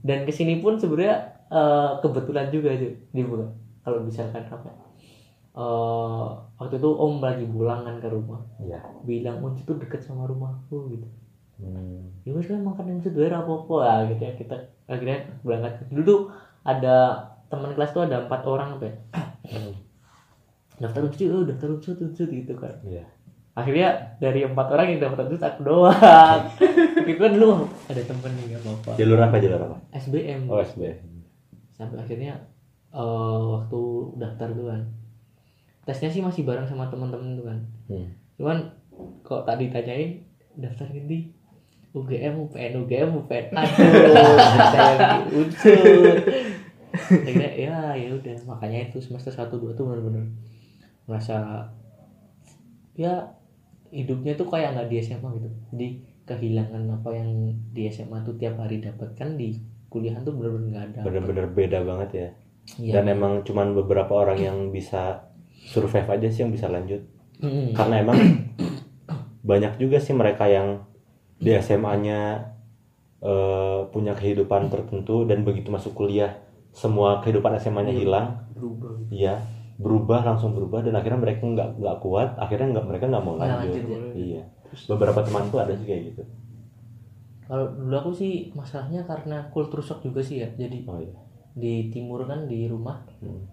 Dan 0.00 0.24
ke 0.24 0.32
sini 0.32 0.64
pun 0.64 0.80
sebenarnya 0.80 1.44
eh, 1.52 1.90
kebetulan 2.00 2.48
juga 2.48 2.72
tuh 2.80 2.96
dibuka. 3.12 3.52
Kalau 3.84 4.00
misalkan 4.00 4.48
apa 4.48 4.91
eh, 5.52 6.26
waktu 6.56 6.74
itu 6.76 6.90
om 6.90 7.20
lagi 7.20 7.44
pulang 7.44 7.84
kan 7.84 7.96
ke 7.98 8.08
rumah. 8.08 8.40
Iya. 8.58 8.80
Bilang 9.04 9.40
unci 9.40 9.62
tuh 9.62 9.76
deket 9.76 10.00
sama 10.00 10.24
rumahku 10.26 10.92
gitu. 10.92 11.08
Hmm. 11.62 12.10
ya 12.26 12.34
wes 12.34 12.50
kan 12.50 12.58
makan 12.58 12.90
yang 12.90 12.98
sesuai 12.98 13.30
apa 13.30 13.46
apa 13.46 13.74
lah 13.78 13.96
gitu 14.10 14.18
ya 14.18 14.32
kita 14.34 14.56
akhirnya 14.90 15.18
berangkat. 15.46 15.86
Dulu 15.92 16.02
tuh 16.02 16.20
ada 16.66 16.96
teman 17.46 17.76
kelas 17.76 17.94
tuh 17.94 18.02
ada 18.02 18.26
empat 18.26 18.42
orang 18.48 18.80
apa 18.80 18.84
ya 18.88 18.96
Hmm. 19.42 19.74
daftar 20.78 21.02
unci 21.06 21.26
oh 21.30 21.44
daftar 21.46 21.70
unci 21.70 21.94
unci 21.94 22.22
gitu 22.24 22.58
kan. 22.58 22.74
Iya. 22.82 23.06
Akhirnya 23.52 24.16
dari 24.18 24.42
empat 24.42 24.66
orang 24.72 24.86
yang 24.90 25.00
daftar 25.06 25.28
unci 25.28 25.38
aku 25.38 25.60
doang. 25.62 26.40
Tapi 26.98 27.12
kan 27.14 27.30
dulu 27.36 27.68
ada 27.86 28.02
temen 28.02 28.30
nih 28.32 28.44
gak 28.56 28.60
apa-apa. 28.64 28.90
Jalur 28.98 29.18
apa 29.22 29.36
jalur 29.38 29.60
apa? 29.62 29.76
SBM 29.92 30.40
oh 30.50 30.58
SB 30.58 30.82
sampai 31.72 31.98
akhirnya 31.98 32.32
eh, 32.90 33.40
waktu 33.54 33.80
daftar 34.18 34.48
tuh 34.50 34.66
kan 34.66 34.82
tesnya 35.82 36.10
sih 36.10 36.22
masih 36.22 36.46
bareng 36.46 36.66
sama 36.66 36.86
teman-teman 36.88 37.38
tuh 37.38 37.46
kan. 37.46 37.58
Hmm. 37.90 38.08
cuman 38.38 38.58
kok 39.22 39.44
tadi 39.44 39.68
tanyain 39.68 40.22
daftar 40.56 40.88
ganti. 40.90 41.32
UGM 41.92 42.48
UPN 42.48 42.72
UGM 42.80 43.10
UPN 43.20 43.52
aduh 43.52 44.40
saya 44.72 45.28
unsur 45.28 45.76
akhirnya 46.96 47.50
ya 47.52 47.76
ya 47.92 48.08
udah. 48.16 48.36
Makanya 48.48 48.88
itu 48.88 48.96
semester 49.04 49.28
1 49.28 49.52
2 49.52 49.76
tuh 49.76 49.84
bener-bener 49.84 50.32
merasa 51.04 51.68
ya 52.96 53.36
hidupnya 53.92 54.32
tuh 54.40 54.48
kayak 54.48 54.72
nggak 54.72 54.88
di 54.88 54.96
SMA 55.04 55.28
gitu. 55.36 55.50
Jadi 55.76 55.88
kehilangan 56.24 56.82
apa 56.96 57.10
yang 57.12 57.28
di 57.76 57.92
SMA 57.92 58.24
tuh 58.24 58.40
tiap 58.40 58.56
hari 58.56 58.80
dapatkan 58.80 59.36
di 59.36 59.60
kuliahan 59.92 60.24
tuh 60.24 60.32
bener-bener 60.32 60.68
nggak 60.72 60.84
ada. 60.96 61.00
Bener-bener 61.04 61.46
beda 61.52 61.78
banget 61.84 62.10
ya. 62.16 62.28
Iya. 62.78 63.02
dan 63.02 63.10
emang 63.10 63.42
cuman 63.42 63.74
beberapa 63.74 64.22
orang 64.22 64.38
yang 64.38 64.58
bisa 64.70 65.31
survive 65.66 66.08
aja 66.10 66.28
sih 66.28 66.42
yang 66.46 66.52
bisa 66.52 66.66
lanjut. 66.68 67.02
Mm-mm. 67.42 67.74
karena 67.74 68.06
emang 68.06 68.18
banyak 69.50 69.74
juga 69.82 69.98
sih 69.98 70.14
mereka 70.14 70.46
yang 70.46 70.86
di 71.42 71.50
SMA-nya 71.58 72.54
eh, 73.18 73.80
punya 73.90 74.14
kehidupan 74.14 74.70
tertentu 74.70 75.26
dan 75.26 75.42
begitu 75.42 75.74
masuk 75.74 75.98
kuliah 75.98 76.38
semua 76.70 77.18
kehidupan 77.18 77.58
SMA-nya 77.58 77.90
Iya. 77.90 77.98
hilang. 77.98 78.26
Berubah. 78.54 78.90
Iya 79.10 79.34
berubah 79.82 80.20
langsung 80.22 80.54
berubah 80.54 80.84
dan 80.86 80.94
akhirnya 80.94 81.18
mereka 81.18 81.42
nggak 81.42 81.68
nggak 81.82 81.96
kuat 81.98 82.38
akhirnya 82.38 82.78
nggak 82.78 82.86
mereka 82.86 83.04
nggak 83.10 83.24
mau 83.24 83.34
lanjut, 83.34 83.74
lanjut 83.74 83.84
ya. 83.88 83.98
iya. 84.14 84.42
Beberapa 84.88 85.20
temanku 85.20 85.56
ada 85.60 85.74
sih 85.76 85.84
kayak 85.84 86.02
gitu. 86.14 86.22
Kalau 87.44 87.66
dulu 87.76 87.92
aku 87.98 88.10
sih 88.16 88.32
masalahnya 88.56 89.04
karena 89.04 89.52
kultur 89.52 89.84
shock 89.84 90.00
juga 90.00 90.24
sih 90.24 90.40
ya. 90.40 90.48
Jadi 90.56 90.88
oh 90.88 90.96
iya. 90.96 91.12
di 91.52 91.92
timur 91.92 92.24
kan 92.24 92.48
di 92.48 92.64
rumah. 92.64 93.04
Hmm. 93.20 93.44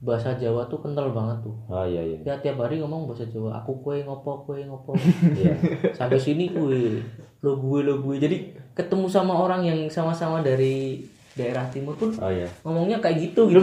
Bahasa 0.00 0.32
Jawa 0.32 0.64
tuh 0.66 0.80
kental 0.80 1.12
banget 1.12 1.44
tuh. 1.44 1.52
Oh 1.68 1.84
iya 1.84 2.00
iya. 2.00 2.18
Ya 2.24 2.34
tiap 2.40 2.56
hari 2.58 2.80
ngomong 2.80 3.04
bahasa 3.04 3.28
Jawa 3.28 3.60
aku 3.60 3.84
kue 3.84 4.00
ngopo 4.00 4.48
kue 4.48 4.64
ngopo. 4.64 4.96
Iya. 5.36 5.52
Sampai 5.92 6.16
sini 6.16 6.48
kue 6.48 7.04
lo 7.40 7.60
gue 7.60 7.80
lo 7.84 8.00
gue. 8.00 8.16
Jadi 8.16 8.36
ketemu 8.72 9.06
sama 9.06 9.36
orang 9.36 9.60
yang 9.60 9.80
sama-sama 9.92 10.40
dari 10.40 11.04
daerah 11.30 11.62
timur 11.70 11.94
pun 11.94 12.10
oh 12.18 12.32
iya. 12.32 12.48
ngomongnya 12.66 12.98
kayak 12.98 13.30
gitu 13.30 13.46
gitu. 13.48 13.60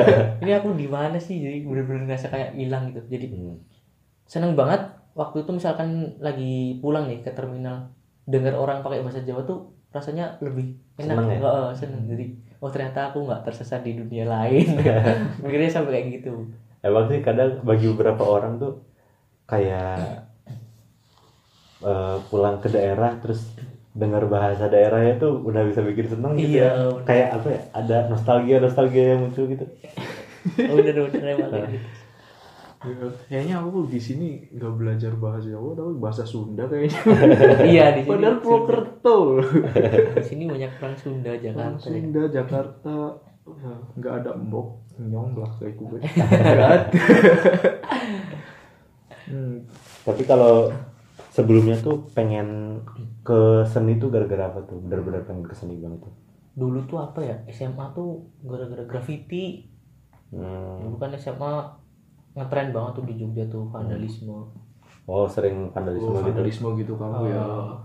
Ini 0.44 0.52
aku 0.58 0.74
di 0.74 0.84
mana 0.90 1.16
sih? 1.16 1.38
Jadi 1.38 1.64
bener-bener 1.64 2.10
ngerasa 2.10 2.28
kayak 2.28 2.50
hilang 2.58 2.90
gitu. 2.92 3.00
Jadi 3.08 3.26
Hmm. 3.32 3.56
seneng 4.26 4.58
banget 4.58 4.82
waktu 5.14 5.46
itu 5.46 5.50
misalkan 5.54 6.18
lagi 6.18 6.76
pulang 6.82 7.06
nih 7.06 7.22
ke 7.22 7.30
terminal 7.30 7.94
dengar 8.26 8.58
orang 8.58 8.82
pakai 8.82 9.06
bahasa 9.06 9.22
Jawa 9.22 9.46
tuh 9.46 9.70
rasanya 9.94 10.34
lebih 10.42 10.76
enak. 10.98 11.14
Seneng 11.14 11.26
ya? 11.30 11.38
Heeh, 11.40 11.68
seneng. 11.78 12.02
Jadi 12.10 12.24
oh 12.58 12.70
ternyata 12.70 13.10
aku 13.10 13.24
nggak 13.24 13.44
tersesat 13.44 13.82
di 13.82 13.94
dunia 13.94 14.24
lain. 14.24 14.66
Mikirnya 15.42 15.70
sampai 15.70 15.92
kayak 15.94 16.06
gitu. 16.18 16.48
Emang 16.80 17.06
sih 17.06 17.20
kadang 17.20 17.60
bagi 17.60 17.86
beberapa 17.90 18.22
orang 18.22 18.56
tuh 18.56 18.72
kayak 19.44 20.26
eh, 21.82 22.16
pulang 22.28 22.58
ke 22.58 22.68
daerah 22.68 23.14
terus 23.18 23.52
dengar 23.96 24.28
bahasa 24.28 24.68
daerahnya 24.68 25.16
tuh 25.16 25.40
udah 25.40 25.64
bisa 25.64 25.80
bikin 25.80 26.06
seneng 26.06 26.36
gitu 26.36 26.60
Iya, 26.60 26.68
ya. 26.68 26.72
bener. 26.92 27.04
kayak 27.08 27.28
apa 27.32 27.48
ya 27.48 27.60
ada 27.72 27.96
nostalgia 28.06 28.56
nostalgia 28.60 29.04
yang 29.16 29.20
muncul 29.24 29.44
gitu. 29.48 29.64
Oh, 30.68 30.76
bener 30.76 30.94
bener 31.10 31.26
emang 31.32 31.50
kayak 31.50 31.68
gitu 31.72 31.86
kayaknya 33.26 33.58
aku 33.58 33.88
di 33.90 34.00
sini 34.00 34.42
nggak 34.54 34.72
belajar 34.78 35.12
bahasa 35.18 35.50
Jawa 35.50 35.74
tapi 35.74 35.92
bahasa 35.98 36.22
Sunda 36.22 36.64
kayaknya. 36.68 37.00
Iya 37.72 37.84
di 37.96 38.02
sini 38.04 38.10
padahal 38.14 38.36
Purwokerto. 38.42 39.18
Di 40.16 40.24
sini 40.24 40.44
banyak 40.46 40.70
orang 40.78 40.96
Sunda 40.96 41.30
Orang 41.30 41.42
Jakarta 41.42 41.86
ya. 41.86 42.00
Sunda 42.00 42.22
Jakarta. 42.30 42.96
Ya, 43.46 43.74
nggak 43.94 44.14
ada 44.22 44.30
mbok 44.34 44.68
nyong 44.98 45.38
belah 45.38 45.52
kayak 45.60 45.76
gue 45.78 45.98
ada. 46.02 46.90
Hmm, 49.26 49.66
tapi 50.06 50.22
kalau 50.26 50.70
sebelumnya 51.30 51.76
tuh 51.78 52.06
pengen 52.14 52.80
ke 53.26 53.62
seni 53.66 53.98
tuh 53.98 54.08
gara-gara 54.10 54.50
apa 54.50 54.66
tuh? 54.66 54.78
Benar-benar 54.82 55.26
pengen 55.26 55.46
ke 55.46 55.54
seni 55.54 55.78
banget 55.78 56.06
tuh. 56.06 56.14
Dulu 56.56 56.88
tuh 56.88 56.98
apa 57.02 57.20
ya? 57.22 57.36
SMA 57.52 57.92
tuh 57.94 58.26
gara-gara 58.42 58.82
graffiti. 58.86 59.74
Hmm. 60.26 60.82
dulu 60.82 60.98
kan 60.98 61.14
SMA 61.14 61.85
ngetren 62.36 62.68
banget 62.68 62.92
tuh 63.00 63.04
di 63.08 63.14
Jogja 63.16 63.44
tuh 63.48 63.64
vandalisme. 63.72 64.44
Oh 65.06 65.24
sering 65.30 65.70
vandalisme 65.70 66.10
oh, 66.10 66.18
gitu? 66.18 66.26
vandalisme 66.34 66.68
gitu 66.82 66.92
kamu 66.98 67.30
ya. 67.30 67.38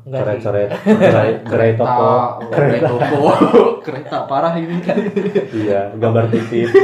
enggak 0.09 0.21
sih. 0.25 0.25
Coret-coret 0.25 0.69
gerai, 0.89 1.31
gerai 1.53 1.71
toko. 1.77 2.11
kereta. 2.49 2.89
toko. 2.89 3.21
Kereta 3.85 4.17
parah 4.25 4.53
ini. 4.57 4.77
Iya 5.53 5.93
gambar 5.97 6.29
titip 6.29 6.69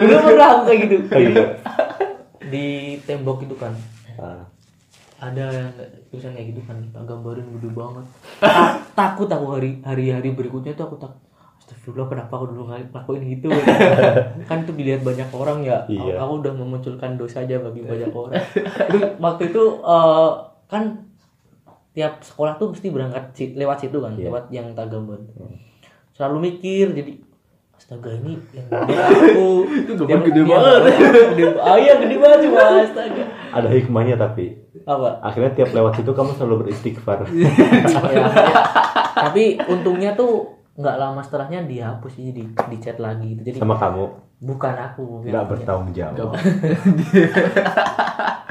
dulu 0.00 0.14
pernah 0.24 0.48
aku 0.52 0.62
kayak 0.68 0.78
gitu. 0.84 0.96
Kayak 1.08 1.24
gitu. 1.32 1.44
di 2.48 2.66
tembok 3.04 3.44
itu 3.44 3.56
kan. 3.56 3.72
Ah, 4.20 4.44
ada 5.18 5.44
yang 5.48 5.72
tulisan 6.12 6.32
kayak 6.36 6.52
gitu 6.52 6.60
kan 6.68 6.76
gambarin 6.92 7.44
gede 7.56 7.68
banget. 7.72 8.06
Ta- 8.40 8.84
takut 8.92 9.28
aku 9.32 9.56
hari 9.56 9.80
hari 9.80 10.12
hari 10.12 10.32
berikutnya 10.36 10.76
tuh 10.76 10.92
aku 10.92 10.96
tak 11.00 11.12
Astagfirullah 11.68 12.08
kenapa 12.08 12.32
aku 12.32 12.48
dulu 12.48 12.72
nggak 12.72 12.96
lakuin 12.96 13.28
gitu? 13.28 13.52
Kan 14.48 14.64
itu 14.64 14.72
dilihat 14.72 15.04
banyak 15.04 15.28
orang 15.36 15.60
ya. 15.60 15.84
Iya. 15.84 16.16
aku 16.16 16.40
udah 16.40 16.52
memunculkan 16.56 17.20
dosa 17.20 17.44
aja 17.44 17.60
bagi 17.60 17.84
banyak 17.84 18.08
orang. 18.08 18.40
Waktu 19.28 19.52
itu 19.52 19.62
eh, 19.84 20.30
kan 20.64 21.04
tiap 21.92 22.24
sekolah 22.24 22.56
tuh 22.56 22.72
mesti 22.72 22.88
berangkat 22.88 23.36
lewat 23.52 23.84
situ 23.84 24.00
kan 24.00 24.16
Iya. 24.16 24.32
lewat 24.32 24.44
yang 24.48 24.72
Tagamon 24.72 25.28
selalu 26.16 26.48
mikir 26.48 26.96
jadi 26.96 27.20
astaga 27.76 28.16
ini 28.16 28.40
yang 28.56 28.64
gede 28.72 28.96
aku. 28.96 29.48
Itu 29.68 30.02
gede 30.08 30.42
banget. 30.48 30.80
gede, 31.36 31.44
ah 31.60 31.76
iya 31.76 32.00
gede 32.00 32.16
banget 32.16 32.38
cuma 32.48 32.80
astaga. 32.80 33.24
Ada 33.52 33.68
hikmahnya 33.76 34.16
tapi. 34.16 34.56
Apa? 34.88 35.20
Akhirnya 35.20 35.52
tiap 35.52 35.76
lewat 35.76 36.00
situ 36.00 36.16
kamu 36.16 36.32
selalu 36.32 36.64
beristighfar. 36.64 37.28
Ya, 37.28 38.24
tapi 39.20 39.60
untungnya 39.68 40.16
tuh 40.16 40.57
nggak 40.78 40.96
lama 40.96 41.18
setelahnya 41.18 41.66
dihapus 41.66 42.12
sih 42.14 42.30
di 42.30 42.46
di 42.46 42.76
chat 42.78 42.96
lagi 42.96 43.34
gitu. 43.34 43.42
jadi 43.44 43.58
sama 43.58 43.74
kamu? 43.74 44.04
Bukan 44.38 44.74
aku 44.78 45.26
nggak 45.26 45.44
bertanggung 45.50 45.90
jawab. 45.90 46.38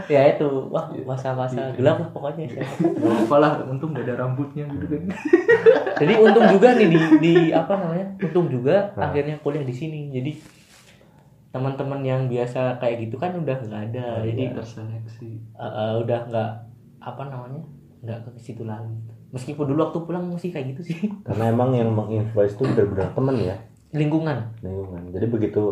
Ya 0.07 0.23
itu. 0.23 0.47
Wah 0.71 0.87
masa-masa 1.03 1.75
gelap 1.75 1.99
lah 1.99 2.09
pokoknya. 2.15 2.47
Gak 2.47 2.63
apa 3.27 3.35
lah 3.43 3.59
untung 3.67 3.91
gak 3.91 4.07
ada 4.07 4.23
rambutnya 4.23 4.63
gitu 4.71 4.87
kan. 4.87 5.03
Jadi 6.01 6.13
untung 6.15 6.47
juga 6.47 6.79
nih 6.79 6.87
di 6.87 6.97
di 7.19 7.33
apa 7.51 7.75
namanya 7.75 8.07
untung 8.15 8.47
juga 8.47 8.87
Nah. 8.95 9.11
akhirnya 9.11 9.35
kuliah 9.43 9.67
di 9.67 9.75
sini. 9.75 10.07
Jadi 10.09 10.31
teman-teman 11.51 11.99
yang 12.07 12.31
biasa 12.31 12.79
kayak 12.79 13.07
gitu 13.07 13.19
kan 13.19 13.35
udah 13.35 13.57
nggak 13.59 13.83
ada. 13.91 14.23
Jadi 14.23 14.43
terseleksi. 14.55 15.29
eh, 15.59 15.63
eh, 15.65 15.93
udah 15.99 16.19
nggak 16.31 16.51
apa 17.03 17.23
namanya 17.27 17.61
nggak 17.99 18.19
ke 18.23 18.39
situ 18.39 18.63
lagi 18.63 18.95
meskipun 19.31 19.65
dulu 19.67 19.79
waktu 19.89 19.99
pulang 20.07 20.25
masih 20.31 20.49
kayak 20.51 20.75
gitu 20.75 20.93
sih. 20.93 20.99
Karena 21.27 21.51
emang 21.51 21.75
yang 21.75 21.91
menginfluence 21.91 22.55
itu 22.55 22.63
benar-benar 22.63 23.11
temen 23.11 23.35
ya. 23.39 23.55
Lingkungan. 23.95 24.37
Lingkungan. 24.63 25.01
Jadi 25.15 25.25
begitu 25.31 25.63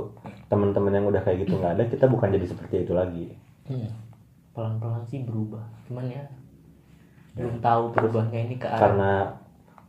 teman-teman 0.48 0.92
yang 0.96 1.06
udah 1.08 1.22
kayak 1.24 1.44
gitu 1.48 1.60
nggak 1.60 1.74
ada 1.80 1.84
kita 1.88 2.06
bukan 2.08 2.32
jadi 2.32 2.46
seperti 2.48 2.76
itu 2.88 2.94
lagi. 2.96 3.26
Hmm. 3.66 3.90
pelan-pelan 4.56 5.04
sih 5.04 5.28
berubah. 5.28 5.68
Cuman 5.84 6.08
ya 6.08 6.24
belum 7.36 7.60
tahu 7.60 7.92
berubahnya 7.92 8.48
ini 8.48 8.56
ke 8.56 8.72
arah 8.72 8.80
karena 8.80 9.12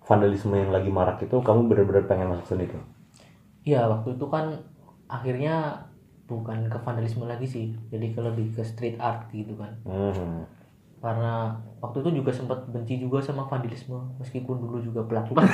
vandalisme 0.02 0.58
yang 0.58 0.74
lagi 0.74 0.90
marak 0.90 1.22
itu 1.22 1.38
kamu 1.38 1.70
benar-benar 1.70 2.10
pengen 2.10 2.34
masuk 2.34 2.46
seni 2.50 2.66
tuh? 2.66 2.82
Iya 3.62 3.86
waktu 3.86 4.18
itu 4.18 4.26
kan 4.26 4.58
akhirnya 5.06 5.86
bukan 6.26 6.66
ke 6.66 6.78
vandalisme 6.82 7.30
lagi 7.30 7.46
sih. 7.46 7.66
Jadi 7.94 8.10
ke 8.10 8.18
lebih 8.18 8.58
ke 8.58 8.66
street 8.66 8.98
art 8.98 9.30
gitu 9.30 9.54
kan. 9.54 9.70
Hmm. 9.86 10.42
Karena 10.96 11.52
waktu 11.78 12.00
itu 12.02 12.10
juga 12.24 12.32
sempat 12.32 12.64
benci 12.72 12.96
juga 12.96 13.20
sama 13.20 13.44
vandalisme 13.46 14.00
meskipun 14.18 14.56
dulu 14.58 14.80
juga 14.80 15.04
pelaku. 15.04 15.36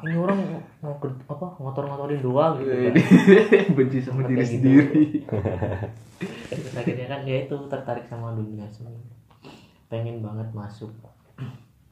Ini 0.00 0.16
orang 0.16 0.40
mau 0.80 0.96
ke- 0.96 1.12
apa 1.28 1.46
ngotor-ngotorin 1.60 2.24
doang 2.24 2.56
gitu 2.58 2.72
kan. 2.72 2.94
benci 3.78 3.98
sama 4.00 4.24
diri 4.24 4.40
gitu. 4.40 4.52
sendiri. 4.56 5.04
Akhirnya 6.72 7.06
kan 7.06 7.20
ya 7.28 7.36
itu 7.44 7.56
tertarik 7.68 8.08
sama 8.08 8.32
dunia 8.32 8.64
seni. 8.72 8.96
Pengen 9.92 10.24
banget 10.24 10.48
masuk 10.56 10.90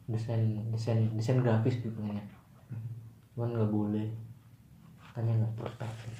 desain 0.08 0.64
desain 0.72 1.04
desain 1.12 1.36
grafis 1.44 1.84
gitu 1.84 1.92
pengennya 1.92 2.24
cuman 3.36 3.54
nggak 3.54 3.70
boleh. 3.70 4.08
Katanya 5.14 5.44
nggak 5.44 5.52
tertarik. 5.62 6.16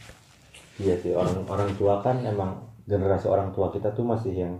Iya 0.78 0.94
sih 1.03 1.12
orang 1.16 1.42
orang 1.51 1.70
tua 1.74 1.99
kan 1.99 2.22
emang 2.22 2.62
generasi 2.86 3.26
orang 3.26 3.51
tua 3.51 3.74
kita 3.74 3.90
tuh 3.90 4.07
masih 4.07 4.30
yang 4.30 4.55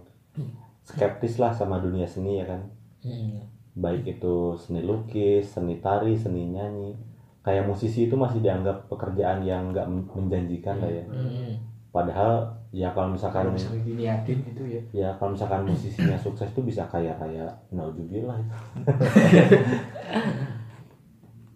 skeptis 0.89 1.36
lah 1.36 1.53
sama 1.53 1.76
dunia 1.78 2.09
seni 2.09 2.41
ya 2.41 2.49
kan 2.49 2.64
hmm. 3.05 3.45
baik 3.76 4.09
itu 4.09 4.57
seni 4.57 4.80
lukis 4.80 5.45
seni 5.53 5.76
tari 5.78 6.16
seni 6.16 6.49
nyanyi 6.49 6.97
kayak 7.45 7.64
musisi 7.64 8.09
itu 8.09 8.16
masih 8.16 8.41
dianggap 8.41 8.89
pekerjaan 8.89 9.45
yang 9.45 9.68
nggak 9.70 9.84
menjanjikan 10.12 10.80
lah 10.80 10.89
ya 10.91 11.05
Hmm. 11.05 11.53
padahal 11.89 12.45
ya 12.68 12.89
kalau 12.93 13.12
misalkan 13.12 13.49
kalau 13.49 13.80
diniatin 13.80 14.39
itu 14.45 14.62
ya 14.68 14.80
ya 14.93 15.09
kalau 15.16 15.32
misalkan 15.32 15.64
musisinya 15.64 16.16
sukses 16.16 16.49
tuh 16.53 16.61
bisa 16.61 16.84
kaya 16.86 17.12
kaya 17.16 17.45
naujubillah 17.70 18.36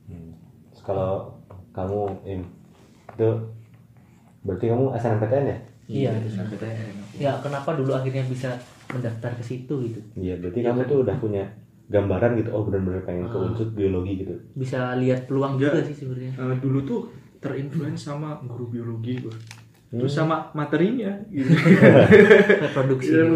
Hmm. 0.08 0.32
Terus 0.70 0.82
kalau 0.82 1.32
kamu 1.72 2.00
im 2.26 2.40
itu 3.12 3.28
berarti 4.42 4.66
kamu 4.68 4.84
SNMPTN 4.96 5.44
ya 5.46 5.58
iya 5.86 6.10
SNMPTN. 6.16 6.76
ya 7.16 7.32
kenapa 7.38 7.76
dulu 7.76 7.92
akhirnya 7.92 8.24
bisa 8.26 8.50
mendaftar 8.90 9.30
ke 9.38 9.44
situ 9.44 9.74
gitu. 9.86 10.00
Iya 10.18 10.40
berarti 10.42 10.60
kamu 10.64 10.80
tuh 10.88 10.98
udah 11.06 11.16
punya 11.22 11.44
gambaran 11.92 12.40
gitu 12.40 12.50
oh 12.56 12.64
benar-benar 12.64 13.04
pengen 13.04 13.28
ke 13.28 13.38
unsur 13.38 13.68
biologi 13.76 14.24
gitu. 14.24 14.34
Bisa 14.56 14.96
lihat 14.96 15.28
peluang 15.28 15.60
Enggak. 15.60 15.76
juga 15.76 15.80
sih 15.86 15.96
sebenarnya. 16.02 16.32
Eh, 16.34 16.56
dulu 16.58 16.78
tuh 16.82 17.00
terinfluence 17.42 18.08
sama 18.08 18.38
guru 18.42 18.70
biologi 18.72 19.18
gua. 19.20 19.36
Hmm. 19.92 20.00
terus 20.00 20.16
sama 20.16 20.48
materinya 20.56 21.12
gitu. 21.28 21.52
reproduksi. 22.64 23.12
Iya, 23.12 23.28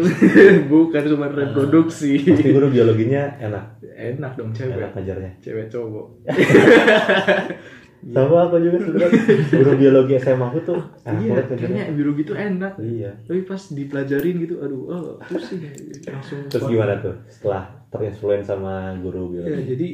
bukan 0.65 1.03
cuma 1.05 1.29
reproduksi. 1.29 2.17
Pasti 2.17 2.49
guru 2.49 2.73
biologinya 2.73 3.29
enak? 3.37 3.77
Enak 3.93 4.33
dong 4.33 4.49
cewek. 4.57 4.73
Enak 4.73 4.97
ngajarnya? 4.97 5.31
Cewek 5.37 5.69
cowok 5.69 6.07
sama 8.07 8.37
aku 8.45 8.55
juga 8.59 8.77
sebenarnya. 8.79 9.21
Guru 9.51 9.71
biologi 9.75 10.13
SMA 10.17 10.45
aku 10.45 10.59
tuh 10.63 10.79
enak 11.03 11.21
iya 11.23 11.41
kayaknya 11.43 11.83
biologi 11.91 12.21
tuh 12.23 12.35
enak. 12.37 12.73
Iya. 12.77 13.11
Tapi 13.25 13.39
pas 13.43 13.61
dipelajarin 13.67 14.35
gitu 14.39 14.55
aduh 14.59 14.81
oh, 14.87 15.03
pusing. 15.25 15.59
Langsung 16.05 16.39
terus 16.47 16.65
gimana 16.65 16.93
tuh 16.99 17.15
setelah 17.27 17.63
terinfluence 17.87 18.47
sama 18.47 18.95
guru 18.99 19.33
ya 19.33 19.43
biologi? 19.43 19.65
jadi 19.67 19.87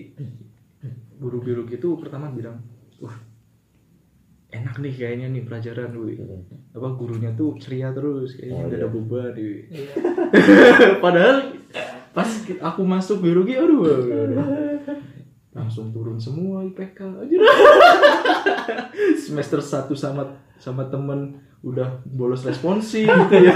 guru 1.16 1.38
biologi 1.40 1.74
itu 1.78 1.90
pertama 1.96 2.28
bilang 2.30 2.60
wah 3.00 3.16
enak 4.50 4.76
nih 4.78 4.94
kayaknya 4.94 5.28
nih 5.30 5.44
pelajaran 5.44 5.90
wi. 5.98 6.14
Hmm. 6.20 6.44
apa 6.74 6.88
gurunya 6.94 7.34
tuh 7.34 7.58
ceria 7.58 7.90
terus 7.90 8.38
kayaknya 8.38 8.54
Oh, 8.54 8.66
nggak 8.66 8.78
iya. 8.78 8.82
ada 8.82 8.90
beban 8.90 9.34
Iya. 9.34 9.62
padahal 11.04 11.38
pas 12.14 12.30
aku 12.62 12.82
masuk 12.84 13.26
biologi 13.26 13.58
aduh, 13.58 13.82
aduh, 13.82 14.14
aduh. 14.30 14.46
Langsung 15.54 15.90
turun 15.90 16.18
semua 16.18 16.66
IPK 16.66 16.98
aja 17.20 17.38
semester 19.24 19.58
1 19.58 19.86
sama 19.94 20.26
sama 20.58 20.84
temen 20.86 21.34
udah 21.62 21.86
bolos 22.06 22.44
responsi 22.44 23.06
gitu 23.08 23.36
ya 23.40 23.54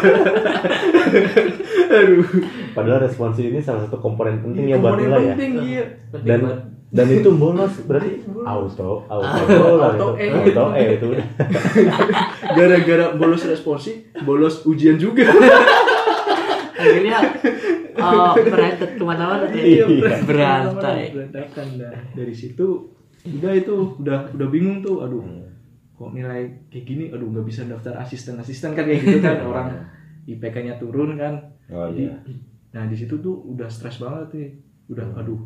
aduh 1.89 2.23
Padahal 2.71 3.01
responsi 3.01 3.49
ini 3.49 3.59
salah 3.59 3.83
satu 3.83 3.97
komponen 3.97 4.39
penting 4.39 4.69
ya 4.69 4.77
buat 4.77 4.93
Komponen 4.93 5.03
nilai 5.03 5.19
ya. 5.19 5.27
penting 5.33 5.51
iya 5.59 5.83
Penting 6.07 6.29
Dan 6.29 6.41
dan 6.87 7.07
itu 7.11 7.29
bolos 7.33 7.73
berarti 7.83 8.23
auto 8.47 9.03
auto 9.03 9.55
lah 9.75 9.91
Auto 9.91 10.07
itu. 10.15 10.23
E. 10.23 10.27
auto 10.31 10.65
E 10.71 10.83
itu. 10.93 11.07
gara-gara 12.47 13.05
bolos 13.13 13.43
responsi 13.43 13.91
bolos 14.21 14.63
ujian 14.63 14.95
juga 14.95 15.27
akhirnya 16.77 17.17
oh, 18.01 18.33
berantet. 18.37 18.91
Ke 18.97 19.03
mana-mana. 19.03 19.45
Iya, 19.51 19.85
ya. 19.89 20.17
berantai. 20.23 21.13
Berantakan 21.13 21.67
nah 21.81 21.93
dari 22.13 22.33
situ 22.33 22.93
udah 23.27 23.51
itu 23.51 23.73
udah 23.99 24.31
udah 24.31 24.47
bingung 24.47 24.79
tuh 24.79 25.03
aduh 25.03 25.25
kok 25.97 26.13
nilai 26.13 26.45
kayak 26.69 26.85
gini? 26.85 27.05
Aduh 27.09 27.33
nggak 27.33 27.47
bisa 27.47 27.65
daftar 27.65 27.97
asisten 27.97 28.37
asisten 28.37 28.77
kan 28.77 28.85
kayak 28.85 29.01
gitu 29.01 29.19
kan. 29.19 29.41
Orang 29.49 29.67
IPK-nya 30.29 30.77
turun 30.77 31.17
kan. 31.17 31.41
Oh 31.67 31.89
Jadi, 31.91 32.07
iya. 32.07 32.15
nah 32.71 32.83
di 32.87 32.95
situ 32.95 33.17
tuh 33.19 33.35
udah 33.51 33.67
stres 33.67 33.99
banget 33.99 34.27
nih 34.37 34.49
udah 34.87 35.07
aduh 35.19 35.41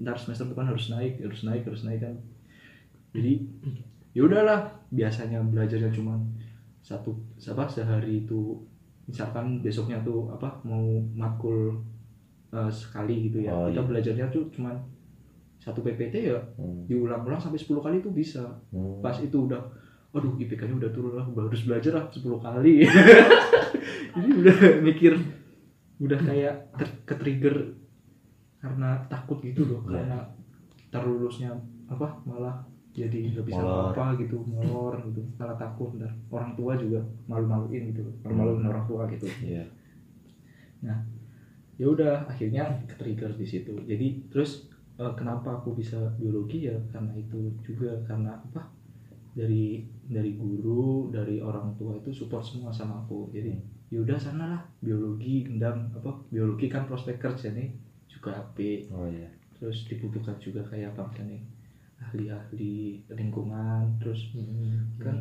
ntar 0.00 0.16
semester 0.16 0.48
depan 0.48 0.66
harus 0.66 0.90
naik 0.90 1.20
harus 1.20 1.44
naik 1.44 1.62
harus 1.68 1.84
naik 1.84 2.00
kan. 2.00 2.14
Jadi 3.12 3.44
ya 4.16 4.24
udahlah. 4.24 4.80
Biasanya 4.90 5.38
belajarnya 5.46 5.94
cuma 5.94 6.18
satu 6.82 7.14
apa 7.38 7.70
sehari 7.70 8.26
itu. 8.26 8.58
Misalkan 9.06 9.58
besoknya 9.62 9.98
tuh 10.06 10.30
apa 10.30 10.62
mau 10.62 10.86
makul 11.14 11.78
eh, 12.50 12.70
sekali 12.70 13.26
gitu 13.26 13.38
ya 13.40 13.50
Oh, 13.50 13.66
kita 13.66 13.78
iya. 13.78 13.86
belajarnya 13.86 14.26
tuh 14.28 14.44
cuma 14.50 14.74
satu 15.56 15.80
PPT 15.80 16.14
ya 16.26 16.38
Hmm. 16.56 16.84
diulang-ulang 16.84 17.36
sampai 17.36 17.56
10 17.56 17.78
kali 17.78 18.00
tuh 18.00 18.10
bisa 18.10 18.42
Hmm. 18.70 18.98
pas 18.98 19.14
itu 19.14 19.36
udah 19.40 19.60
aduh 20.10 20.34
IPK-nya 20.34 20.74
udah 20.76 20.90
turun 20.90 21.14
lah 21.14 21.22
harus 21.22 21.62
belajar 21.62 21.92
lah 21.94 22.04
10 22.08 22.34
kali 22.36 22.82
jadi 24.16 24.28
udah 24.34 24.56
mikir 24.80 25.12
udah 26.00 26.18
kayak 26.18 26.54
ter- 26.74 26.98
ke-trigger 27.06 27.76
karena 28.58 28.98
takut 29.06 29.38
gitu 29.40 29.62
loh 29.64 29.80
Iya. 29.84 29.92
karena 29.94 30.18
terlulusnya 30.90 31.50
apa 31.86 32.18
malah 32.24 32.58
jadi 32.90 33.30
nggak 33.30 33.46
bisa 33.46 33.62
Molor. 33.62 33.94
apa 33.94 34.18
gitu 34.18 34.42
molor 34.42 34.98
gitu 35.06 35.22
malah 35.36 35.54
takut 35.54 35.94
ntar 35.94 36.10
orang 36.28 36.52
tua 36.52 36.74
juga 36.74 36.98
malu-maluin 37.24 37.94
gitu 37.94 38.02
malu-maluin 38.24 38.66
orang 38.66 38.84
tua 38.84 39.06
gitu 39.06 39.30
Iya. 39.40 39.62
Ya 41.80 41.88
udah 41.88 42.28
akhirnya 42.28 42.84
ke-trigger 42.84 43.32
di 43.40 43.46
situ. 43.48 43.72
Jadi 43.88 44.28
terus 44.28 44.68
eh, 45.00 45.12
kenapa 45.16 45.56
aku 45.64 45.72
bisa 45.72 45.96
biologi? 46.20 46.68
Ya 46.68 46.76
karena 46.92 47.16
itu 47.16 47.56
juga 47.64 47.96
karena 48.04 48.36
apa? 48.36 48.68
Dari 49.32 49.88
dari 50.04 50.36
guru 50.36 51.08
dari 51.08 51.40
orang 51.40 51.72
tua 51.80 51.96
itu 51.96 52.12
support 52.12 52.44
semua 52.44 52.68
sama 52.68 53.00
aku. 53.00 53.32
Jadi 53.32 53.56
yaudah 53.88 54.20
sana 54.20 54.44
lah 54.52 54.62
biologi 54.84 55.48
gendam 55.48 55.88
apa? 55.96 56.12
Biologi 56.28 56.68
kan 56.68 56.84
prospek 56.84 57.16
kerja 57.16 57.48
nih. 57.56 57.72
Juga 58.12 58.36
AP 58.36 58.90
Oh 58.92 59.08
iya. 59.08 59.32
terus 59.56 59.88
dibutuhkan 59.88 60.36
juga 60.36 60.60
kayak 60.68 60.92
apa 60.92 61.08
misalnya 61.08 61.40
ahli-ahli 62.00 63.00
lingkungan 63.12 63.96
terus 64.00 64.36
kan 65.00 65.16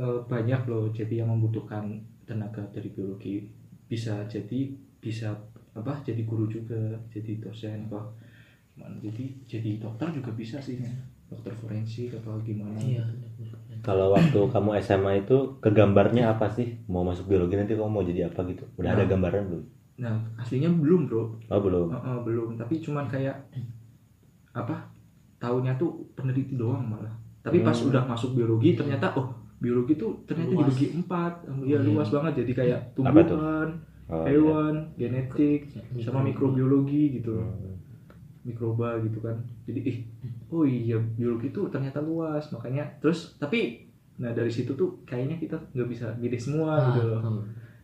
eh, 0.00 0.18
banyak 0.24 0.64
loh. 0.64 0.88
Jadi 0.88 1.20
yang 1.20 1.28
membutuhkan 1.28 2.00
tenaga 2.24 2.64
dari 2.72 2.88
biologi 2.88 3.44
bisa 3.84 4.24
jadi 4.24 4.72
bisa 5.02 5.34
apa 5.72 5.98
jadi 6.00 6.22
guru 6.22 6.46
juga 6.46 6.78
jadi 7.10 7.36
dosen 7.38 7.90
apa 7.90 7.98
gimana 8.70 8.94
jadi 8.98 9.24
jadi 9.44 9.70
dokter 9.76 10.08
juga 10.12 10.30
bisa 10.32 10.56
sih 10.58 10.78
ya. 10.78 10.88
dokter 11.26 11.50
forensik 11.52 12.14
atau 12.14 12.38
gimana 12.40 12.76
iya 12.78 13.02
Kalau 13.82 14.14
waktu 14.14 14.38
kamu 14.46 14.78
SMA 14.78 15.12
itu 15.18 15.58
kegambarnya 15.58 16.30
apa 16.30 16.46
sih? 16.46 16.78
Mau 16.86 17.02
masuk 17.02 17.26
biologi 17.26 17.58
nanti 17.58 17.74
kamu 17.74 17.90
mau 17.90 18.00
jadi 18.00 18.30
apa 18.30 18.46
gitu? 18.46 18.62
Udah 18.76 18.94
ada 18.94 19.02
Nah. 19.02 19.10
gambaran 19.10 19.42
belum? 19.44 19.64
nah 19.94 20.14
aslinya 20.36 20.70
belum 20.72 21.04
bro 21.04 21.34
Oh 21.46 21.58
belum. 21.58 21.90
Eh, 21.90 21.98
eh, 22.00 22.18
belum 22.22 22.48
tapi 22.54 22.78
cuman 22.78 23.04
kayak 23.06 23.34
apa 24.52 24.76
tahunya 25.36 25.74
tuh 25.74 25.90
peneliti 26.12 26.54
doang 26.54 26.84
malah 26.86 27.12
tapi 27.40 27.60
pas 27.60 27.74
Hmm. 27.74 27.90
udah 27.90 28.02
masuk 28.04 28.34
biologi 28.34 28.72
ternyata 28.72 29.10
oh 29.12 29.26
biologi 29.58 29.94
tuh 29.94 30.14
ternyata 30.24 30.52
Luas. 30.52 30.62
dibagi 30.68 30.86
empat 30.96 31.32
ya 31.62 31.76
Hmm. 31.76 31.86
luas 31.88 32.08
banget 32.08 32.32
jadi 32.40 32.52
kayak 32.54 32.78
Apa 32.94 33.20
tuh? 33.20 33.34
tumbuhan 33.34 33.68
Oh, 34.12 34.22
hewan 34.22 34.92
genetik 34.94 35.72
Mikro- 35.88 36.04
sama 36.04 36.20
mikrobiologi 36.20 37.16
gitu. 37.16 37.32
Iya. 37.34 37.48
Hmm. 37.48 37.70
mikroba 38.42 38.98
gitu 39.00 39.18
kan. 39.18 39.38
Jadi 39.64 39.80
ih 39.82 39.98
oh 40.48 40.62
iya 40.62 40.98
biologi 40.98 41.48
itu 41.48 41.62
ternyata 41.66 41.98
luas 41.98 42.50
makanya 42.50 42.84
terus 42.98 43.34
tapi 43.36 43.86
nah 44.14 44.28
dari 44.30 44.50
situ 44.50 44.74
tuh 44.74 45.00
kayaknya 45.02 45.38
kita 45.38 45.56
nggak 45.72 45.88
bisa 45.88 46.12
milih 46.14 46.36
semua 46.36 46.74
Ah, 46.74 46.84
gitu 46.90 47.00
loh. 47.06 47.20
hmm. 47.22 47.42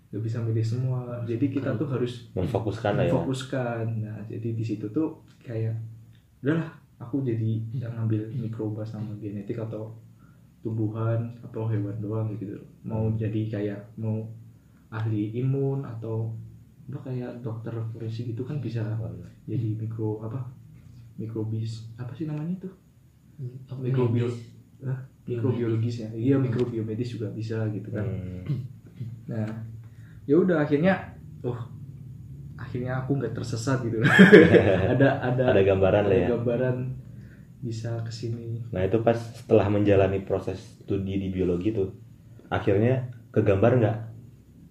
nggak 0.09 0.21
bisa 0.21 0.39
milih 0.41 0.61
semua. 0.63 1.01
Jadi 1.23 1.47
kita 1.49 1.73
tuh 1.75 1.87
harus 1.87 2.29
Memfokuskan 2.33 2.93
lah 2.93 3.05
ya. 3.05 3.13
fokuskan 3.15 3.85
nah 3.99 4.19
jadi 4.25 4.49
di 4.51 4.65
situ 4.67 4.85
tuh 4.89 5.09
kayak 5.39 5.73
udahlah 6.41 6.69
aku 6.99 7.23
jadi 7.23 7.51
yang 7.73 7.95
ngambil 7.95 8.27
mikroba 8.35 8.83
sama 8.83 9.15
genetik 9.17 9.57
atau 9.57 9.95
tumbuhan 10.59 11.23
atau 11.41 11.65
hewan 11.65 11.95
doang 11.99 12.35
gitu. 12.35 12.59
Mau 12.83 13.15
jadi 13.15 13.47
kayak 13.49 13.81
mau 13.95 14.27
ahli 14.91 15.37
imun 15.37 15.83
atau 15.83 16.33
apa 16.87 16.99
kayak 17.05 17.39
dokter 17.39 17.75
forensik 17.87 18.29
gitu 18.29 18.43
kan 18.43 18.57
bisa 18.59 18.81
jadi 19.45 19.77
mikro 19.77 20.21
apa 20.21 20.41
mikrobis 21.15 21.93
apa 21.95 22.13
sih 22.13 22.25
namanya 22.25 22.57
tuh 22.59 22.73
Mikrobio- 23.77 24.27
medis. 24.27 24.49
Hah? 24.81 24.99
Biomedis. 25.23 25.45
mikrobiologis 25.45 25.97
ya 25.99 26.09
iya 26.11 26.37
mikrobiomedis 26.37 27.09
juga 27.13 27.29
bisa 27.31 27.69
gitu 27.69 27.91
kan 27.91 28.03
Hmm. 28.03 28.65
nah 29.27 29.45
ya 30.25 30.35
udah 30.35 30.65
akhirnya 30.65 30.97
oh 31.43 31.59
akhirnya 32.55 32.97
aku 32.97 33.15
nggak 33.15 33.31
tersesat 33.33 33.85
gitu 33.85 34.01
ada 34.93 35.21
ada 35.21 35.43
Ada 35.53 35.63
gambaran 35.63 36.03
lah 36.03 36.11
ada 36.11 36.19
ya. 36.19 36.29
gambaran 36.33 36.77
bisa 37.59 38.01
ke 38.01 38.11
sini 38.11 38.65
Nah 38.69 38.83
itu 38.83 38.99
pas 38.99 39.15
setelah 39.15 39.67
menjalani 39.67 40.21
proses 40.21 40.57
studi 40.79 41.19
di 41.19 41.29
biologi 41.29 41.71
tuh, 41.71 41.91
akhirnya 42.49 43.03
kegambar 43.29 43.73
nggak? 43.77 43.97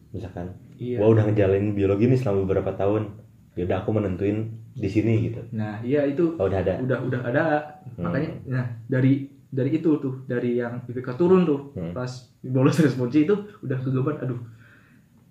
Misalkan, 0.10 0.48
iya 0.76 0.98
wah 0.98 1.10
udah 1.10 1.24
ngejalanin 1.26 1.72
biologi 1.72 2.06
nih 2.06 2.16
selama 2.16 2.44
beberapa 2.44 2.72
tahun, 2.74 3.12
yaudah 3.54 3.78
aku 3.80 3.92
menentuin 3.92 4.38
di 4.72 4.86
sini 4.86 5.26
gitu. 5.26 5.42
nah 5.52 5.82
iya 5.82 6.06
itu 6.06 6.38
Oh 6.38 6.46
udah 6.46 6.62
ada. 6.62 6.78
udah 6.78 7.00
udah 7.02 7.22
ada 7.24 7.44
Hmm. 7.90 8.06
makanya 8.06 8.30
nah 8.46 8.66
dari 8.86 9.26
dari 9.50 9.74
itu 9.74 9.90
tuh 9.98 10.22
dari 10.24 10.54
yang 10.56 10.86
IPK 10.86 11.18
turun 11.18 11.44
tuh 11.44 11.74
Hmm. 11.74 11.92
pas 11.92 12.06
bolos 12.40 12.78
responsi 12.78 13.26
itu 13.26 13.34
udah 13.60 13.74
kegambar 13.76 14.22
aduh 14.22 14.38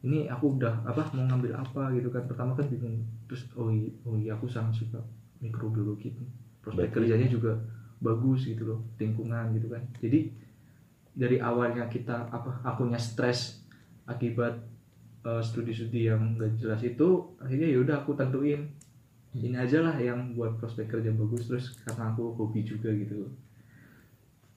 ini 0.02 0.26
aku 0.26 0.58
udah 0.58 0.82
apa 0.82 1.06
mau 1.12 1.22
ngambil 1.24 1.54
apa 1.54 1.94
gitu 1.94 2.10
kan 2.10 2.26
pertama 2.26 2.52
kan 2.52 2.66
bingung 2.66 2.98
terus 3.24 3.46
oh 3.54 3.70
iya, 3.70 3.86
oh 4.02 4.16
iya 4.16 4.34
aku 4.34 4.46
sangat 4.46 4.74
suka 4.76 4.98
mikrobiologi 5.38 6.10
prospek 6.58 6.74
Berarti- 6.82 6.94
kerjanya 6.98 7.28
juga 7.28 7.54
bagus 7.96 8.44
gitu 8.44 8.66
loh 8.66 8.80
lingkungan 8.96 9.54
gitu 9.54 9.68
kan 9.68 9.82
jadi 9.96 10.26
dari 11.12 11.38
awalnya 11.38 11.86
kita 11.86 12.26
apa 12.26 12.50
akunya 12.62 12.98
stres 12.98 13.62
akibat 14.06 14.54
eh, 15.22 15.42
studi-studi 15.42 16.06
yang 16.06 16.34
gak 16.34 16.54
jelas 16.56 16.80
itu 16.80 17.08
akhirnya 17.36 17.68
ya 17.68 17.78
udah 17.82 17.96
aku 18.00 18.14
tentuin 18.14 18.70
ini 19.34 19.52
aja 19.52 19.84
lah 19.84 19.92
yang 19.94 20.32
buat 20.32 20.56
prospek 20.56 20.88
kerja 20.88 21.12
bagus 21.12 21.44
terus 21.44 21.76
karena 21.82 22.08
aku 22.08 22.32
hobi 22.34 22.62
juga 22.62 22.88
gitu 22.90 23.28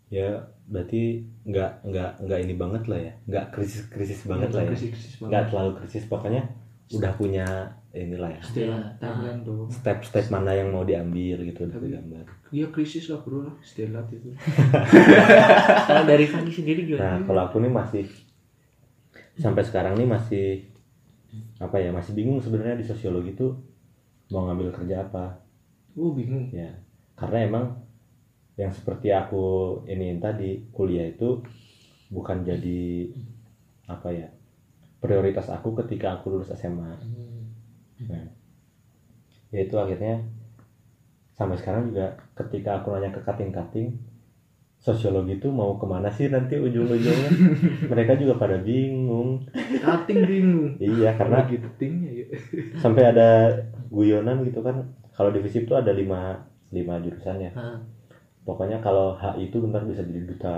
Ya 0.09 0.41
berarti 0.65 1.21
nggak 1.45 1.85
nggak 1.85 2.11
nggak 2.25 2.39
ini 2.41 2.53
banget 2.57 2.83
lah 2.89 2.97
ya, 2.97 3.13
nggak 3.29 3.45
krisis 3.53 3.85
krisis 3.93 4.25
banget 4.25 4.49
lah 4.49 4.65
ya, 4.65 4.69
krisis 4.73 5.21
nggak 5.21 5.53
terlalu 5.53 5.71
krisis 5.77 6.03
pokoknya 6.09 6.49
udah 6.89 7.13
punya 7.13 7.45
inilah 7.93 8.33
ya. 8.33 8.41
Stella 8.41 8.73
Iya. 8.73 8.97
timeline 8.97 9.41
dong 9.45 9.69
step-step 9.69 10.25
mana 10.29 10.57
yang 10.57 10.73
mau 10.73 10.81
diambil 10.81 11.45
gitu 11.45 11.69
udah 11.69 11.77
digambar. 11.77 12.25
iya 12.49 12.65
krisis 12.73 13.05
lah 13.05 13.21
bro 13.21 13.45
lah. 13.45 13.53
Stella 13.61 14.01
itu. 14.09 14.33
Kalau 15.93 16.03
dari 16.05 16.25
Fanny 16.25 16.49
sendiri 16.49 16.81
Nah 16.97 17.21
gimana 17.21 17.25
kalau 17.25 17.41
aku 17.45 17.55
nih 17.61 17.69
masih 17.69 18.05
sampai 19.39 19.63
sekarang 19.63 19.95
nih 19.95 20.07
masih 20.07 20.47
apa 21.59 21.79
ya 21.79 21.89
masih 21.95 22.11
bingung 22.13 22.43
sebenarnya 22.43 22.79
di 22.79 22.85
sosiologi 22.85 23.33
tuh 23.33 23.55
mau 24.29 24.45
ngambil 24.45 24.75
kerja 24.75 25.07
apa. 25.07 25.39
Oh 25.95 26.11
bingung. 26.13 26.51
Ya 26.51 26.75
karena 27.19 27.47
emang 27.47 27.65
yang 28.59 28.71
seperti 28.71 29.11
aku 29.11 29.79
ini 29.87 30.19
tadi 30.19 30.67
kuliah 30.71 31.07
itu 31.07 31.43
bukan 32.11 32.43
jadi 32.43 33.07
apa 33.87 34.09
ya 34.11 34.27
prioritas 34.99 35.47
aku 35.47 35.75
ketika 35.83 36.19
aku 36.19 36.35
lulus 36.35 36.51
SMA 36.55 36.91
nah, 38.07 38.27
ya 39.55 39.59
itu 39.63 39.75
akhirnya 39.79 40.27
sampai 41.39 41.55
sekarang 41.55 41.95
juga 41.95 42.19
ketika 42.35 42.83
aku 42.83 42.91
nanya 42.91 43.15
ke 43.15 43.21
kating-kating 43.23 43.95
sosiologi 44.79 45.37
itu 45.39 45.47
mau 45.51 45.75
ke 45.75 45.85
mana 45.85 46.07
sih 46.07 46.31
nanti 46.31 46.55
ujung-ujungnya? 46.55 47.31
Mereka 47.91 48.15
juga 48.15 48.39
pada 48.39 48.57
bingung. 48.63 49.43
Cutting 49.83 50.19
bingung. 50.23 50.71
Iya 50.79 51.11
karena 51.19 51.43
gitu 51.51 51.67
tingnya 51.79 52.09
ya 52.15 52.25
sampai 52.83 53.03
ada 53.11 53.27
guyonan 53.91 54.43
gitu 54.47 54.59
kan. 54.63 54.75
Kalau 55.15 55.29
di 55.35 55.39
FISIP 55.43 55.67
tuh 55.67 55.77
ada 55.77 55.91
lima 55.91 56.39
lima 56.71 56.95
jurusan 57.01 57.43
ya 57.43 57.51
Hah, 57.51 57.81
pokoknya 58.47 58.77
kalau 58.79 59.17
HI 59.17 59.49
itu 59.49 59.57
bentar 59.59 59.81
bisa 59.83 60.05
jadi 60.05 60.21
duta 60.23 60.55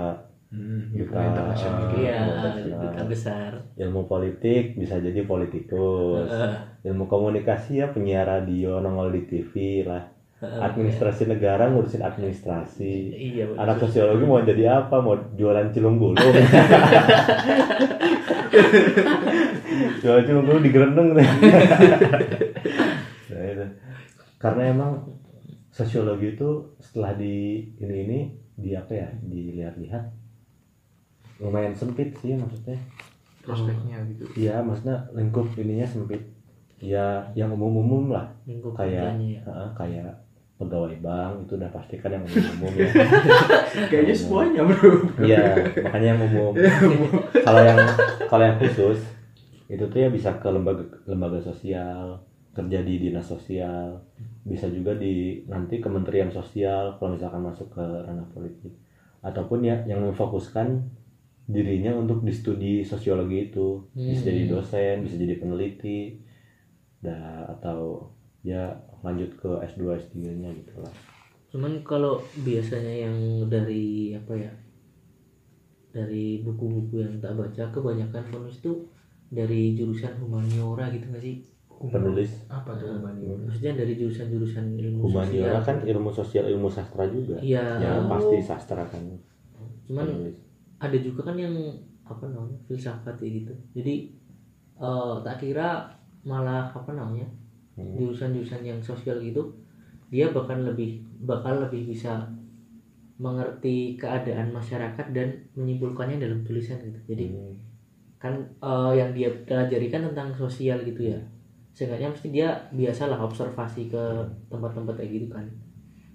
hmm, 0.52 0.92
Duta, 0.92 1.18
internasional. 1.24 1.80
Ah, 1.88 1.96
iya 1.98 2.16
internasional. 2.28 2.82
duta 2.84 3.02
besar. 3.08 3.50
ilmu 3.74 4.00
politik 4.06 4.76
bisa 4.76 5.00
jadi 5.00 5.24
politikus. 5.24 6.28
Heeh, 6.30 6.52
ilmu 6.92 7.08
komunikasi 7.08 7.80
ya 7.80 7.86
penyiar 7.90 8.28
radio 8.28 8.78
nongol 8.78 9.08
di 9.16 9.22
TV 9.26 9.54
lah. 9.88 10.04
Administrasi 10.42 11.30
negara 11.30 11.70
ngurusin 11.70 12.02
administrasi. 12.02 13.14
Iya 13.14 13.46
betul. 13.46 13.62
anak 13.62 13.76
sosiologi 13.78 14.24
mau 14.26 14.42
jadi 14.42 14.82
apa? 14.82 14.98
Mau 14.98 15.14
jualan 15.38 15.70
cilung 15.70 16.02
gulung. 16.02 16.18
Jualan 20.02 20.24
cilung 20.26 20.44
gulung 20.44 20.66
digerendeng 20.66 21.14
nah, 23.32 23.42
itu. 23.48 23.64
karena 24.42 24.62
emang 24.74 24.92
sosiologi 25.70 26.34
itu 26.34 26.74
setelah 26.82 27.14
di 27.14 27.62
ini 27.78 27.96
ini 28.10 28.18
di 28.58 28.74
apa 28.74 28.92
ya? 28.98 29.08
Dilihat-lihat. 29.22 30.04
Lumayan 31.38 31.78
sempit 31.78 32.18
sih 32.18 32.34
maksudnya. 32.34 32.82
Prospeknya 33.46 34.02
gitu. 34.10 34.26
Iya, 34.38 34.62
maksudnya 34.62 35.06
lingkup 35.14 35.46
ininya 35.54 35.86
sempit. 35.86 36.22
Ya, 36.82 37.30
yang 37.38 37.54
umum-umum 37.54 38.10
lah, 38.10 38.26
Lingkup 38.42 38.74
kayak 38.74 39.14
ya. 39.22 39.38
heeh, 39.38 39.68
kayak 39.78 40.10
pegawai 40.62 40.94
bank 40.98 41.34
itu 41.44 41.52
udah 41.54 41.70
pasti 41.70 41.94
kan 41.96 42.10
yang 42.10 42.22
umum-umum 42.22 42.72
ya. 42.72 42.88
kayaknya 43.90 44.14
semuanya 44.14 44.60
bro 44.62 44.90
Iya, 45.18 45.42
makanya 45.82 46.06
yang 46.08 46.20
umum. 46.24 46.52
kalau 47.46 47.60
yang 47.60 47.78
kalau 48.26 48.42
yang 48.42 48.56
khusus 48.56 48.98
itu 49.66 49.82
tuh 49.82 49.98
ya 49.98 50.08
bisa 50.08 50.30
ke 50.34 50.46
lembaga 50.46 50.84
lembaga 51.04 51.38
sosial, 51.38 52.20
kerja 52.52 52.78
di 52.80 52.94
dinas 52.98 53.24
sosial, 53.24 53.98
bisa 54.42 54.68
juga 54.68 54.92
di 54.94 55.40
nanti 55.46 55.80
kementerian 55.80 56.28
sosial 56.28 56.94
kalau 56.96 57.16
misalkan 57.16 57.40
masuk 57.40 57.68
ke 57.68 57.80
ranah 57.80 58.28
politik. 58.30 58.70
Ataupun 59.20 59.62
ya 59.62 59.80
yang 59.82 60.02
memfokuskan 60.02 60.82
dirinya 61.42 61.90
untuk 61.92 62.20
di 62.20 62.30
studi 62.30 62.74
sosiologi 62.82 63.48
itu 63.48 63.80
bisa 63.90 64.20
Hmm. 64.20 64.28
jadi 64.28 64.42
dosen, 64.46 64.94
bisa 65.02 65.16
jadi 65.16 65.34
peneliti, 65.36 66.20
dah 66.98 67.48
atau 67.50 68.12
ya 68.42 68.76
lanjut 69.02 69.30
ke 69.34 69.50
S2 69.74 69.82
S3-nya 69.98 70.50
gitu 70.54 70.78
lah. 70.78 70.94
Cuman 71.52 71.84
kalau 71.84 72.22
biasanya 72.46 73.06
yang 73.10 73.16
dari 73.50 74.16
apa 74.16 74.32
ya? 74.32 74.52
Dari 75.92 76.40
buku-buku 76.40 77.04
yang 77.04 77.20
tak 77.20 77.36
baca 77.36 77.68
kebanyakan 77.68 78.24
penulis 78.32 78.64
tuh 78.64 78.88
dari 79.28 79.76
jurusan 79.76 80.16
humaniora 80.22 80.88
gitu 80.88 81.12
nggak 81.12 81.20
sih? 81.20 81.36
Penulis 81.82 82.46
apa 82.46 82.78
tuh 82.78 82.94
humaniora 82.96 83.42
Maksudnya 83.50 83.84
dari 83.84 83.98
jurusan-jurusan 83.98 84.64
ilmu 84.80 85.10
humaniora 85.10 85.60
sosial. 85.60 85.66
kan 85.66 85.76
ilmu 85.84 86.10
sosial, 86.14 86.44
ilmu 86.48 86.68
sastra 86.72 87.04
juga. 87.10 87.36
Iya. 87.42 87.66
Ya 87.82 87.92
pasti 88.08 88.36
sastra 88.40 88.86
kan. 88.88 89.02
Cuman 89.84 90.06
penulis. 90.08 90.36
ada 90.80 90.96
juga 90.96 91.20
kan 91.28 91.36
yang 91.36 91.52
apa 92.06 92.24
namanya 92.30 92.56
filsafat 92.70 93.18
ya 93.20 93.28
gitu. 93.28 93.52
Jadi 93.76 93.94
eh, 94.80 95.14
tak 95.20 95.36
kira 95.42 95.90
malah 96.24 96.70
apa 96.72 96.94
namanya. 96.96 97.41
Jurusan-jurusan 97.96 98.62
yang 98.62 98.80
sosial 98.82 99.16
gitu 99.18 99.48
dia 100.12 100.28
bahkan 100.28 100.60
lebih 100.60 101.00
bakal 101.24 101.56
lebih 101.64 101.88
bisa 101.88 102.20
mengerti 103.16 103.94
keadaan 103.96 104.50
masyarakat 104.50 105.06
dan 105.14 105.28
menyimpulkannya 105.54 106.18
dalam 106.18 106.42
tulisan 106.42 106.80
gitu. 106.82 106.98
Jadi 107.08 107.24
Hmm. 107.32 107.54
kan 108.18 108.34
eh, 108.38 108.92
yang 108.98 109.10
dia 109.10 109.30
pelajari 109.42 109.90
kan 109.90 110.02
tentang 110.06 110.30
sosial 110.30 110.78
gitu 110.86 111.10
ya 111.10 111.18
seenggaknya 111.72 112.12
mesti 112.12 112.28
dia 112.30 112.48
biasalah 112.70 113.18
observasi 113.18 113.88
ke 113.88 114.02
tempat-tempat 114.46 114.94
kayak 115.00 115.10
gitu 115.10 115.26
kan 115.32 115.42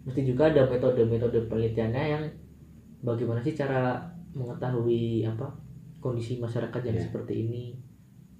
mesti 0.06 0.22
juga 0.24 0.48
ada 0.48 0.70
metode-metode 0.70 1.50
penelitiannya 1.50 2.04
yang 2.08 2.24
bagaimana 3.04 3.42
sih 3.44 3.52
cara 3.52 3.98
mengetahui 4.32 5.26
apa 5.26 5.50
kondisi 6.00 6.38
masyarakat 6.40 6.80
yang 6.88 6.96
Iya. 6.96 7.06
seperti 7.10 7.34
ini 7.44 7.64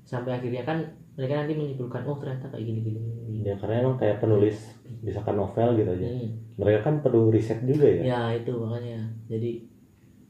sampai 0.08 0.40
akhirnya 0.40 0.64
kan 0.64 0.80
mereka 1.20 1.44
nanti 1.44 1.54
menyimpulkan 1.60 2.08
oh 2.08 2.16
ternyata 2.16 2.48
kayak 2.48 2.64
gini 2.64 2.80
gini, 2.80 3.00
gini. 3.28 3.40
Ya 3.44 3.60
karena 3.60 3.84
emang 3.84 4.00
kayak 4.00 4.24
penulis 4.24 4.56
misalkan 5.04 5.36
novel 5.36 5.76
gitu 5.76 5.92
aja. 5.92 6.08
Hmm. 6.08 6.30
Mereka 6.56 6.80
kan 6.88 6.96
perlu 7.04 7.28
riset 7.28 7.60
juga 7.68 7.84
ya. 7.84 8.02
ya 8.08 8.22
itu 8.40 8.56
makanya 8.56 9.04
jadi 9.28 9.52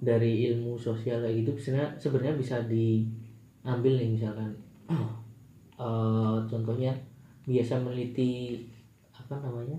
dari 0.02 0.50
ilmu 0.50 0.74
sosial 0.74 1.22
kayak 1.22 1.46
gitu 1.46 1.52
sebenarnya 1.58 1.90
sebenarnya 2.02 2.34
bisa 2.42 2.56
diambil 2.66 3.94
nih 4.02 4.10
misalkan 4.18 4.50
eh, 5.86 6.38
contohnya 6.50 6.94
biasa 7.46 7.78
meneliti 7.80 8.66
apa 9.14 9.38
namanya 9.42 9.78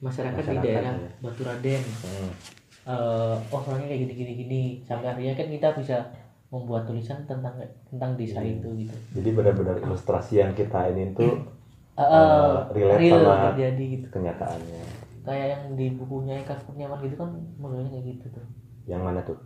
masyarakat, 0.00 0.36
di 0.36 0.44
Masyarakat, 0.44 0.64
daerah 0.64 0.94
ya. 1.00 1.10
Batu 1.24 1.42
Raden 1.44 1.82
Hmm. 2.04 2.30
Eh, 2.86 3.36
oh 3.50 3.60
soalnya 3.66 3.90
kayak 3.90 4.06
gini 4.06 4.14
gini 4.14 4.32
gini 4.46 4.62
sampai 4.86 5.10
akhirnya 5.10 5.34
kan 5.34 5.50
kita 5.50 5.68
bisa 5.74 5.98
membuat 6.46 6.86
tulisan 6.86 7.26
tentang 7.26 7.58
tentang 7.86 8.14
desa 8.14 8.38
Hmm. 8.38 8.52
itu 8.52 8.68
gitu 8.78 8.96
Jadi 9.14 9.28
benar-benar 9.32 9.76
ilustrasi 9.78 10.38
yang 10.38 10.52
kita 10.52 10.90
ini 10.90 11.12
tuh 11.12 11.34
Eh, 11.96 12.04
Eh, 12.04 12.12
eh, 12.12 12.56
relate 12.76 13.00
real 13.00 13.24
sama- 13.24 13.44
terjadi 13.50 13.84
gitu 13.96 14.06
kenyataannya. 14.12 14.82
kayak 15.24 15.46
yang 15.48 15.62
di 15.74 15.86
bukunya 15.90 16.38
Eka 16.38 16.54
Kurniawan 16.62 17.00
gitu 17.00 17.16
kan 17.16 17.30
modelnya 17.56 17.88
kayak 17.90 18.04
gitu 18.12 18.26
tuh 18.36 18.46
Yang 18.84 19.02
mana 19.02 19.20
tuh? 19.22 19.38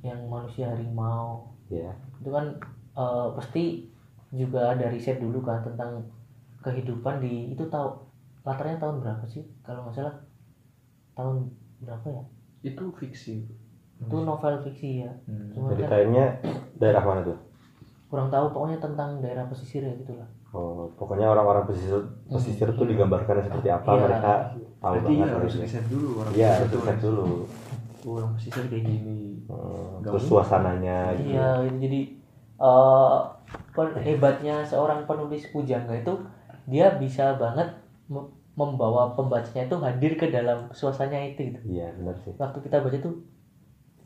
yang 0.00 0.18
manusia 0.26 0.66
harimau 0.66 1.52
Ya. 1.68 1.92
itu 2.18 2.28
kan 2.28 2.56
eh, 2.92 3.28
pasti 3.36 3.92
juga 4.32 4.72
ada 4.72 4.88
riset 4.88 5.20
dulu 5.20 5.40
kan 5.40 5.60
tentang 5.60 6.00
kehidupan 6.58 7.20
di 7.20 7.52
itu 7.52 7.68
tahu 7.68 8.08
latarnya 8.42 8.80
tahun 8.80 8.98
berapa 8.98 9.24
sih 9.26 9.44
kalau 9.60 9.84
nggak 9.84 9.94
salah 9.94 10.16
tahun 11.12 11.52
berapa 11.78 12.06
ya 12.08 12.22
itu 12.64 12.84
fiksi 12.90 13.44
itu 14.02 14.16
novel 14.20 14.54
fiksi 14.60 14.90
ya 15.00 15.12
Hmm. 15.24 15.48
cuma 15.50 15.66
Jadi 15.70 15.82
kan 15.82 15.90
kayaknya 15.90 16.24
daerah 16.76 17.02
mana 17.02 17.20
tuh? 17.22 17.38
kurang 18.06 18.28
tahu 18.28 18.46
pokoknya 18.50 18.78
tentang 18.78 19.10
daerah 19.18 19.44
pesisir 19.46 19.80
ya 19.80 19.94
gitulah 19.94 20.28
Oh, 20.52 20.84
pokoknya 20.94 21.24
orang-orang 21.26 21.64
pesisir 21.64 21.96
pesisir 22.26 22.68
tuh 22.70 22.84
digambarkan 22.84 23.40
seperti 23.40 23.68
apa 23.68 23.88
Iya. 23.90 24.02
mereka 24.02 24.32
tahu 24.76 24.94
berarti 24.94 25.12
banget 25.14 25.28
harus 25.30 25.32
harusnya. 25.48 25.64
riset 25.64 25.84
dulu 25.88 26.08
orang 26.18 26.32
Iya, 26.32 26.48
pesisir 26.50 26.60
harus 26.60 26.76
riset 26.76 26.98
dulu. 27.00 27.26
Oh, 28.02 28.12
orang 28.12 28.30
pesisir 28.34 28.64
kayak 28.66 28.84
gini 28.84 29.20
Hmm, 29.42 29.92
terus 30.02 30.22
suasananya 30.24 30.96
gitu. 31.14 31.28
iya 31.30 31.46
itu 31.62 31.76
jadi 31.80 32.00
eh 32.60 33.18
pen- 33.70 33.96
hebatnya 33.98 34.56
seorang 34.62 35.02
penulis 35.02 35.48
pujangga 35.48 35.94
itu 35.94 36.14
dia 36.64 36.94
bisa 36.94 37.34
banget 37.34 37.68
mem- 38.06 38.28
membawa 38.52 39.08
pembacanya 39.10 39.64
itu 39.64 39.76
hadir 39.78 40.12
ke 40.14 40.28
dalam 40.28 40.68
suasananya 40.70 41.32
itu 41.32 41.40
gitu. 41.48 41.60
Iya, 41.70 41.88
benar 41.94 42.16
sih. 42.18 42.32
waktu 42.34 42.58
kita 42.60 42.76
baca 42.78 42.98
tuh 42.98 43.14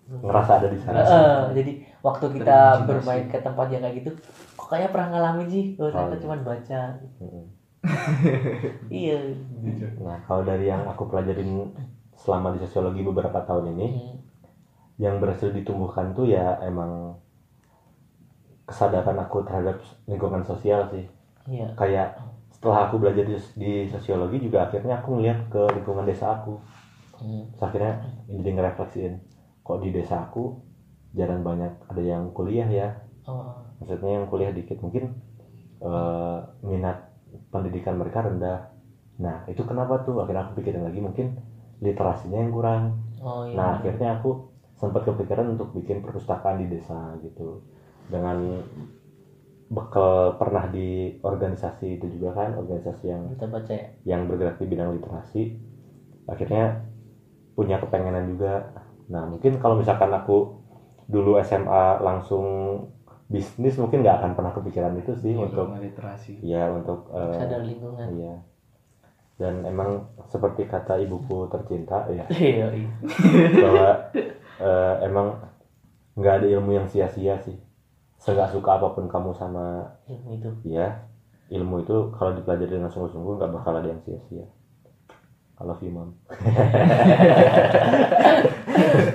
Ngerasa 0.06 0.52
ada 0.56 0.68
di 0.70 0.78
sana. 0.78 0.98
Eh, 0.98 1.42
jadi 1.52 1.72
waktu 2.00 2.24
kita 2.32 2.46
Terimajinasi. 2.46 2.86
bermain 2.86 3.24
ke 3.26 3.38
tempat 3.40 3.66
yang 3.68 3.82
kayak 3.82 3.96
gitu 3.98 4.10
kok 4.54 4.66
kayaknya 4.70 4.90
pernah 4.90 5.08
ngalamin 5.10 5.48
sih 5.48 5.64
oh, 5.76 5.90
ternyata 5.90 6.06
Oh, 6.06 6.14
iya. 6.14 6.22
cuma 6.22 6.36
baca 6.40 6.80
Hmm. 7.18 7.44
iya 8.92 9.18
Nah, 9.98 10.18
kalau 10.22 10.42
dari 10.42 10.66
yang 10.66 10.82
aku 10.84 11.06
pelajarin 11.06 11.70
selama 12.14 12.54
di 12.54 12.58
sosiologi 12.60 13.02
beberapa 13.02 13.38
tahun 13.40 13.74
ini, 13.74 13.86
Hmm. 13.88 14.16
yang 14.96 15.18
berhasil 15.18 15.50
ditumbuhkan 15.50 16.10
tuh 16.10 16.26
ya 16.26 16.56
emang 16.60 17.14
kesadaran 18.64 19.18
aku 19.20 19.42
terhadap 19.42 19.78
lingkungan 20.04 20.42
sosial 20.42 20.86
sih. 20.88 21.06
iya 21.46 21.70
Kayak 21.74 22.18
setelah 22.50 22.88
aku 22.88 22.98
belajar 22.98 23.22
di, 23.22 23.36
di 23.54 23.72
sosiologi 23.86 24.40
juga 24.40 24.66
akhirnya 24.66 24.98
aku 24.98 25.14
ngeliat 25.14 25.46
ke 25.46 25.62
lingkungan 25.72 26.02
desa 26.02 26.34
aku. 26.34 26.58
Hmm. 27.16 27.46
Terus 27.52 27.62
akhirnya 27.62 27.92
jadi 28.26 28.50
ngerefleksiin, 28.52 29.14
kok 29.66 29.78
di 29.84 29.90
desa 29.96 30.14
aku 30.26 30.42
jarang 31.18 31.42
banyak 31.48 31.72
ada 31.90 32.02
yang 32.12 32.24
kuliah 32.36 32.68
ya. 32.80 32.88
oh, 33.26 33.66
Maksudnya 33.80 34.10
yang 34.20 34.26
kuliah 34.30 34.52
dikit 34.58 34.78
mungkin 34.84 35.04
eh, 35.84 36.38
minat 36.70 36.96
pendidikan 37.52 37.94
mereka 38.00 38.24
rendah. 38.26 38.58
Nah 39.24 39.36
itu 39.52 39.62
kenapa 39.70 39.94
tuh? 40.06 40.22
Akhirnya 40.22 40.48
aku 40.48 40.52
pikirin 40.62 40.84
lagi 40.88 41.00
mungkin 41.06 41.26
literasinya 41.84 42.38
yang 42.42 42.52
kurang. 42.56 42.82
oh 43.22 43.44
iya 43.46 43.56
Nah 43.56 43.80
akhirnya 43.80 44.18
aku 44.20 44.30
sempat 44.76 45.08
kepikiran 45.08 45.46
untuk 45.56 45.72
bikin 45.76 46.04
perpustakaan 46.04 46.60
di 46.62 46.66
desa 46.68 47.16
gitu 47.24 47.64
dengan 48.12 48.60
bekal 49.66 50.38
pernah 50.38 50.70
di 50.70 51.18
organisasi 51.26 51.98
itu 51.98 52.06
juga 52.18 52.30
kan 52.38 52.54
organisasi 52.54 53.04
yang 53.10 53.22
kita 53.34 53.46
baca 53.50 53.72
ya 53.74 53.86
yang 54.06 54.30
bergerak 54.30 54.62
di 54.62 54.66
bidang 54.70 54.94
literasi 54.94 55.42
akhirnya 56.30 56.86
punya 57.58 57.76
kepengenan 57.82 58.24
juga 58.30 58.70
nah 59.06 59.22
mungkin 59.24 59.62
kalau 59.62 59.78
misalkan 59.78 60.10
aku 60.10 60.58
dulu 61.06 61.38
SMA 61.42 62.02
langsung 62.02 62.44
bisnis 63.26 63.74
mungkin 63.78 64.02
nggak 64.06 64.22
akan 64.22 64.30
pernah 64.38 64.52
kepikiran 64.54 64.94
itu 64.98 65.14
sih 65.18 65.34
untuk 65.34 65.66
Ilmu 65.66 65.82
literasi. 65.82 66.38
ya 66.46 66.70
untuk 66.70 67.10
eh, 67.10 67.34
sadar 67.38 67.62
lingkungan. 67.66 68.06
iya. 68.14 68.34
Dan 69.36 69.68
emang 69.68 70.08
seperti 70.32 70.64
kata 70.64 70.96
ibuku 71.02 71.44
tercinta 71.52 72.08
ya. 72.08 72.24
Iya 72.32 72.66
iya. 72.72 72.90
Bahwa 73.60 73.88
eh, 74.62 74.94
emang 75.04 75.26
nggak 76.16 76.34
ada 76.42 76.46
ilmu 76.56 76.70
yang 76.72 76.86
sia-sia 76.88 77.36
sih. 77.42 77.58
Segak 78.16 78.48
suka 78.54 78.78
apa 78.80 78.94
pun 78.96 79.10
kamu 79.10 79.34
sama 79.36 79.92
ilmu 80.08 80.30
itu. 80.40 80.50
ya 80.64 81.04
ilmu 81.46 81.86
itu 81.86 82.10
kalau 82.18 82.34
dipelajari 82.34 82.74
dengan 82.74 82.90
sungguh-sungguh 82.90 83.38
nggak 83.38 83.52
bakal 83.54 83.74
ada 83.76 83.90
yang 83.90 84.02
sia-sia. 84.02 84.46
Kalau 85.56 85.74
Imam 85.88 86.12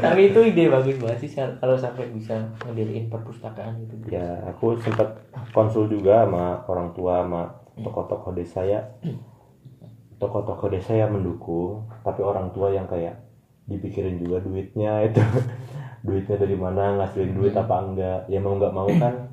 tapi 0.03 0.33
itu 0.33 0.39
ide 0.43 0.69
bagus 0.69 0.95
banget 0.99 1.19
sih 1.25 1.29
kalau 1.35 1.75
sampai 1.75 2.09
bisa 2.13 2.35
ngediriin 2.65 3.07
perpustakaan 3.09 3.81
gitu. 3.85 3.93
Ya 4.09 4.41
aku 4.47 4.77
sempat 4.81 5.21
konsul 5.51 5.87
juga 5.91 6.25
sama 6.25 6.65
orang 6.67 6.93
tua 6.95 7.21
sama 7.25 7.41
tokoh-tokoh 7.77 8.31
desa 8.35 8.61
ya. 8.65 8.81
Tokoh-tokoh 10.21 10.69
desa 10.69 10.93
yang 10.93 11.17
mendukung 11.17 11.89
tapi 12.05 12.21
orang 12.21 12.53
tua 12.53 12.69
yang 12.69 12.85
kayak 12.85 13.17
dipikirin 13.65 14.21
juga 14.21 14.41
duitnya 14.41 15.05
itu. 15.05 15.21
Duitnya 16.05 16.33
dari 16.41 16.57
mana 16.57 16.97
ngasilin 16.97 17.37
duit 17.37 17.53
apa 17.53 17.75
enggak. 17.77 18.19
Ya 18.25 18.41
mau 18.41 18.57
nggak 18.57 18.73
mau 18.73 18.89
kan 18.97 19.29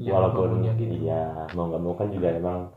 Ya, 0.00 0.16
walaupun 0.18 0.64
gitu. 0.64 1.04
iya 1.04 1.46
mau 1.52 1.68
nggak 1.68 1.82
mau 1.84 1.94
kan 1.94 2.08
juga 2.10 2.32
emang 2.32 2.72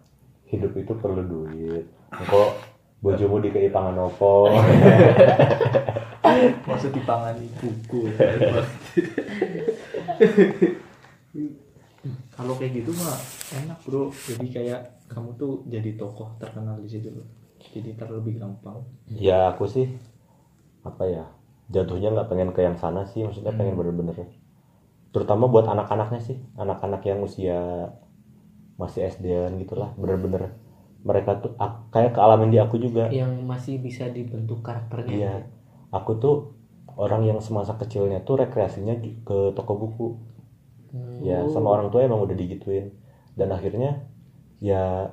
hidup 0.52 0.76
itu 0.78 0.94
perlu 1.00 1.24
duit. 1.26 1.88
Kok 2.12 2.75
bojomu 3.06 3.38
dikei 3.38 3.70
pangan 3.70 4.10
opo. 4.10 4.50
Maksud 6.66 6.90
dipangani 6.90 7.46
buku 7.62 8.10
kalau 12.36 12.54
kayak 12.58 12.82
gitu 12.82 12.90
mah 12.98 13.14
enak 13.62 13.78
bro. 13.86 14.10
Jadi 14.10 14.48
kayak 14.50 15.06
kamu 15.06 15.38
tuh 15.38 15.62
jadi 15.70 15.94
tokoh 15.94 16.34
terkenal 16.42 16.82
di 16.82 16.90
situ 16.90 17.14
loh 17.14 17.30
jadi 17.62 17.94
terlebih 17.94 18.42
gampang. 18.42 18.82
Ya 19.06 19.54
aku 19.54 19.70
sih 19.70 19.86
apa 20.82 21.06
ya 21.06 21.30
jatuhnya 21.70 22.10
nggak 22.14 22.30
pengen 22.34 22.50
ke 22.58 22.66
yang 22.66 22.82
sana 22.82 23.06
sih. 23.06 23.22
Maksudnya 23.22 23.54
pengen 23.54 23.78
bener-bener 23.78 24.34
terutama 25.14 25.46
buat 25.46 25.70
anak-anaknya 25.70 26.26
sih. 26.26 26.42
Anak-anak 26.58 27.06
yang 27.06 27.22
usia 27.22 27.94
masih 28.82 29.06
SD-an 29.08 29.56
gitulah 29.62 29.94
bener-bener 29.96 30.65
mereka 31.06 31.38
tuh 31.38 31.54
ak- 31.62 31.94
kayak 31.94 32.18
kealamin 32.18 32.50
di 32.50 32.58
aku 32.58 32.82
juga. 32.82 33.08
Yang 33.14 33.46
masih 33.46 33.76
bisa 33.78 34.10
dibentuk 34.10 34.66
karakternya. 34.66 35.14
Iya. 35.14 35.34
Aku 35.94 36.18
tuh 36.18 36.58
orang 36.98 37.30
yang 37.30 37.38
semasa 37.40 37.78
kecilnya 37.78 38.26
tuh 38.26 38.42
rekreasinya 38.42 38.98
ke 39.00 39.54
toko 39.54 39.74
buku. 39.78 40.08
Hmm. 40.96 41.20
ya 41.28 41.44
sama 41.52 41.76
orang 41.76 41.92
tua 41.92 42.08
emang 42.08 42.24
udah 42.24 42.34
digituin. 42.34 42.96
Dan 43.38 43.52
akhirnya 43.52 44.08
ya 44.64 45.12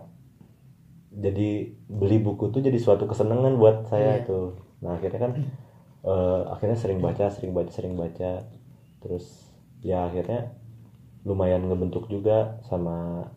jadi 1.12 1.76
beli 1.92 2.16
buku 2.24 2.48
tuh 2.48 2.64
jadi 2.64 2.78
suatu 2.80 3.04
kesenangan 3.04 3.60
buat 3.60 3.84
saya 3.92 4.22
Iya. 4.22 4.26
tuh. 4.26 4.46
Nah 4.80 4.96
akhirnya 4.96 5.20
kan 5.20 5.32
eh, 6.08 6.40
akhirnya 6.48 6.78
sering 6.78 7.04
baca 7.04 7.28
sering 7.28 7.52
baca 7.52 7.70
sering 7.74 7.94
baca. 8.00 8.48
Terus 9.04 9.52
ya 9.84 10.08
akhirnya 10.08 10.56
lumayan 11.26 11.66
ngebentuk 11.68 12.08
juga 12.08 12.62
sama 12.64 13.28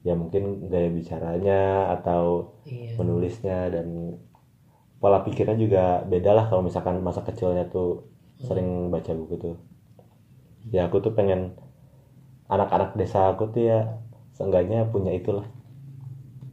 ya 0.00 0.16
mungkin 0.16 0.72
gaya 0.72 0.88
bicaranya 0.88 1.92
atau 2.00 2.56
iya. 2.64 2.96
menulisnya 2.96 3.68
dan 3.68 4.16
pola 4.96 5.20
pikirnya 5.24 5.56
juga 5.60 5.84
beda 6.08 6.32
lah 6.32 6.44
kalau 6.48 6.64
misalkan 6.64 7.00
masa 7.04 7.20
kecilnya 7.24 7.68
tuh 7.68 8.08
sering 8.40 8.88
baca 8.88 9.12
buku 9.12 9.34
tuh. 9.36 9.56
Ya 10.72 10.88
aku 10.88 11.00
tuh 11.04 11.12
pengen 11.12 11.56
anak-anak 12.48 12.96
desa 12.96 13.32
aku 13.32 13.52
tuh 13.52 13.68
ya 13.68 13.80
seenggaknya 14.36 14.88
punya 14.88 15.12
itulah 15.12 15.44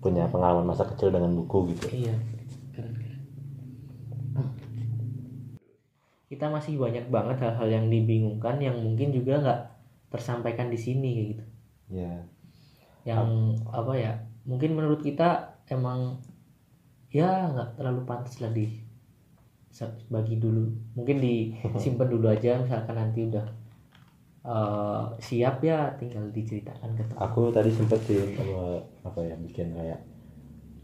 punya 0.04 0.28
pengalaman 0.28 0.68
masa 0.68 0.84
kecil 0.88 1.12
dengan 1.12 1.32
buku 1.36 1.76
gitu. 1.76 1.88
Iya 1.92 2.16
keren 2.76 2.94
keren. 2.96 3.22
Kita 6.28 6.52
masih 6.52 6.76
banyak 6.76 7.08
banget 7.08 7.40
hal-hal 7.40 7.68
yang 7.72 7.86
dibingungkan 7.88 8.60
yang 8.60 8.76
mungkin 8.76 9.16
juga 9.16 9.40
nggak 9.40 9.62
tersampaikan 10.12 10.68
di 10.68 10.80
sini 10.80 11.12
gitu. 11.32 11.44
Ya 11.92 12.28
yang 13.08 13.56
apa 13.72 13.94
ya 13.96 14.14
mungkin 14.44 14.76
menurut 14.76 15.00
kita 15.00 15.64
emang 15.72 16.20
ya 17.08 17.48
nggak 17.56 17.80
terlalu 17.80 18.04
pantas 18.04 18.44
lah 18.44 18.52
di 18.52 18.68
bagi 20.10 20.42
dulu. 20.42 20.66
Mungkin 20.98 21.22
disimpan 21.22 22.10
dulu 22.10 22.28
aja 22.28 22.58
misalkan 22.58 22.98
nanti 22.98 23.30
udah 23.30 23.46
eh, 24.44 25.06
siap 25.22 25.62
ya 25.62 25.94
tinggal 25.96 26.28
diceritakan 26.34 26.98
ke 26.98 27.04
teman. 27.08 27.20
Aku 27.22 27.54
tadi 27.54 27.70
sempet 27.72 28.00
sih 28.10 28.36
eh, 28.36 28.80
apa 29.06 29.20
ya 29.22 29.36
bikin 29.38 29.78
kayak 29.78 30.02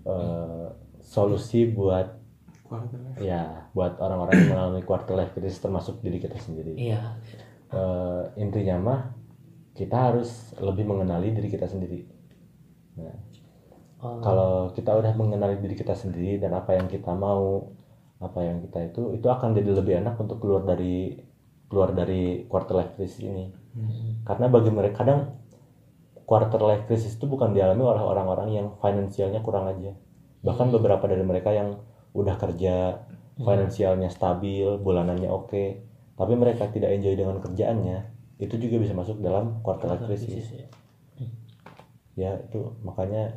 eh, 0.05 0.67
solusi 1.01 1.73
buat 1.73 2.23
ya 3.21 3.69
buat 3.77 4.01
orang-orang 4.01 4.33
yang 4.33 4.49
mengalami 4.57 4.81
quarter 4.81 5.13
life 5.13 5.33
crisis 5.37 5.61
termasuk 5.61 5.99
diri 5.99 6.21
kita 6.21 6.37
sendiri. 6.37 6.77
Iya. 6.77 7.17
Eh, 7.73 8.23
intinya 8.37 8.75
mah 8.77 9.01
kita 9.73 10.13
harus 10.13 10.53
lebih 10.61 10.85
mengenali 10.85 11.33
diri 11.33 11.49
kita 11.49 11.65
sendiri. 11.65 12.12
Nah, 12.97 13.17
Oh, 14.03 14.19
kalau 14.19 14.67
kita 14.75 14.91
udah 14.99 15.15
mengenali 15.15 15.63
diri 15.63 15.79
kita 15.79 15.95
sendiri 15.95 16.35
dan 16.35 16.51
apa 16.51 16.75
yang 16.75 16.91
kita 16.91 17.15
mau, 17.15 17.71
apa 18.19 18.39
yang 18.43 18.59
kita 18.59 18.91
itu, 18.91 19.15
itu 19.15 19.27
akan 19.31 19.55
jadi 19.55 19.71
lebih 19.79 19.93
enak 20.03 20.19
untuk 20.19 20.43
keluar 20.43 20.67
dari 20.67 21.15
keluar 21.71 21.95
dari 21.95 22.43
quarter 22.51 22.83
life 22.83 22.99
crisis 22.99 23.23
ini. 23.23 23.47
Karena 24.27 24.51
bagi 24.51 24.75
mereka 24.75 25.07
kadang 25.07 25.39
quarter 26.27 26.59
life 26.59 26.83
crisis 26.83 27.15
itu 27.15 27.31
bukan 27.31 27.55
dialami 27.55 27.79
oleh 27.79 28.03
orang-orang 28.03 28.49
yang 28.51 28.67
finansialnya 28.83 29.39
kurang 29.39 29.71
aja. 29.71 29.95
Bahkan 30.43 30.67
beberapa 30.75 31.07
dari 31.07 31.23
mereka 31.23 31.55
yang 31.55 31.79
udah 32.11 32.35
kerja, 32.35 33.07
finansialnya 33.39 34.11
stabil, 34.11 34.67
bulanannya 34.83 35.31
oke, 35.31 35.63
tapi 36.19 36.33
mereka 36.35 36.67
tidak 36.69 36.91
enjoy 36.91 37.15
dengan 37.15 37.39
kerjaannya, 37.39 37.97
itu 38.43 38.55
juga 38.59 38.83
bisa 38.83 38.91
masuk 38.93 39.23
dalam 39.23 39.63
quarter 39.63 39.87
life 39.95 40.03
crisis. 40.11 40.51
ya. 40.51 40.67
Ya 42.13 42.37
itu 42.39 42.61
makanya 42.85 43.33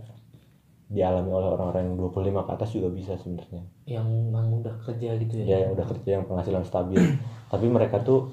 dialami 0.87 1.31
oleh 1.35 1.49
orang-orang 1.51 1.83
yang 1.91 1.97
25 1.99 2.47
ke 2.47 2.51
atas 2.55 2.71
juga 2.71 2.89
bisa 2.95 3.19
sebenarnya. 3.19 3.63
yang 3.87 4.07
memang 4.07 4.63
udah 4.63 4.75
kerja 4.87 5.19
gitu 5.19 5.35
Ya 5.43 5.47
ya, 5.47 5.57
yang 5.67 5.75
udah 5.75 5.87
kerja 5.87 6.11
yang 6.19 6.25
penghasilan 6.31 6.63
stabil, 6.63 6.99
tapi 7.53 7.67
mereka 7.67 8.03
tuh 8.03 8.31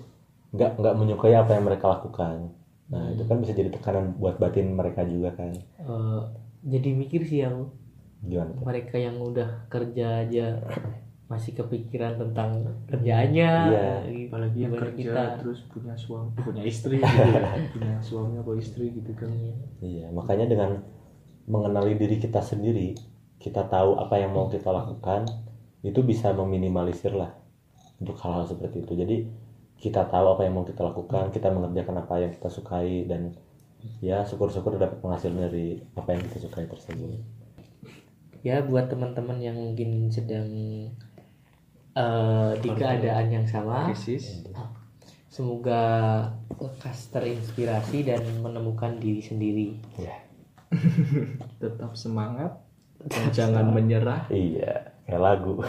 nggak 0.53 0.77
nggak 0.77 0.95
menyukai 0.97 1.33
apa 1.33 1.51
yang 1.57 1.65
mereka 1.65 1.85
lakukan. 1.97 2.53
Nah 2.93 3.09
itu 3.09 3.25
kan 3.25 3.41
bisa 3.41 3.57
jadi 3.57 3.73
tekanan 3.73 4.13
buat 4.21 4.37
batin 4.37 4.77
mereka 4.77 5.01
juga 5.01 5.33
kan. 5.33 5.49
Eh, 5.81 6.21
jadi 6.63 6.89
mikir 6.93 7.21
sih 7.25 7.41
yang 7.41 7.73
Gimana? 8.21 8.53
tuh? 8.53 8.63
mereka 8.63 8.95
yang 9.01 9.17
udah 9.19 9.67
kerja 9.67 10.23
aja 10.23 10.61
masih 11.33 11.51
kepikiran 11.53 12.13
tentang 12.15 12.61
kerjaannya 12.85 13.51
Iya. 13.67 13.89
gitu. 14.05 14.29
apalagi 14.29 14.59
yang 14.59 14.73
kerja 14.73 14.93
kita 14.95 15.23
terus 15.41 15.59
punya 15.67 15.93
suami 15.93 16.29
punya 16.37 16.63
istri 16.63 16.97
gitu 16.97 17.09
ya. 17.25 17.53
punya 17.73 17.97
suami 17.99 18.35
atau 18.37 18.53
istri 18.53 18.93
gitu 18.93 19.11
kan 19.13 19.29
Iya, 19.79 20.07
makanya 20.09 20.45
dengan 20.45 20.71
mengenali 21.43 21.97
diri 21.97 22.15
kita 22.17 22.39
sendiri, 22.39 22.95
kita 23.35 23.67
tahu 23.67 23.97
apa 23.97 24.15
yang 24.15 24.31
mau 24.31 24.47
kita 24.47 24.69
lakukan, 24.69 25.27
itu 25.81 25.99
bisa 25.99 26.31
meminimalisir 26.31 27.11
lah 27.11 27.35
untuk 27.97 28.15
hal-hal 28.15 28.47
seperti 28.47 28.79
itu. 28.79 28.93
Jadi 28.95 29.17
kita 29.75 30.07
tahu 30.07 30.31
apa 30.31 30.47
yang 30.47 30.55
mau 30.55 30.63
kita 30.63 30.79
lakukan, 30.81 31.27
kita 31.29 31.51
mengerjakan 31.51 31.99
apa 31.99 32.15
yang 32.17 32.31
kita 32.31 32.47
sukai 32.47 33.03
dan 33.03 33.35
ya 33.99 34.23
syukur-syukur 34.23 34.79
dapat 34.79 34.95
penghasilan 34.97 35.43
dari 35.43 35.75
apa 35.93 36.15
yang 36.15 36.23
kita 36.23 36.37
sukai 36.39 36.63
tersebut. 36.63 37.19
ya 38.39 38.59
buat 38.59 38.87
teman-teman 38.87 39.39
yang 39.39 39.55
mungkin 39.55 40.07
sedang 40.07 40.47
eh, 41.97 42.51
di 42.61 42.69
keadaan 42.73 43.27
yang 43.29 43.45
sama 43.45 43.89
krisis 43.89 44.45
semoga 45.33 45.81
lekas 46.61 47.09
terinspirasi 47.09 48.05
dan 48.05 48.21
menemukan 48.41 48.97
diri 49.01 49.21
sendiri 49.21 49.67
Ya, 49.97 50.13
tetap 51.61 51.97
semangat 51.97 52.53
dan 53.03 53.23
jangan 53.35 53.67
menyerah 53.73 54.29
iya, 54.31 54.95
kayak 55.03 55.19
lagu. 55.19 55.59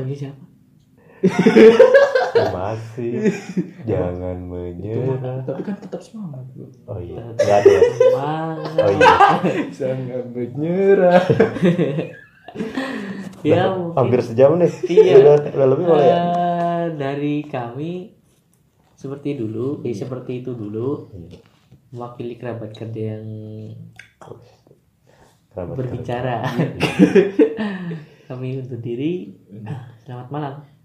Oke 0.00 0.14
siapa? 0.16 0.40
Masih 2.52 3.28
jangan 3.84 4.36
menyerah. 4.48 5.44
tapi 5.44 5.60
kan 5.64 5.76
tetap 5.76 6.00
semangat 6.00 6.44
bro 6.52 6.68
Oh 6.88 7.00
iya, 7.00 7.20
nggak 7.36 7.58
ada. 7.60 7.76
Semangat. 7.92 8.80
Oh 8.80 8.90
iya, 8.92 9.14
jangan 9.84 10.24
menyerah 10.32 11.22
ya 13.46 13.70
mungkin 13.70 13.94
hampir 13.94 14.20
sejam 14.20 14.50
nih. 14.56 14.72
Iya. 14.84 15.14
Udah, 15.20 15.34
udah 15.54 15.68
lebih 15.70 15.84
boleh 15.86 16.06
ya? 16.06 16.18
eh, 16.18 16.84
dari 16.94 17.46
kami 17.46 18.12
seperti 18.92 19.36
dulu, 19.36 19.80
eh, 19.82 19.94
seperti 19.94 20.42
itu 20.42 20.52
dulu 20.52 21.06
Iya. 21.12 21.38
mewakili 21.92 22.34
kerabat 22.34 22.74
kerja 22.74 23.16
yang 23.16 23.26
Kerabat 25.48 25.74
berbicara. 25.78 26.42
kami 28.28 28.58
undur 28.58 28.76
diri. 28.76 29.38
Selamat 30.02 30.28
malam. 30.28 30.54